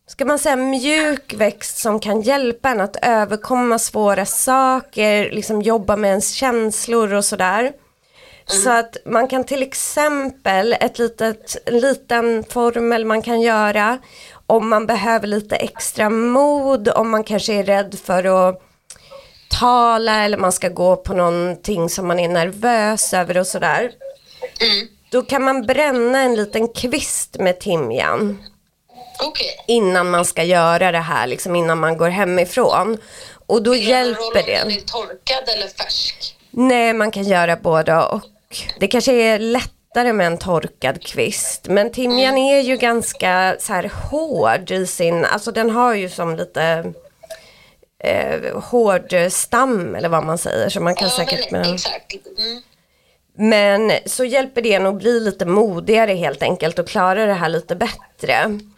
ska 0.07 0.25
man 0.25 0.39
säga 0.39 0.55
mjuk 0.55 1.33
växt 1.33 1.77
som 1.77 1.99
kan 1.99 2.21
hjälpa 2.21 2.69
en 2.69 2.81
att 2.81 2.97
överkomma 3.01 3.79
svåra 3.79 4.25
saker, 4.25 5.31
liksom 5.31 5.61
jobba 5.61 5.95
med 5.95 6.09
ens 6.09 6.31
känslor 6.31 7.13
och 7.13 7.25
sådär. 7.25 7.73
Mm. 8.49 8.63
Så 8.63 8.69
att 8.69 8.97
man 9.05 9.27
kan 9.27 9.43
till 9.43 9.63
exempel, 9.63 10.73
ett 10.79 10.99
litet, 10.99 11.57
en 11.65 11.79
liten 11.79 12.43
formel 12.43 13.05
man 13.05 13.21
kan 13.21 13.41
göra 13.41 13.99
om 14.47 14.69
man 14.69 14.85
behöver 14.85 15.27
lite 15.27 15.55
extra 15.55 16.09
mod, 16.09 16.89
om 16.89 17.09
man 17.09 17.23
kanske 17.23 17.53
är 17.53 17.63
rädd 17.63 17.99
för 18.03 18.49
att 18.49 18.61
tala 19.59 20.23
eller 20.23 20.37
man 20.37 20.51
ska 20.51 20.69
gå 20.69 20.95
på 20.95 21.13
någonting 21.13 21.89
som 21.89 22.07
man 22.07 22.19
är 22.19 22.27
nervös 22.27 23.13
över 23.13 23.37
och 23.37 23.47
sådär. 23.47 23.91
Mm. 24.61 24.87
Då 25.11 25.21
kan 25.21 25.43
man 25.43 25.65
bränna 25.65 26.21
en 26.21 26.35
liten 26.35 26.67
kvist 26.67 27.35
med 27.39 27.59
timjan. 27.59 28.43
Okay. 29.27 29.47
Innan 29.67 30.09
man 30.09 30.25
ska 30.25 30.43
göra 30.43 30.91
det 30.91 30.99
här, 30.99 31.27
liksom 31.27 31.55
innan 31.55 31.79
man 31.79 31.97
går 31.97 32.09
hemifrån. 32.09 32.97
Och 33.47 33.63
då 33.63 33.75
hjälper 33.75 34.45
det. 34.45 34.55
Är 34.55 34.81
torkad 34.81 35.49
eller 35.55 35.67
färsk? 35.67 36.37
Nej, 36.51 36.93
man 36.93 37.11
kan 37.11 37.23
göra 37.23 37.55
både 37.55 37.95
och. 37.95 38.21
Det 38.79 38.87
kanske 38.87 39.13
är 39.13 39.39
lättare 39.39 40.13
med 40.13 40.27
en 40.27 40.37
torkad 40.37 41.03
kvist. 41.03 41.67
Men 41.67 41.91
timjan 41.91 42.37
är 42.37 42.61
ju 42.61 42.77
ganska 42.77 43.55
så 43.59 43.73
här 43.73 43.91
hård 44.09 44.71
i 44.71 44.87
sin, 44.87 45.25
alltså 45.25 45.51
den 45.51 45.69
har 45.69 45.93
ju 45.93 46.09
som 46.09 46.35
lite 46.35 46.93
eh, 48.03 48.61
hård 48.61 49.13
stam 49.29 49.95
eller 49.95 50.09
vad 50.09 50.23
man 50.23 50.37
säger. 50.37 50.69
Så 50.69 50.81
man 50.81 50.95
kan 50.95 51.07
ja, 51.07 51.13
säkert 51.13 51.51
med 51.51 51.61
den. 51.61 51.77
Mm. 52.37 52.61
Men 53.37 53.91
så 54.05 54.25
hjälper 54.25 54.61
det 54.61 54.75
att 54.75 54.95
bli 54.95 55.19
lite 55.19 55.45
modigare 55.45 56.13
helt 56.13 56.43
enkelt 56.43 56.79
och 56.79 56.87
klara 56.87 57.25
det 57.25 57.33
här 57.33 57.49
lite 57.49 57.75
bättre. 57.75 58.33
Mm. 58.33 58.71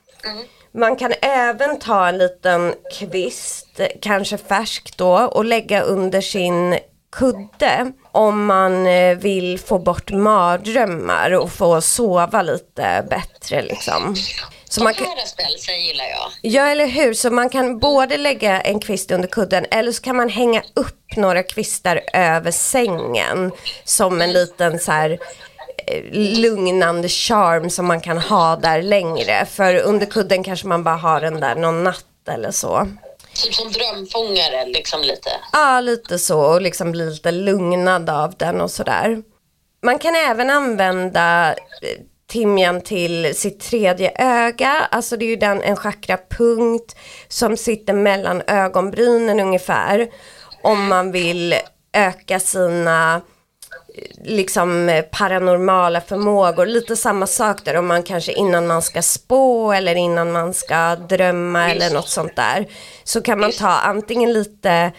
Man 0.71 0.95
kan 0.95 1.13
även 1.21 1.79
ta 1.79 2.07
en 2.07 2.17
liten 2.17 2.73
kvist, 2.93 3.81
kanske 4.01 4.37
färsk 4.37 4.97
då, 4.97 5.17
och 5.17 5.45
lägga 5.45 5.81
under 5.81 6.21
sin 6.21 6.77
kudde 7.17 7.91
om 8.11 8.45
man 8.45 8.87
eh, 8.87 9.17
vill 9.17 9.59
få 9.59 9.79
bort 9.79 10.11
mardrömmar 10.11 11.31
och 11.31 11.51
få 11.51 11.81
sova 11.81 12.41
lite 12.41 13.05
bättre 13.09 13.61
liksom. 13.61 14.15
Så 14.69 14.83
man 14.83 14.93
kan... 14.93 15.07
spelsen 15.25 15.81
gillar 15.85 16.05
jag. 16.05 16.31
Ja, 16.41 16.65
eller 16.67 16.87
hur. 16.87 17.13
Så 17.13 17.29
man 17.29 17.49
kan 17.49 17.79
både 17.79 18.17
lägga 18.17 18.61
en 18.61 18.79
kvist 18.79 19.11
under 19.11 19.27
kudden 19.27 19.65
eller 19.71 19.91
så 19.91 20.01
kan 20.01 20.15
man 20.15 20.29
hänga 20.29 20.63
upp 20.73 21.15
några 21.15 21.43
kvistar 21.43 22.01
över 22.13 22.51
sängen 22.51 23.51
som 23.83 24.21
en 24.21 24.33
liten 24.33 24.79
så 24.79 24.91
här 24.91 25.19
eh, 25.87 26.03
lugnande 26.39 27.09
charm 27.09 27.69
som 27.69 27.85
man 27.85 28.01
kan 28.01 28.17
ha 28.17 28.55
där 28.55 28.81
längre. 28.81 29.45
För 29.45 29.75
under 29.75 30.05
kudden 30.05 30.43
kanske 30.43 30.67
man 30.67 30.83
bara 30.83 30.95
har 30.95 31.21
den 31.21 31.39
där 31.39 31.55
någon 31.55 31.83
natt 31.83 32.05
eller 32.29 32.51
så. 32.51 32.87
Typ 33.43 33.53
som 33.53 33.71
drömfångare 33.71 34.65
liksom 34.65 35.01
lite? 35.01 35.29
Ja, 35.51 35.79
lite 35.79 36.19
så 36.19 36.39
och 36.39 36.61
liksom 36.61 36.91
bli 36.91 37.09
lite 37.09 37.31
lugnad 37.31 38.09
av 38.09 38.33
den 38.37 38.61
och 38.61 38.71
sådär. 38.71 39.21
Man 39.83 39.99
kan 39.99 40.15
även 40.15 40.49
använda 40.49 41.49
eh, 41.51 41.55
timjan 42.27 42.81
till 42.81 43.35
sitt 43.35 43.59
tredje 43.59 44.11
öga. 44.15 44.87
Alltså 44.91 45.17
det 45.17 45.25
är 45.25 45.29
ju 45.29 45.35
den, 45.35 45.61
en 45.61 45.75
chakrapunkt 45.75 46.95
som 47.27 47.57
sitter 47.57 47.93
mellan 47.93 48.41
ögonbrynen 48.47 49.39
ungefär. 49.39 50.07
Om 50.61 50.87
man 50.87 51.11
vill 51.11 51.55
öka 51.93 52.39
sina 52.39 53.21
liksom 54.23 55.01
paranormala 55.11 56.01
förmågor. 56.01 56.65
Lite 56.65 56.95
samma 56.95 57.27
sak 57.27 57.65
där 57.65 57.77
om 57.77 57.87
man 57.87 58.03
kanske 58.03 58.33
innan 58.33 58.67
man 58.67 58.81
ska 58.81 59.01
spå 59.01 59.71
eller 59.71 59.95
innan 59.95 60.31
man 60.31 60.53
ska 60.53 60.95
drömma 60.95 61.71
eller 61.71 61.89
något 61.89 62.09
sånt 62.09 62.35
där. 62.35 62.67
Så 63.03 63.21
kan 63.21 63.39
man 63.39 63.51
ta 63.51 63.69
antingen 63.69 64.33
lite 64.33 64.91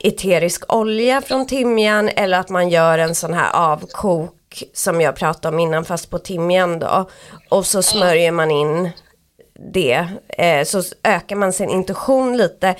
eterisk 0.00 0.74
olja 0.74 1.20
från 1.20 1.46
timjan 1.46 2.08
eller 2.08 2.38
att 2.38 2.48
man 2.48 2.68
gör 2.68 2.98
en 2.98 3.14
sån 3.14 3.34
här 3.34 3.52
avkok 3.52 4.62
som 4.74 5.00
jag 5.00 5.16
pratade 5.16 5.54
om 5.54 5.60
innan 5.60 5.84
fast 5.84 6.10
på 6.10 6.18
timjan 6.18 6.78
då. 6.78 7.10
Och 7.48 7.66
så 7.66 7.82
smörjer 7.82 8.32
man 8.32 8.50
in 8.50 8.90
det 9.72 10.06
eh, 10.28 10.64
så 10.64 10.82
ökar 11.02 11.36
man 11.36 11.52
sin 11.52 11.70
intuition 11.70 12.36
lite. 12.36 12.74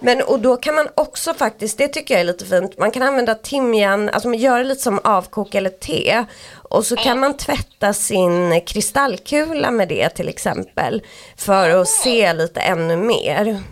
Men 0.00 0.22
och 0.22 0.40
då 0.40 0.56
kan 0.56 0.74
man 0.74 0.88
också 0.94 1.34
faktiskt, 1.34 1.78
det 1.78 1.88
tycker 1.88 2.14
jag 2.14 2.20
är 2.20 2.24
lite 2.24 2.46
fint, 2.46 2.78
man 2.78 2.90
kan 2.90 3.02
använda 3.02 3.34
timjan, 3.34 4.08
alltså 4.08 4.28
man 4.28 4.38
gör 4.38 4.58
det 4.58 4.64
lite 4.64 4.82
som 4.82 5.00
avkok 5.04 5.54
eller 5.54 5.70
te. 5.70 6.24
Och 6.68 6.86
så 6.86 6.96
kan 6.96 7.20
man 7.20 7.36
tvätta 7.36 7.92
sin 7.92 8.60
kristallkula 8.60 9.70
med 9.70 9.88
det 9.88 10.08
till 10.08 10.28
exempel. 10.28 11.02
För 11.36 11.70
att 11.70 11.88
se 11.88 12.32
lite 12.32 12.60
ännu 12.60 12.96
mer. 12.96 13.62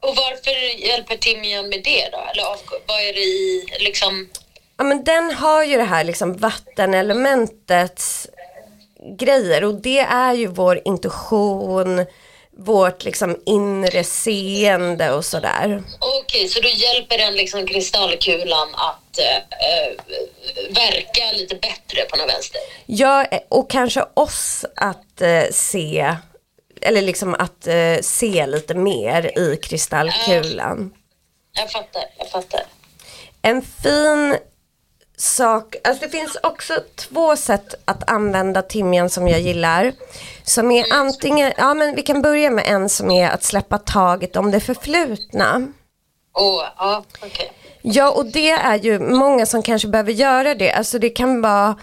Och 0.00 0.16
varför 0.16 0.86
hjälper 0.86 1.16
timjan 1.16 1.68
med 1.68 1.82
det 1.84 2.08
då? 2.12 2.18
Eller 2.30 2.44
vad 2.86 3.00
är 3.00 3.12
det 3.12 3.20
i 3.20 3.66
liksom? 3.80 4.28
Ja 4.76 4.84
men 4.84 5.04
den 5.04 5.30
har 5.30 5.64
ju 5.64 5.76
det 5.76 5.84
här 5.84 6.04
liksom 6.04 6.36
vattenelementets 6.36 8.28
grejer 9.18 9.64
och 9.64 9.74
det 9.74 9.98
är 9.98 10.34
ju 10.34 10.46
vår 10.46 10.80
intuition, 10.84 12.06
vårt 12.56 13.04
liksom 13.04 13.36
inre 13.46 14.04
seende 14.04 15.12
och 15.12 15.24
sådär. 15.24 15.82
Okej, 16.00 16.48
så 16.48 16.60
då 16.60 16.68
hjälper 16.68 17.18
den 17.18 17.34
liksom 17.34 17.66
kristallkulan 17.66 18.68
att 18.74 19.18
äh, 19.18 20.04
verka 20.70 21.32
lite 21.32 21.54
bättre 21.54 22.04
på 22.10 22.16
något 22.16 22.28
vänster? 22.28 22.60
Ja, 22.86 23.26
och 23.48 23.70
kanske 23.70 24.04
oss 24.14 24.64
att 24.76 25.20
äh, 25.20 25.42
se, 25.50 26.16
eller 26.80 27.02
liksom 27.02 27.34
att 27.34 27.66
äh, 27.66 28.00
se 28.00 28.46
lite 28.46 28.74
mer 28.74 29.38
i 29.38 29.56
kristallkulan. 29.56 30.94
jag 31.52 31.70
fattar, 31.70 32.04
jag 32.18 32.30
fattar. 32.30 32.62
En 33.42 33.62
fin 33.62 34.36
sak, 35.16 35.76
alltså 35.84 36.04
det 36.04 36.10
finns 36.10 36.36
också 36.42 36.74
två 36.94 37.36
sätt 37.36 37.74
att 37.84 38.10
använda 38.10 38.62
timjan 38.62 39.10
som 39.10 39.28
jag 39.28 39.40
gillar. 39.40 39.92
Som 40.44 40.70
är 40.70 40.86
antingen, 40.92 41.52
ja 41.56 41.74
men 41.74 41.94
vi 41.94 42.02
kan 42.02 42.22
börja 42.22 42.50
med 42.50 42.64
en 42.66 42.88
som 42.88 43.10
är 43.10 43.30
att 43.30 43.44
släppa 43.44 43.78
taget 43.78 44.36
om 44.36 44.50
det 44.50 44.60
förflutna. 44.60 45.68
Oh, 46.34 46.64
ja, 46.78 47.04
okay. 47.16 47.48
Ja, 47.82 48.10
och 48.10 48.26
det 48.26 48.50
är 48.50 48.78
ju 48.78 48.98
många 48.98 49.46
som 49.46 49.62
kanske 49.62 49.88
behöver 49.88 50.12
göra 50.12 50.54
det. 50.54 50.72
Alltså 50.72 50.98
det 50.98 51.10
kan 51.10 51.40
vara 51.40 51.76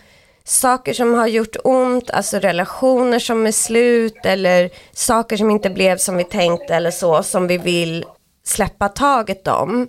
saker 0.44 0.94
som 0.94 1.14
har 1.14 1.28
gjort 1.28 1.56
ont, 1.64 2.10
alltså 2.10 2.40
relationer 2.40 3.20
som 3.20 3.48
är 3.48 3.52
slut 3.52 4.26
eller 4.26 4.70
saker 4.94 5.38
som 5.38 5.52
inte 5.52 5.70
blev 5.70 5.98
som 5.98 6.18
vi 6.18 6.24
tänkte 6.24 6.76
eller 6.76 6.92
så, 6.92 7.24
som 7.24 7.48
vi 7.48 7.58
vill 7.58 8.06
släppa 8.44 8.90
taget 8.90 9.48
om. 9.48 9.88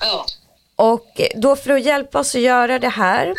Ja. 0.00 0.26
Och 0.76 1.20
då 1.34 1.56
för 1.56 1.70
att 1.70 1.84
hjälpa 1.84 2.18
oss 2.18 2.34
att 2.34 2.40
göra 2.40 2.78
det 2.78 2.88
här 2.88 3.34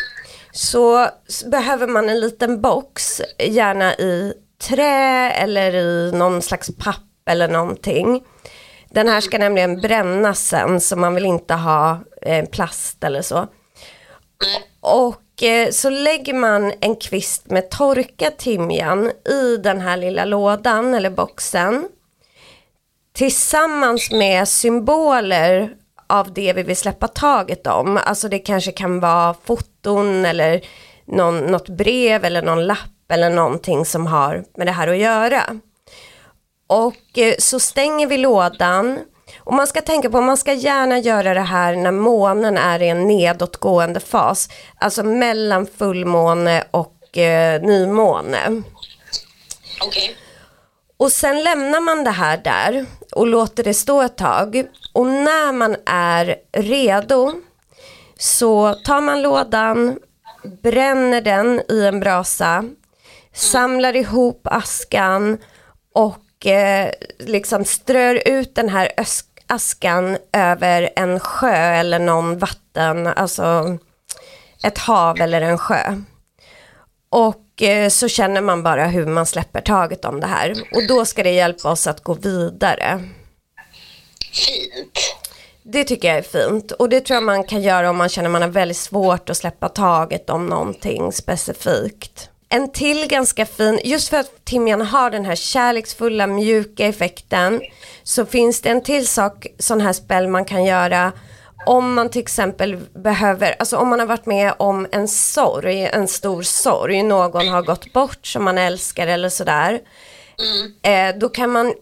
så 0.52 1.08
behöver 1.46 1.86
man 1.86 2.08
en 2.08 2.20
liten 2.20 2.60
box, 2.60 3.22
gärna 3.38 3.94
i 3.94 4.32
trä 4.62 5.30
eller 5.30 5.74
i 5.74 6.12
någon 6.12 6.42
slags 6.42 6.70
papp 6.78 7.28
eller 7.30 7.48
någonting. 7.48 8.24
Den 8.90 9.08
här 9.08 9.20
ska 9.20 9.38
nämligen 9.38 9.80
brännas 9.80 10.48
sen 10.48 10.80
så 10.80 10.96
man 10.96 11.14
vill 11.14 11.26
inte 11.26 11.54
ha 11.54 11.98
eh, 12.22 12.44
plast 12.44 13.04
eller 13.04 13.22
så. 13.22 13.46
Och 14.80 15.42
eh, 15.42 15.70
så 15.70 15.90
lägger 15.90 16.34
man 16.34 16.72
en 16.80 16.96
kvist 16.96 17.50
med 17.50 17.70
torkad 17.70 18.36
timjan 18.36 19.12
i 19.28 19.56
den 19.56 19.80
här 19.80 19.96
lilla 19.96 20.24
lådan 20.24 20.94
eller 20.94 21.10
boxen. 21.10 21.88
Tillsammans 23.12 24.10
med 24.10 24.48
symboler 24.48 25.74
av 26.08 26.32
det 26.32 26.52
vi 26.52 26.62
vill 26.62 26.76
släppa 26.76 27.08
taget 27.08 27.66
om. 27.66 27.96
Alltså 28.04 28.28
det 28.28 28.38
kanske 28.38 28.72
kan 28.72 29.00
vara 29.00 29.34
foton 29.44 30.24
eller 30.24 30.60
någon, 31.06 31.38
något 31.38 31.68
brev 31.68 32.24
eller 32.24 32.42
någon 32.42 32.66
lapp 32.66 33.12
eller 33.12 33.30
någonting 33.30 33.84
som 33.84 34.06
har 34.06 34.44
med 34.56 34.66
det 34.66 34.72
här 34.72 34.88
att 34.88 34.98
göra. 34.98 35.42
Och 36.66 37.18
eh, 37.18 37.34
så 37.38 37.60
stänger 37.60 38.06
vi 38.06 38.18
lådan 38.18 38.98
och 39.38 39.54
man 39.54 39.66
ska 39.66 39.80
tänka 39.80 40.10
på, 40.10 40.20
man 40.20 40.36
ska 40.36 40.52
gärna 40.52 40.98
göra 40.98 41.34
det 41.34 41.40
här 41.40 41.76
när 41.76 41.90
månen 41.90 42.56
är 42.56 42.82
i 42.82 42.88
en 42.88 43.06
nedåtgående 43.06 44.00
fas. 44.00 44.48
Alltså 44.80 45.02
mellan 45.02 45.66
fullmåne 45.66 46.64
och 46.70 47.18
eh, 47.18 47.62
nymåne. 47.62 48.62
Okay. 49.86 50.10
Och 50.98 51.12
sen 51.12 51.42
lämnar 51.42 51.80
man 51.80 52.04
det 52.04 52.10
här 52.10 52.36
där 52.36 52.86
och 53.12 53.26
låter 53.26 53.64
det 53.64 53.74
stå 53.74 54.02
ett 54.02 54.16
tag. 54.16 54.64
Och 54.92 55.06
när 55.06 55.52
man 55.52 55.76
är 55.86 56.36
redo 56.52 57.32
så 58.18 58.74
tar 58.74 59.00
man 59.00 59.22
lådan, 59.22 59.98
bränner 60.62 61.20
den 61.20 61.62
i 61.68 61.84
en 61.86 62.00
brasa, 62.00 62.64
samlar 63.32 63.96
ihop 63.96 64.40
askan 64.44 65.38
och 65.94 66.46
eh, 66.46 66.90
liksom 67.18 67.64
strör 67.64 68.28
ut 68.28 68.54
den 68.54 68.68
här 68.68 68.92
askan 69.46 70.16
över 70.32 70.90
en 70.96 71.20
sjö 71.20 71.56
eller 71.56 71.98
någon 71.98 72.38
vatten, 72.38 73.06
alltså 73.06 73.78
ett 74.64 74.78
hav 74.78 75.20
eller 75.20 75.40
en 75.40 75.58
sjö. 75.58 76.02
Och 77.10 77.47
så 77.90 78.08
känner 78.08 78.40
man 78.40 78.62
bara 78.62 78.86
hur 78.86 79.06
man 79.06 79.26
släpper 79.26 79.60
taget 79.60 80.04
om 80.04 80.20
det 80.20 80.26
här. 80.26 80.54
Och 80.74 80.86
då 80.88 81.04
ska 81.04 81.22
det 81.22 81.30
hjälpa 81.30 81.70
oss 81.70 81.86
att 81.86 82.02
gå 82.02 82.14
vidare. 82.14 83.04
Fint. 84.32 85.14
Det 85.62 85.84
tycker 85.84 86.08
jag 86.08 86.16
är 86.18 86.22
fint. 86.22 86.72
Och 86.72 86.88
det 86.88 87.00
tror 87.00 87.14
jag 87.14 87.22
man 87.22 87.44
kan 87.44 87.62
göra 87.62 87.90
om 87.90 87.96
man 87.96 88.08
känner 88.08 88.28
man 88.28 88.42
har 88.42 88.48
väldigt 88.48 88.76
svårt 88.76 89.30
att 89.30 89.36
släppa 89.36 89.68
taget 89.68 90.30
om 90.30 90.46
någonting 90.46 91.12
specifikt. 91.12 92.30
En 92.48 92.72
till 92.72 93.06
ganska 93.08 93.46
fin, 93.46 93.80
just 93.84 94.08
för 94.08 94.16
att 94.16 94.44
timjan 94.44 94.80
har 94.80 95.10
den 95.10 95.24
här 95.24 95.34
kärleksfulla 95.34 96.26
mjuka 96.26 96.86
effekten 96.86 97.60
så 98.02 98.26
finns 98.26 98.60
det 98.60 98.68
en 98.68 98.82
till 98.82 99.08
sak, 99.08 99.46
sån 99.58 99.80
här 99.80 99.92
spel 99.92 100.28
man 100.28 100.44
kan 100.44 100.64
göra 100.64 101.12
om 101.66 101.94
man 101.94 102.10
till 102.10 102.22
exempel 102.22 102.76
behöver, 102.94 103.56
alltså 103.58 103.76
om 103.76 103.88
man 103.88 104.00
har 104.00 104.06
varit 104.06 104.26
med 104.26 104.54
om 104.56 104.86
en 104.92 105.08
sorg, 105.08 105.86
en 105.86 106.08
stor 106.08 106.42
sorg, 106.42 107.02
någon 107.02 107.48
har 107.48 107.62
gått 107.62 107.92
bort 107.92 108.26
som 108.26 108.44
man 108.44 108.58
älskar 108.58 109.06
eller 109.06 109.28
sådär. 109.28 109.80
Mm. 110.38 111.14
Eh, 111.14 111.18
då 111.18 111.28
kan 111.28 111.50
man 111.50 111.74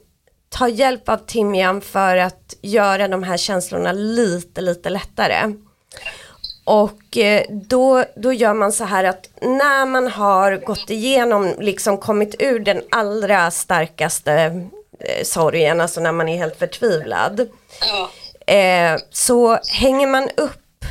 ta 0.49 0.69
hjälp 0.69 1.09
av 1.09 1.17
timjan 1.17 1.81
för 1.81 2.17
att 2.17 2.55
göra 2.63 3.09
de 3.09 3.23
här 3.23 3.37
känslorna 3.37 3.93
lite, 3.93 4.61
lite 4.61 4.91
lättare. 4.91 5.53
Och 6.65 7.17
eh, 7.17 7.43
då, 7.51 8.05
då 8.17 8.33
gör 8.33 8.55
man 8.55 8.73
så 8.73 8.85
här 8.85 9.05
att 9.05 9.31
när 9.41 9.87
man 9.87 10.09
har 10.09 10.57
gått 10.57 10.91
igenom, 10.91 11.55
liksom 11.59 11.99
kommit 11.99 12.35
ur 12.39 12.59
den 12.59 12.83
allra 12.91 13.51
starkaste 13.51 14.33
eh, 15.01 15.25
sorgen, 15.25 15.81
alltså 15.81 16.01
när 16.01 16.13
man 16.13 16.29
är 16.29 16.37
helt 16.37 16.59
förtvivlad, 16.59 17.49
Ja. 17.81 18.11
Eh, 18.47 19.01
så 19.11 19.59
hänger 19.69 20.07
man 20.07 20.29
upp 20.37 20.85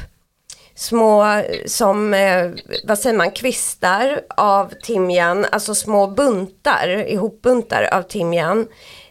små, 0.76 1.42
som, 1.66 2.14
eh, 2.14 2.52
vad 2.84 3.00
säger 3.00 3.18
man, 3.18 3.32
kvistar 3.32 4.22
av 4.38 4.74
timjan, 4.84 5.46
alltså 5.52 5.76
små 5.76 6.08
buntar, 6.08 6.88
ihopbuntar 6.88 7.90
av 7.92 8.02
timjan, 8.02 8.68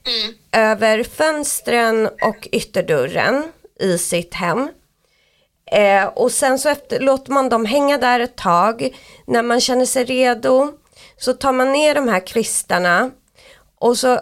Mm. 0.06 0.34
över 0.70 1.04
fönstren 1.04 2.06
och 2.22 2.48
ytterdörren 2.52 3.44
i 3.80 3.98
sitt 3.98 4.34
hem. 4.34 4.68
Eh, 5.72 6.04
och 6.04 6.32
sen 6.32 6.58
så 6.58 6.68
efter, 6.68 7.00
låter 7.00 7.32
man 7.32 7.48
dem 7.48 7.64
hänga 7.64 7.98
där 7.98 8.20
ett 8.20 8.36
tag. 8.36 8.96
När 9.26 9.42
man 9.42 9.60
känner 9.60 9.86
sig 9.86 10.04
redo 10.04 10.72
så 11.16 11.32
tar 11.32 11.52
man 11.52 11.72
ner 11.72 11.94
de 11.94 12.08
här 12.08 12.26
kvistarna 12.26 13.10
och 13.78 13.98
så 13.98 14.20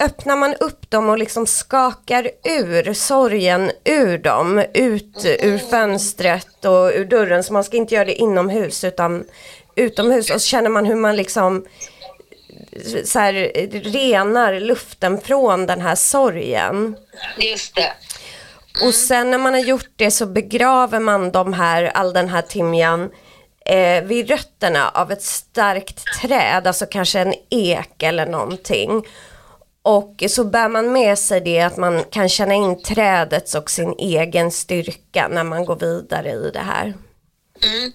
öppnar 0.00 0.36
man 0.36 0.54
upp 0.54 0.90
dem 0.90 1.08
och 1.08 1.18
liksom 1.18 1.46
skakar 1.46 2.30
ur 2.44 2.92
sorgen 2.92 3.70
ur 3.84 4.18
dem, 4.18 4.64
ut 4.74 5.24
ur 5.40 5.58
fönstret 5.58 6.64
och 6.64 6.90
ur 6.94 7.04
dörren. 7.04 7.44
Så 7.44 7.52
man 7.52 7.64
ska 7.64 7.76
inte 7.76 7.94
göra 7.94 8.04
det 8.04 8.14
inomhus 8.14 8.84
utan 8.84 9.24
utomhus 9.76 10.30
och 10.30 10.42
så 10.42 10.48
känner 10.48 10.70
man 10.70 10.86
hur 10.86 10.94
man 10.94 11.16
liksom 11.16 11.66
så 13.04 13.18
här, 13.18 13.32
renar 13.80 14.60
luften 14.60 15.20
från 15.20 15.66
den 15.66 15.80
här 15.80 15.94
sorgen. 15.94 16.96
Just 17.38 17.74
det. 17.74 17.92
Och 18.84 18.94
sen 18.94 19.30
när 19.30 19.38
man 19.38 19.52
har 19.52 19.60
gjort 19.60 19.90
det 19.96 20.10
så 20.10 20.26
begraver 20.26 21.00
man 21.00 21.32
de 21.32 21.52
här, 21.52 21.84
all 21.84 22.12
den 22.12 22.28
här 22.28 22.42
timjan 22.42 23.10
eh, 23.66 24.04
vid 24.04 24.28
rötterna 24.30 24.88
av 24.88 25.12
ett 25.12 25.22
starkt 25.22 26.04
träd, 26.20 26.66
alltså 26.66 26.86
kanske 26.86 27.20
en 27.20 27.34
ek 27.50 28.02
eller 28.02 28.26
någonting. 28.26 29.04
Och 29.88 30.24
så 30.28 30.44
bär 30.44 30.68
man 30.68 30.92
med 30.92 31.18
sig 31.18 31.40
det 31.40 31.60
att 31.60 31.76
man 31.76 32.04
kan 32.04 32.28
känna 32.28 32.54
in 32.54 32.82
trädets 32.82 33.54
och 33.54 33.70
sin 33.70 33.94
egen 33.98 34.50
styrka 34.50 35.28
när 35.28 35.44
man 35.44 35.64
går 35.64 35.76
vidare 35.76 36.30
i 36.30 36.50
det 36.50 36.60
här. 36.60 36.94
Mm. 37.64 37.92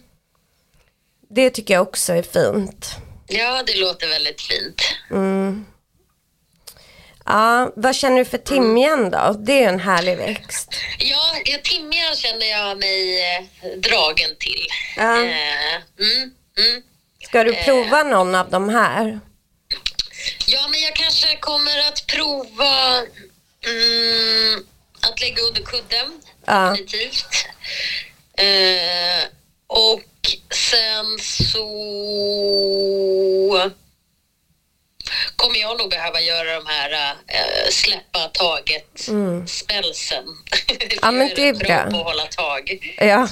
Det 1.30 1.50
tycker 1.50 1.74
jag 1.74 1.88
också 1.88 2.14
är 2.14 2.24
fint. 2.24 2.96
Ja, 3.28 3.64
det 3.68 3.80
låter 3.80 4.08
väldigt 4.08 4.42
fint. 4.42 4.82
Ja, 7.26 7.72
vad 7.76 7.96
känner 7.96 8.18
du 8.18 8.26
för 8.26 8.38
timjan 8.38 9.10
då? 9.10 9.36
Det 9.40 9.64
är 9.64 9.70
en 9.70 9.80
härlig 9.80 10.18
växt. 10.18 10.74
Ja, 11.00 11.36
ja 11.46 11.58
timjan 11.64 12.16
känner 12.16 12.46
jag 12.46 12.80
mig 12.80 13.22
eh, 13.22 13.44
dragen 13.78 14.36
till. 14.40 14.68
Ja. 14.98 15.24
Eh, 15.24 15.76
mm, 16.00 16.32
mm. 16.58 16.84
Ska 17.24 17.44
du 17.44 17.54
prova 17.54 18.04
någon 18.04 18.36
av 18.36 18.50
de 18.50 18.70
här? 18.70 19.20
Ja, 20.54 20.68
men 20.72 20.82
jag 20.82 20.96
kanske 20.96 21.38
kommer 21.38 21.80
att 21.88 22.08
prova 22.08 23.04
mm, 23.68 24.66
att 25.02 25.22
lägga 25.22 25.42
under 25.42 25.62
kudden. 25.62 26.22
Ja. 26.46 26.70
Definitivt. 26.70 27.48
Eh, 28.38 29.24
och 29.68 30.02
sen 30.56 31.20
så 31.20 31.66
kommer 35.36 35.60
jag 35.60 35.78
nog 35.78 35.90
behöva 35.90 36.22
göra 36.22 36.56
de 36.56 36.66
här 36.66 37.16
eh, 37.28 37.70
släppa 37.72 38.28
taget 38.34 39.00
spelsen. 39.46 40.24
Mm. 40.24 40.90
Ja, 41.02 41.12
men 41.12 41.32
det 41.36 41.48
är 41.48 41.54
bra. 41.54 41.92
på 41.92 41.98
att 41.98 42.04
hålla 42.04 42.26
tag 42.26 42.94
Ja. 42.98 43.28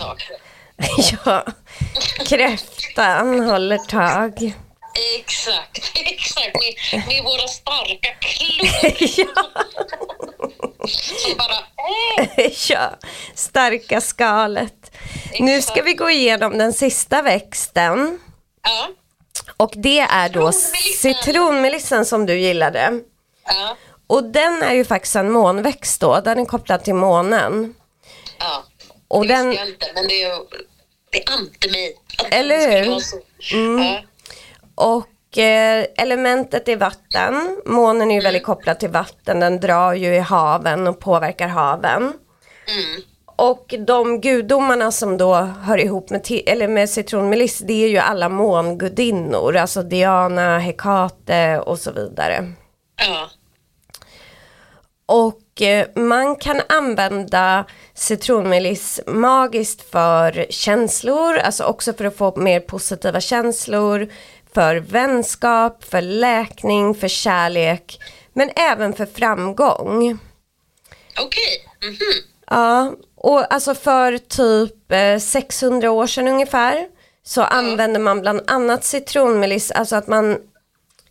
Ja, 1.25 1.45
kräftan 2.27 3.39
håller 3.39 3.77
tag. 3.77 4.53
Exakt, 5.19 5.91
exakt. 5.95 6.53
Med, 6.91 7.07
med 7.07 7.23
våra 7.23 7.47
starka 7.47 8.09
klor 8.19 8.69
ja, 9.17 9.43
som 11.17 11.37
bara... 11.37 11.57
Åh! 11.77 12.47
ja, 12.69 12.89
starka 13.35 14.01
skalet. 14.01 14.91
Nu 15.39 15.61
ska 15.61 15.81
vi 15.81 15.93
gå 15.93 16.09
igenom 16.09 16.57
den 16.57 16.73
sista 16.73 17.21
växten. 17.21 18.19
Ja, 18.63 18.89
Och 19.57 19.71
det 19.75 19.99
är 19.99 20.29
då 20.29 20.51
citronmelissan 21.01 22.05
som 22.05 22.25
du 22.25 22.39
gillade. 22.39 22.99
ja, 23.45 23.77
Och 24.07 24.23
den 24.23 24.63
är 24.63 24.73
ju 24.73 24.85
faktiskt 24.85 25.15
en 25.15 25.31
månväxt 25.31 26.01
då, 26.01 26.19
den 26.21 26.39
är 26.39 26.45
kopplad 26.45 26.83
till 26.83 26.95
månen. 26.95 27.75
ja. 28.39 28.63
Och 29.07 29.27
det 29.27 29.33
den- 29.35 29.49
visste 29.49 29.61
jag 29.63 29.69
inte, 29.73 29.91
men 29.95 30.07
det 30.07 30.23
är, 30.23 30.39
det 31.11 31.23
är 31.27 31.31
ante 31.33 31.71
mig. 31.71 31.95
Eller 32.31 32.67
det 32.67 32.79
hur? 32.79 33.01
Mm. 33.53 33.83
Ja, 33.85 34.01
Och 34.75 35.37
eh, 35.37 35.85
elementet 35.97 36.67
är 36.67 36.75
vatten. 36.75 37.61
Månen 37.65 38.11
är 38.11 38.15
ju 38.15 38.21
väldigt 38.21 38.43
kopplad 38.43 38.79
till 38.79 38.89
vatten, 38.89 39.39
den 39.39 39.59
drar 39.59 39.93
ju 39.93 40.15
i 40.15 40.19
haven 40.19 40.87
och 40.87 40.99
påverkar 40.99 41.47
haven. 41.47 42.01
mm. 42.01 43.01
Och 43.35 43.75
de 43.87 44.21
gudomarna 44.21 44.91
som 44.91 45.17
då 45.17 45.33
hör 45.35 45.77
ihop 45.77 46.09
med, 46.09 46.41
eller 46.45 46.67
med 46.67 46.89
citronmeliss, 46.89 47.59
det 47.59 47.83
är 47.83 47.87
ju 47.87 47.97
alla 47.97 48.29
mångudinnor, 48.29 49.55
alltså 49.55 49.83
Diana, 49.83 50.59
Hekate 50.59 51.59
och 51.59 51.79
så 51.79 51.91
vidare. 51.91 52.53
ja. 52.95 53.29
Och 55.05 55.61
eh, 55.61 55.87
man 55.95 56.35
kan 56.35 56.61
använda 56.69 57.65
citronmeliss 57.93 58.99
magiskt 59.07 59.91
för 59.91 60.45
känslor, 60.49 61.37
alltså 61.37 61.63
också 61.63 61.93
för 61.93 62.05
att 62.05 62.17
få 62.17 62.35
mer 62.35 62.59
positiva 62.59 63.21
känslor, 63.21 64.07
för 64.53 64.75
vänskap, 64.75 65.83
för 65.83 66.01
läkning, 66.01 66.95
för 66.95 67.07
kärlek, 67.07 67.99
men 68.33 68.49
även 68.55 68.93
för 68.93 69.05
framgång. 69.05 70.19
Okej. 71.19 71.67
Mhm. 71.83 71.97
Ja, 72.47 72.93
och 73.15 73.53
alltså 73.53 73.75
för 73.75 74.17
typ 74.17 74.91
eh, 74.91 75.19
600 75.19 75.91
år 75.91 76.07
sedan 76.07 76.27
ungefär 76.27 76.87
så 77.23 77.41
använde 77.41 77.99
man 77.99 78.21
bland 78.21 78.41
annat 78.47 78.83
citronmeliss, 78.83 79.71
alltså 79.71 79.95
att 79.95 80.07
man 80.07 80.31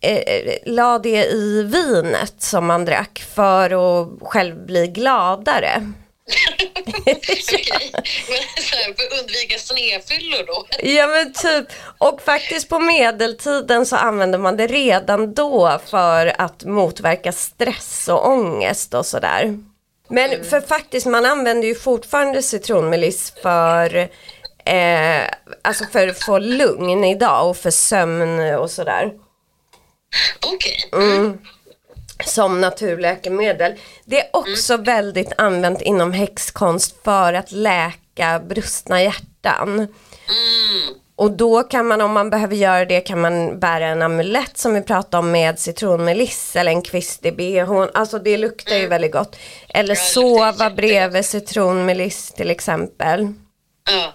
eh, 0.01 0.17
eh, 0.17 0.53
la 0.65 0.99
det 0.99 1.25
i 1.25 1.63
vinet 1.63 2.41
som 2.41 2.65
man 2.65 2.85
drack 2.85 3.23
för 3.35 3.69
att 3.71 4.09
själv 4.21 4.65
bli 4.65 4.87
gladare. 4.87 5.91
Okej. 7.01 7.91
Men 8.29 8.63
så 8.63 8.75
här, 8.75 8.93
för 8.93 9.19
undvika 9.19 9.57
snedfyllor 9.57 10.47
då? 10.47 10.65
Ja 10.83 11.07
men 11.07 11.33
typ, 11.33 11.67
och 11.97 12.21
faktiskt 12.21 12.69
på 12.69 12.79
medeltiden 12.79 13.85
så 13.85 13.95
använde 13.95 14.37
man 14.37 14.57
det 14.57 14.67
redan 14.67 15.33
då 15.33 15.79
för 15.85 16.41
att 16.41 16.63
motverka 16.63 17.31
stress 17.31 18.07
och 18.07 18.27
ångest 18.27 18.93
och 18.93 19.05
sådär. 19.05 19.57
Men 20.07 20.43
för 20.43 20.61
faktiskt, 20.61 21.05
man 21.05 21.25
använder 21.25 21.67
ju 21.67 21.75
fortfarande 21.75 22.43
citronmeliss 22.43 23.33
för, 23.41 23.95
eh, 24.65 25.21
alltså 25.61 25.85
för 25.91 26.07
att 26.07 26.23
få 26.23 26.39
lugn 26.39 27.03
idag 27.03 27.49
och 27.49 27.57
för 27.57 27.71
sömn 27.71 28.39
och 28.55 28.71
sådär. 28.71 29.11
Okej. 30.53 30.89
Mm. 30.93 31.37
Som 32.25 32.61
naturläkemedel. 32.61 33.73
Det 34.05 34.19
är 34.19 34.29
också 34.33 34.77
väldigt 34.77 35.33
använt 35.37 35.81
inom 35.81 36.13
häxkonst 36.13 36.95
för 37.03 37.33
att 37.33 37.51
läka 37.51 38.39
brustna 38.39 39.03
hjärtan. 39.03 39.69
Mm. 39.69 39.87
Och 41.21 41.31
då 41.31 41.63
kan 41.63 41.87
man, 41.87 42.01
om 42.01 42.11
man 42.11 42.29
behöver 42.29 42.55
göra 42.55 42.85
det, 42.85 43.01
kan 43.01 43.21
man 43.21 43.59
bära 43.59 43.87
en 43.87 44.01
amulett 44.01 44.57
som 44.57 44.73
vi 44.73 44.81
pratade 44.81 45.17
om 45.17 45.31
med 45.31 45.59
citronmeliss 45.59 46.55
eller 46.55 46.71
en 46.71 46.81
kvist 46.81 47.25
i 47.25 47.31
bhn. 47.31 47.89
Alltså 47.93 48.19
det 48.19 48.37
luktar 48.37 48.75
ju 48.75 48.87
väldigt 48.87 49.11
gott. 49.11 49.35
Eller 49.69 49.95
Ja, 49.95 50.01
sova 50.01 50.69
bredvid 50.69 51.25
citronmeliss 51.25 52.31
till 52.31 52.51
exempel. 52.51 53.33
Ja. 53.89 54.13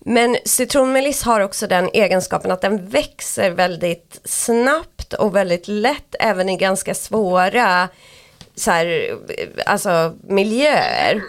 Men 0.00 0.36
citronmeliss 0.44 1.22
har 1.22 1.40
också 1.40 1.66
den 1.66 1.90
egenskapen 1.92 2.50
att 2.50 2.60
den 2.60 2.88
växer 2.88 3.50
väldigt 3.50 4.20
snabbt 4.24 4.97
och 5.12 5.36
väldigt 5.36 5.68
lätt 5.68 6.14
även 6.20 6.48
i 6.48 6.56
ganska 6.56 6.94
svåra 6.94 7.88
så 8.58 8.70
här, 8.70 9.16
alltså 9.66 10.14
miljöer. 10.28 11.22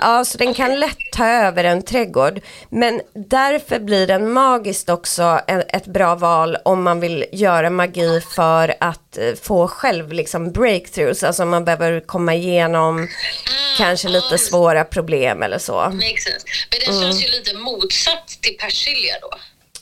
Ja, 0.00 0.24
så 0.24 0.38
den 0.38 0.54
kan 0.54 0.80
lätt 0.80 0.98
ta 1.12 1.26
över 1.26 1.64
en 1.64 1.82
trädgård. 1.82 2.40
Men 2.70 3.00
därför 3.14 3.78
blir 3.78 4.06
den 4.06 4.32
magiskt 4.32 4.88
också 4.88 5.40
ett 5.68 5.86
bra 5.86 6.14
val 6.14 6.56
om 6.64 6.82
man 6.82 7.00
vill 7.00 7.24
göra 7.32 7.70
magi 7.70 8.20
för 8.20 8.74
att 8.80 9.18
eh, 9.18 9.34
få 9.42 9.68
själv 9.68 10.12
liksom 10.12 10.52
breakthroughs. 10.52 11.22
Alltså 11.22 11.44
man 11.44 11.64
behöver 11.64 12.00
komma 12.00 12.34
igenom 12.34 13.08
kanske 13.78 14.08
lite 14.08 14.38
svåra 14.38 14.84
problem 14.84 15.42
eller 15.42 15.58
så. 15.58 15.74
Makes 15.74 16.24
sense. 16.24 16.46
Men 16.70 16.94
den 16.94 17.02
känns 17.02 17.24
ju 17.24 17.28
lite 17.30 17.56
motsatt 17.56 18.28
till 18.40 18.56
persilja 18.58 19.14
då. 19.22 19.30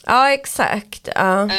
Ja, 0.05 0.31
exakt. 0.31 1.09
Ja. 1.15 1.49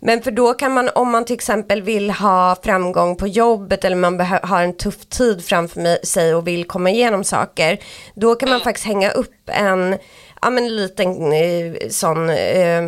Men 0.00 0.22
för 0.22 0.30
då 0.30 0.54
kan 0.54 0.72
man, 0.72 0.90
om 0.94 1.10
man 1.10 1.24
till 1.24 1.34
exempel 1.34 1.82
vill 1.82 2.10
ha 2.10 2.56
framgång 2.62 3.16
på 3.16 3.26
jobbet 3.26 3.84
eller 3.84 3.96
man 3.96 4.20
har 4.20 4.62
en 4.62 4.76
tuff 4.76 5.06
tid 5.06 5.44
framför 5.44 6.06
sig 6.06 6.34
och 6.34 6.46
vill 6.46 6.64
komma 6.64 6.90
igenom 6.90 7.24
saker, 7.24 7.78
då 8.14 8.34
kan 8.34 8.48
man 8.48 8.60
faktiskt 8.60 8.86
hänga 8.86 9.10
upp 9.10 9.34
en, 9.46 9.98
ja 10.42 10.50
men 10.50 10.64
en 10.64 10.76
liten 10.76 11.32
eh, 11.32 11.88
sån, 11.90 12.30
eh, 12.30 12.82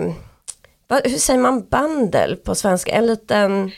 vad, 0.89 1.07
hur 1.07 1.19
säger 1.19 1.41
man 1.41 1.67
bandel 1.69 2.37
på 2.37 2.55
svenska? 2.55 2.93
En 2.93 3.07
liten, 3.07 3.71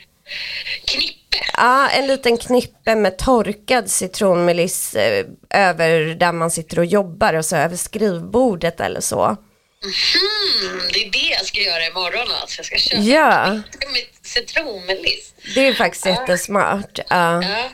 Knippe. 0.84 1.44
ja 1.56 1.88
en 1.88 2.06
liten 2.06 2.36
knippe 2.36 2.94
med 2.94 3.18
torkad 3.18 3.90
citronmeliss 3.90 4.94
eh, 4.94 5.26
över 5.50 6.14
där 6.14 6.32
man 6.32 6.50
sitter 6.50 6.78
och 6.78 6.84
jobbar 6.84 7.34
och 7.34 7.44
så 7.44 7.56
över 7.56 7.76
skrivbordet 7.76 8.80
eller 8.80 9.00
så. 9.00 9.36
Hmm, 9.84 10.80
det 10.92 11.06
är 11.06 11.10
det 11.10 11.34
jag 11.38 11.46
ska 11.46 11.60
göra 11.60 11.86
imorgon 11.86 12.34
alltså. 12.40 12.58
Jag 12.58 12.66
ska 12.66 12.76
köpa 12.78 13.02
Ja, 13.02 13.52
mitt 13.92 14.18
citronmeliss. 14.22 15.34
det 15.54 15.66
är 15.68 15.74
faktiskt 15.74 16.06
jättesmart. 16.06 16.98
Ja. 17.08 17.42
Ja. 17.42 17.68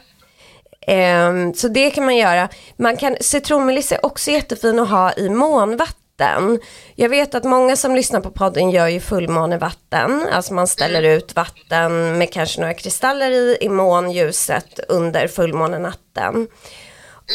Ehm, 0.87 1.55
så 1.55 1.69
det 1.69 1.91
kan 1.91 2.05
man 2.05 2.17
göra. 2.17 2.49
Man 2.77 2.97
kan, 2.97 3.17
citronmeliss 3.21 3.93
är 3.93 4.07
också 4.07 4.31
jättefin 4.31 4.79
att 4.79 4.89
ha 4.91 5.13
i 5.13 5.29
månvatten. 5.29 6.61
Jag 6.95 7.09
vet 7.09 7.35
att 7.35 7.45
många 7.45 7.77
som 7.77 7.95
lyssnar 7.97 8.21
på 8.21 8.31
podden 8.31 8.71
gör 8.71 8.89
ju 8.89 9.01
fullmånevatten. 9.01 10.27
Alltså 10.33 10.55
man 10.55 10.67
ställer 10.67 11.03
ut 11.03 11.37
vatten 11.37 12.19
med 12.19 12.33
kanske 12.33 12.61
några 12.61 12.75
kristaller 12.75 13.31
i, 13.31 13.57
i 13.61 13.69
månljuset 13.69 14.81
under 14.89 15.29
fullmånenatten. 15.29 16.49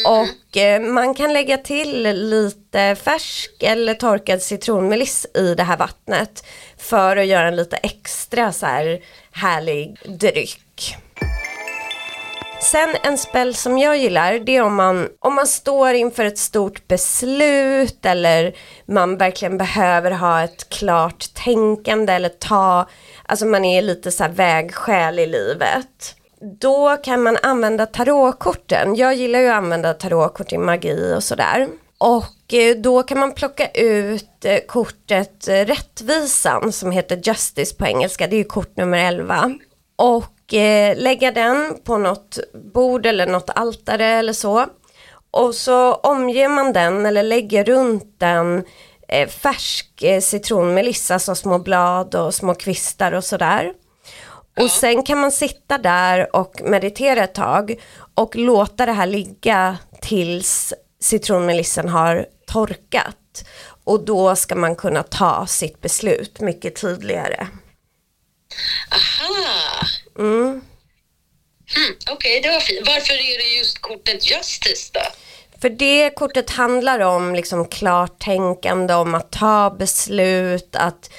Och 0.05 0.57
eh, 0.57 0.81
man 0.81 1.13
kan 1.13 1.33
lägga 1.33 1.57
till 1.57 2.03
lite 2.29 2.95
färsk 2.95 3.63
eller 3.63 3.93
torkad 3.93 4.41
citronmeliss 4.41 5.25
i 5.33 5.55
det 5.55 5.63
här 5.63 5.77
vattnet 5.77 6.45
för 6.77 7.17
att 7.17 7.25
göra 7.25 7.47
en 7.47 7.55
lite 7.55 7.77
extra 7.77 8.51
så 8.51 8.65
här 8.65 8.99
härlig 9.31 9.97
dryck. 10.05 10.95
Sen 12.61 12.95
en 13.03 13.17
spel 13.17 13.55
som 13.55 13.77
jag 13.77 13.97
gillar, 13.97 14.39
det 14.39 14.55
är 14.55 14.61
om 14.61 14.75
man, 14.75 15.09
om 15.19 15.35
man 15.35 15.47
står 15.47 15.93
inför 15.93 16.25
ett 16.25 16.37
stort 16.37 16.87
beslut 16.87 18.05
eller 18.05 18.55
man 18.85 19.17
verkligen 19.17 19.57
behöver 19.57 20.11
ha 20.11 20.43
ett 20.43 20.69
klart 20.69 21.33
tänkande 21.33 22.13
eller 22.13 22.29
ta, 22.29 22.89
alltså 23.25 23.45
man 23.45 23.65
är 23.65 23.81
lite 23.81 24.11
så 24.11 24.23
här 24.23 24.31
vägskäl 24.31 25.19
i 25.19 25.27
livet. 25.27 26.15
Då 26.41 26.97
kan 26.97 27.23
man 27.23 27.37
använda 27.41 27.85
tarotkorten. 27.85 28.95
Jag 28.95 29.15
gillar 29.15 29.39
ju 29.39 29.47
att 29.47 29.55
använda 29.55 29.93
tarotkort 29.93 30.53
i 30.53 30.57
magi 30.57 31.13
och 31.17 31.23
sådär. 31.23 31.67
Och 31.97 32.53
eh, 32.53 32.75
då 32.75 33.03
kan 33.03 33.19
man 33.19 33.31
plocka 33.31 33.67
ut 33.69 34.45
eh, 34.45 34.59
kortet 34.67 35.47
eh, 35.47 35.53
Rättvisan 35.53 36.71
som 36.71 36.91
heter 36.91 37.21
Justice 37.23 37.75
på 37.75 37.85
engelska. 37.85 38.27
Det 38.27 38.35
är 38.35 38.37
ju 38.37 38.43
kort 38.43 38.77
nummer 38.77 38.97
11. 38.97 39.53
Och 39.95 40.31
lägga 40.95 41.31
den 41.31 41.77
på 41.83 41.97
något 41.97 42.39
bord 42.73 43.05
eller 43.05 43.27
något 43.27 43.49
altare 43.49 44.05
eller 44.05 44.33
så. 44.33 44.65
Och 45.31 45.55
så 45.55 45.93
omger 45.93 46.49
man 46.49 46.73
den 46.73 47.05
eller 47.05 47.23
lägger 47.23 47.63
runt 47.63 48.19
den 48.19 48.63
färsk 49.29 49.87
citronmelissa, 49.97 50.21
citronmeliss, 50.21 51.11
alltså 51.11 51.35
små 51.35 51.59
blad 51.59 52.15
och 52.15 52.33
små 52.33 52.55
kvistar 52.55 53.11
och 53.11 53.23
sådär. 53.23 53.73
Och 54.59 54.71
sen 54.71 55.03
kan 55.03 55.17
man 55.17 55.31
sitta 55.31 55.77
där 55.77 56.35
och 56.35 56.61
meditera 56.63 57.23
ett 57.23 57.35
tag 57.35 57.75
och 58.15 58.35
låta 58.35 58.85
det 58.85 58.91
här 58.91 59.05
ligga 59.07 59.77
tills 60.01 60.73
citronmelissen 61.01 61.89
har 61.89 62.25
torkat. 62.47 63.45
Och 63.83 64.05
då 64.05 64.35
ska 64.35 64.55
man 64.55 64.75
kunna 64.75 65.03
ta 65.03 65.47
sitt 65.47 65.81
beslut 65.81 66.39
mycket 66.39 66.81
tydligare. 66.81 67.47
Aha. 68.91 69.87
Mm. 70.19 70.61
Hmm, 71.75 71.95
Okej, 72.11 72.41
det 72.41 72.51
var 72.51 72.59
fint. 72.59 72.87
Varför 72.87 73.13
är 73.13 73.37
det 73.37 73.57
just 73.57 73.81
kortet 73.81 74.31
Justice 74.31 74.91
då? 74.93 74.99
För 75.61 75.69
det 75.69 76.09
kortet 76.15 76.49
handlar 76.49 76.99
om 76.99 77.35
liksom 77.35 77.67
klartänkande, 77.67 78.93
om 78.93 79.15
att 79.15 79.31
ta 79.31 79.75
beslut, 79.79 80.75
att 80.75 81.09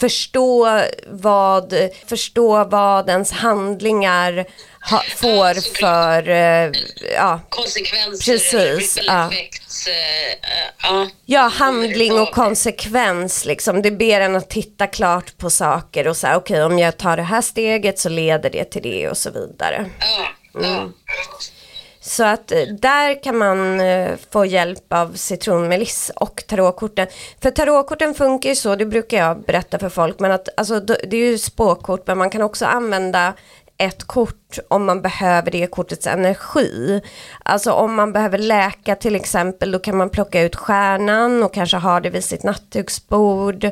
förstå, 0.00 0.80
vad, 1.06 1.74
förstå 2.06 2.64
vad 2.64 3.08
ens 3.08 3.32
handlingar 3.32 4.46
ha, 4.90 5.02
får 5.16 5.54
såklart. 5.54 6.24
för, 6.24 6.28
eh, 6.28 6.70
ja, 7.14 7.40
Konsekvenser 7.48 8.32
Precis, 8.32 8.98
ja. 9.06 9.24
eh, 9.24 9.38
eh, 9.92 10.68
ja. 10.82 11.08
Ja, 11.24 11.40
handling 11.40 12.12
och 12.20 12.32
konsekvens 12.34 13.44
liksom. 13.44 13.82
Det 13.82 13.90
ber 13.90 14.20
en 14.20 14.36
att 14.36 14.50
titta 14.50 14.86
klart 14.86 15.38
på 15.38 15.50
saker 15.50 16.08
och 16.08 16.16
säga 16.16 16.36
okej 16.36 16.64
om 16.64 16.78
jag 16.78 16.96
tar 16.96 17.16
det 17.16 17.22
här 17.22 17.40
steget 17.40 17.98
så 17.98 18.08
leder 18.08 18.50
det 18.50 18.64
till 18.64 18.82
det 18.82 19.08
och 19.08 19.18
så 19.18 19.30
vidare. 19.30 19.90
Ja, 20.00 20.26
Mm. 20.60 20.92
Så 22.06 22.24
att 22.24 22.52
eh, 22.52 22.58
där 22.80 23.22
kan 23.22 23.38
man 23.38 23.80
eh, 23.80 24.16
få 24.30 24.46
hjälp 24.46 24.92
av 24.92 25.12
citronmeliss 25.14 26.10
och 26.16 26.44
tarotkorten. 26.48 27.06
För 27.42 27.50
tarotkorten 27.50 28.14
funkar 28.14 28.48
ju 28.48 28.54
så, 28.54 28.76
det 28.76 28.86
brukar 28.86 29.18
jag 29.18 29.40
berätta 29.40 29.78
för 29.78 29.88
folk, 29.88 30.20
men 30.20 30.32
att 30.32 30.48
alltså, 30.56 30.80
det 30.80 31.12
är 31.12 31.30
ju 31.30 31.38
spåkort, 31.38 32.06
men 32.06 32.18
man 32.18 32.30
kan 32.30 32.42
också 32.42 32.66
använda 32.66 33.34
ett 33.78 34.04
kort 34.04 34.58
om 34.68 34.84
man 34.84 35.02
behöver 35.02 35.50
det 35.50 35.66
kortets 35.66 36.06
energi. 36.06 37.02
Alltså 37.42 37.72
om 37.72 37.94
man 37.94 38.12
behöver 38.12 38.38
läka 38.38 38.96
till 38.96 39.16
exempel, 39.16 39.72
då 39.72 39.78
kan 39.78 39.96
man 39.96 40.10
plocka 40.10 40.42
ut 40.42 40.56
stjärnan 40.56 41.42
och 41.42 41.54
kanske 41.54 41.76
ha 41.76 42.00
det 42.00 42.10
vid 42.10 42.24
sitt 42.24 42.42
nattduksbord. 42.42 43.70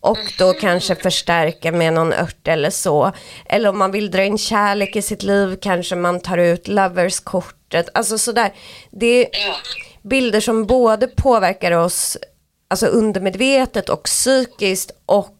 Och 0.00 0.32
då 0.38 0.52
kanske 0.52 0.94
förstärka 0.94 1.72
med 1.72 1.92
någon 1.92 2.12
ört 2.12 2.48
eller 2.48 2.70
så. 2.70 3.12
Eller 3.46 3.68
om 3.68 3.78
man 3.78 3.90
vill 3.90 4.10
dra 4.10 4.24
in 4.24 4.38
kärlek 4.38 4.96
i 4.96 5.02
sitt 5.02 5.22
liv 5.22 5.58
kanske 5.62 5.96
man 5.96 6.20
tar 6.20 6.38
ut 6.38 6.68
loverskortet. 7.68 7.88
Alltså 7.94 8.18
sådär. 8.18 8.52
Det 8.90 9.36
är 9.36 9.56
bilder 10.02 10.40
som 10.40 10.66
både 10.66 11.06
påverkar 11.06 11.72
oss 11.72 12.16
alltså 12.68 12.86
undermedvetet 12.86 13.88
och 13.88 14.02
psykiskt 14.02 14.90
och 15.06 15.34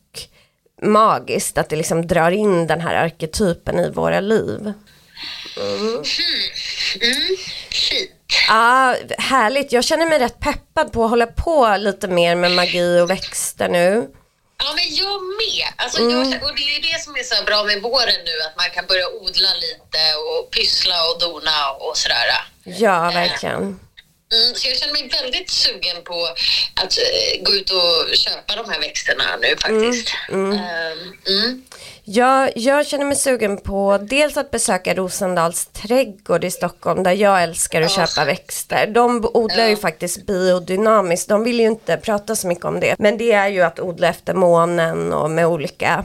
magiskt. 0.82 1.58
Att 1.58 1.68
det 1.68 1.76
liksom 1.76 2.06
drar 2.06 2.30
in 2.30 2.66
den 2.66 2.80
här 2.80 2.94
arketypen 2.94 3.78
i 3.78 3.90
våra 3.90 4.20
liv. 4.20 4.72
Mm, 5.56 6.04
fint. 7.70 8.12
Ja, 8.48 8.94
härligt. 9.18 9.72
Jag 9.72 9.84
känner 9.84 10.06
mig 10.08 10.18
rätt 10.18 10.40
peppad 10.40 10.92
på 10.92 11.04
att 11.04 11.10
hålla 11.10 11.26
på 11.26 11.76
lite 11.78 12.08
mer 12.08 12.36
med 12.36 12.52
magi 12.52 13.00
och 13.00 13.10
växter 13.10 13.68
nu. 13.68 14.08
Ja, 14.64 14.72
men 14.76 14.94
jag 14.94 15.22
med. 15.22 15.66
Alltså, 15.76 16.00
Mm. 16.02 16.32
jag, 16.32 16.42
och 16.42 16.56
det 16.56 16.76
är 16.76 16.82
det 16.92 17.02
som 17.04 17.16
är 17.16 17.22
så 17.22 17.44
bra 17.44 17.64
med 17.64 17.82
våren 17.82 18.20
nu, 18.24 18.40
att 18.46 18.56
man 18.56 18.70
kan 18.70 18.86
börja 18.86 19.09
odla 19.09 19.54
lite 19.54 20.00
och 20.28 20.50
pyssla 20.50 20.94
och 21.09 21.18
dona 21.20 21.70
och 21.70 21.96
sådär. 21.96 22.26
Ja, 22.64 23.11
verkligen. 23.11 23.80
Mm, 24.32 24.54
så 24.54 24.68
jag 24.68 24.78
känner 24.78 24.92
mig 24.92 25.09
väldigt 25.09 25.50
sugen 25.50 26.04
på 26.04 26.28
att 26.74 26.98
eh, 26.98 27.42
gå 27.42 27.52
ut 27.54 27.70
och 27.70 28.16
köpa 28.16 28.56
de 28.56 28.70
här 28.70 28.80
växterna 28.80 29.36
nu 29.42 29.56
faktiskt. 29.56 30.09
Ehm, 30.32 30.52
mm. 31.26 31.64
Jag, 32.11 32.52
jag 32.56 32.86
känner 32.86 33.04
mig 33.04 33.16
sugen 33.16 33.56
på 33.56 33.98
dels 34.02 34.36
att 34.36 34.50
besöka 34.50 34.94
Rosendals 34.94 35.66
trädgård 35.66 36.44
i 36.44 36.50
Stockholm 36.50 37.02
där 37.02 37.12
jag 37.12 37.42
älskar 37.42 37.82
att 37.82 37.90
köpa 37.90 38.24
växter. 38.24 38.86
De 38.86 39.30
odlar 39.34 39.66
ju 39.66 39.76
faktiskt 39.76 40.26
biodynamiskt. 40.26 41.28
De 41.28 41.44
vill 41.44 41.61
ju 41.61 41.66
inte 41.66 41.96
prata 41.96 42.36
så 42.36 42.48
mycket 42.48 42.64
om 42.64 42.80
det. 42.80 42.94
Men 42.98 43.18
det 43.18 43.32
är 43.32 43.48
ju 43.48 43.62
att 43.62 43.80
odla 43.80 44.09
efter 44.09 44.34
månen 44.34 45.12
och 45.12 45.30
med 45.30 45.46
olika 45.46 46.04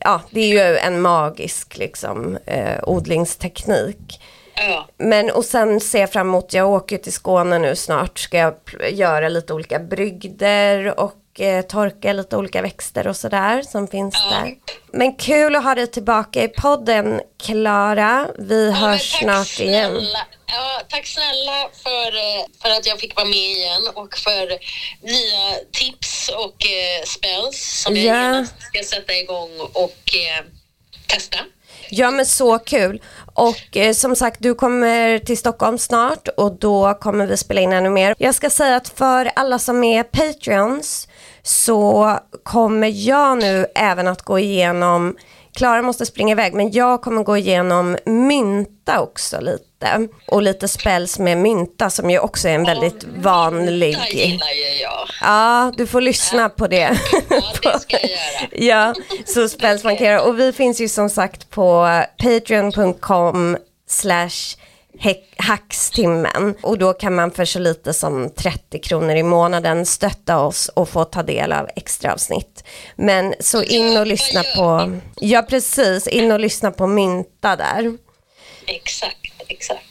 Ja, 0.00 0.20
det 0.30 0.40
är 0.40 0.70
ju 0.70 0.76
en 0.78 1.00
magisk 1.00 1.78
liksom, 1.78 2.38
eh, 2.46 2.78
odlingsteknik. 2.82 4.22
Ja. 4.54 4.88
Men 4.96 5.30
och 5.30 5.44
sen 5.44 5.80
ser 5.80 6.00
jag 6.00 6.12
fram 6.12 6.28
emot, 6.28 6.54
jag 6.54 6.70
åker 6.70 6.98
till 6.98 7.12
Skåne 7.12 7.58
nu 7.58 7.76
snart, 7.76 8.18
ska 8.18 8.38
jag 8.38 8.54
göra 8.90 9.28
lite 9.28 9.54
olika 9.54 9.78
brygder 9.78 11.00
och 11.00 11.21
och 11.34 11.40
eh, 11.40 11.62
torka 11.62 12.12
lite 12.12 12.36
olika 12.36 12.62
växter 12.62 13.06
och 13.06 13.16
sådär 13.16 13.62
som 13.62 13.88
finns 13.88 14.14
Ja. 14.30 14.36
där. 14.36 14.54
Men 14.92 15.14
kul 15.14 15.56
att 15.56 15.64
ha 15.64 15.74
dig 15.74 15.86
tillbaka 15.86 16.42
i 16.42 16.48
podden 16.48 17.20
Klara. 17.42 18.28
Vi 18.38 18.66
Ja, 18.66 18.72
hörs 18.72 19.12
snart 19.12 19.60
igen. 19.60 19.90
snälla. 19.90 20.18
Ja, 20.46 20.80
tack 20.88 21.06
snälla 21.06 21.68
för, 21.82 22.06
eh, 22.16 22.44
för 22.62 22.70
att 22.70 22.86
jag 22.86 23.00
fick 23.00 23.16
vara 23.16 23.26
med 23.26 23.36
igen 23.38 23.82
och 23.94 24.14
för 24.16 24.46
nya 25.06 25.56
tips 25.72 26.28
och 26.28 26.66
eh, 26.66 27.04
spells 27.06 27.82
som 27.82 27.96
jag 27.96 28.04
Ja. 28.04 28.22
genast 28.22 28.54
ska 28.62 28.82
sätta 28.96 29.12
igång 29.14 29.60
och 29.72 30.14
eh, 30.14 30.44
testa. 31.06 31.38
Ja 31.90 32.10
men 32.10 32.26
så 32.26 32.58
kul. 32.58 33.02
Och 33.34 33.76
eh, 33.76 33.92
som 33.94 34.16
sagt 34.16 34.36
du 34.42 34.54
kommer 34.54 35.18
till 35.18 35.38
Stockholm 35.38 35.78
snart 35.78 36.28
och 36.36 36.52
då 36.58 36.94
kommer 36.94 37.26
vi 37.26 37.36
spela 37.36 37.60
in 37.60 37.72
ännu 37.72 37.90
mer. 37.90 38.14
Jag 38.18 38.34
ska 38.34 38.50
säga 38.50 38.76
att 38.76 38.88
för 38.88 39.30
alla 39.36 39.58
som 39.58 39.84
är 39.84 40.02
Patreons 40.02 41.08
så 41.42 42.18
kommer 42.42 42.88
jag 43.08 43.38
nu 43.38 43.66
även 43.74 44.08
att 44.08 44.22
gå 44.22 44.38
igenom 44.38 45.16
Klara 45.54 45.82
måste 45.82 46.06
springa 46.06 46.32
iväg 46.32 46.54
men 46.54 46.72
jag 46.72 47.02
kommer 47.02 47.22
gå 47.22 47.36
igenom 47.36 47.96
mynta 48.06 49.00
också 49.00 49.40
lite. 49.40 50.08
Och 50.28 50.42
lite 50.42 50.68
spells 50.68 51.18
med 51.18 51.38
mynta 51.38 51.90
som 51.90 52.10
ju 52.10 52.18
också 52.18 52.48
är 52.48 52.54
en 52.54 52.64
väldigt 52.64 53.04
vanlig. 53.04 53.96
Det 54.12 54.18
gillar 54.18 54.52
ju 54.52 54.82
jag. 54.82 55.08
Ja, 55.20 55.72
du 55.76 55.86
får 55.86 56.00
lyssna 56.00 56.48
på 56.48 56.66
det. 56.66 56.98
Ja, 57.30 57.42
det 57.62 57.80
ska 57.80 57.96
jag 58.00 58.10
göra. 58.10 58.48
ja, 58.52 58.94
så 59.26 59.48
spells 59.48 59.84
man 59.84 59.96
kan 59.96 60.06
göra. 60.06 60.22
Och 60.22 60.38
vi 60.38 60.52
finns 60.52 60.80
ju 60.80 60.88
som 60.88 61.10
sagt 61.10 61.50
på 61.50 61.88
patreon.com 62.22 63.56
slash 63.88 64.56
hackstimmen. 65.36 66.54
Och 66.62 66.78
då 66.78 66.92
kan 66.92 67.14
man 67.14 67.30
för 67.30 67.44
så 67.44 67.58
lite 67.58 67.92
som 67.94 68.30
30 68.34 68.78
kronor 68.80 69.16
i 69.16 69.22
månaden 69.22 69.86
stötta 69.86 70.38
oss 70.38 70.68
och 70.68 70.88
få 70.88 71.04
ta 71.04 71.22
del 71.22 71.52
av 71.52 71.68
extra 71.76 72.12
avsnitt. 72.12 72.64
Men 72.96 73.34
så 73.40 73.62
in 73.62 73.96
och 73.96 74.06
lyssna 74.06 74.42
på, 74.56 74.98
ja 75.20 75.42
precis, 75.42 76.06
in 76.06 76.32
och 76.32 76.40
lyssna 76.40 76.70
på 76.70 76.86
Mynta 76.86 77.56
där. 77.56 77.96
Exakt, 78.66 79.32
exakt. 79.48 79.84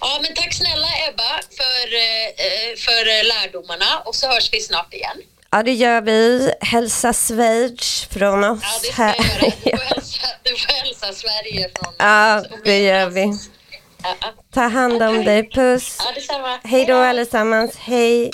Ja, 0.00 0.18
men 0.22 0.34
tack 0.34 0.54
snälla 0.54 0.86
Ebba 1.08 1.40
för, 1.56 1.94
eh, 1.94 2.76
för 2.76 3.24
lärdomarna 3.24 3.98
och 4.04 4.14
så 4.14 4.26
hörs 4.26 4.48
vi 4.52 4.60
snart 4.60 4.94
igen. 4.94 5.16
Ja, 5.50 5.62
det 5.62 5.72
gör 5.72 6.00
vi. 6.00 6.52
Hälsa 6.60 7.12
Schweiz 7.12 8.04
från 8.10 8.44
oss 8.44 8.60
Ja, 8.62 8.78
det 8.82 8.92
ska 8.92 9.02
jag 9.02 9.16
göra. 9.18 9.52
Du 9.64 9.70
får 9.70 9.84
hälsa, 9.94 10.26
du 10.42 10.50
får 10.56 10.72
hälsa 10.72 11.12
Sverige 11.12 11.70
från 11.76 11.94
Ja, 11.98 12.40
oss. 12.40 12.46
det 12.64 12.78
gör 12.78 13.06
vi. 13.10 13.32
Ta 14.54 14.60
hand 14.60 15.02
om 15.02 15.24
dig. 15.24 15.50
Puss. 15.50 15.98
ja. 16.28 16.58
Hej 16.64 16.84
då 16.86 16.96
allesammans. 16.96 17.76
Hej. 17.76 18.30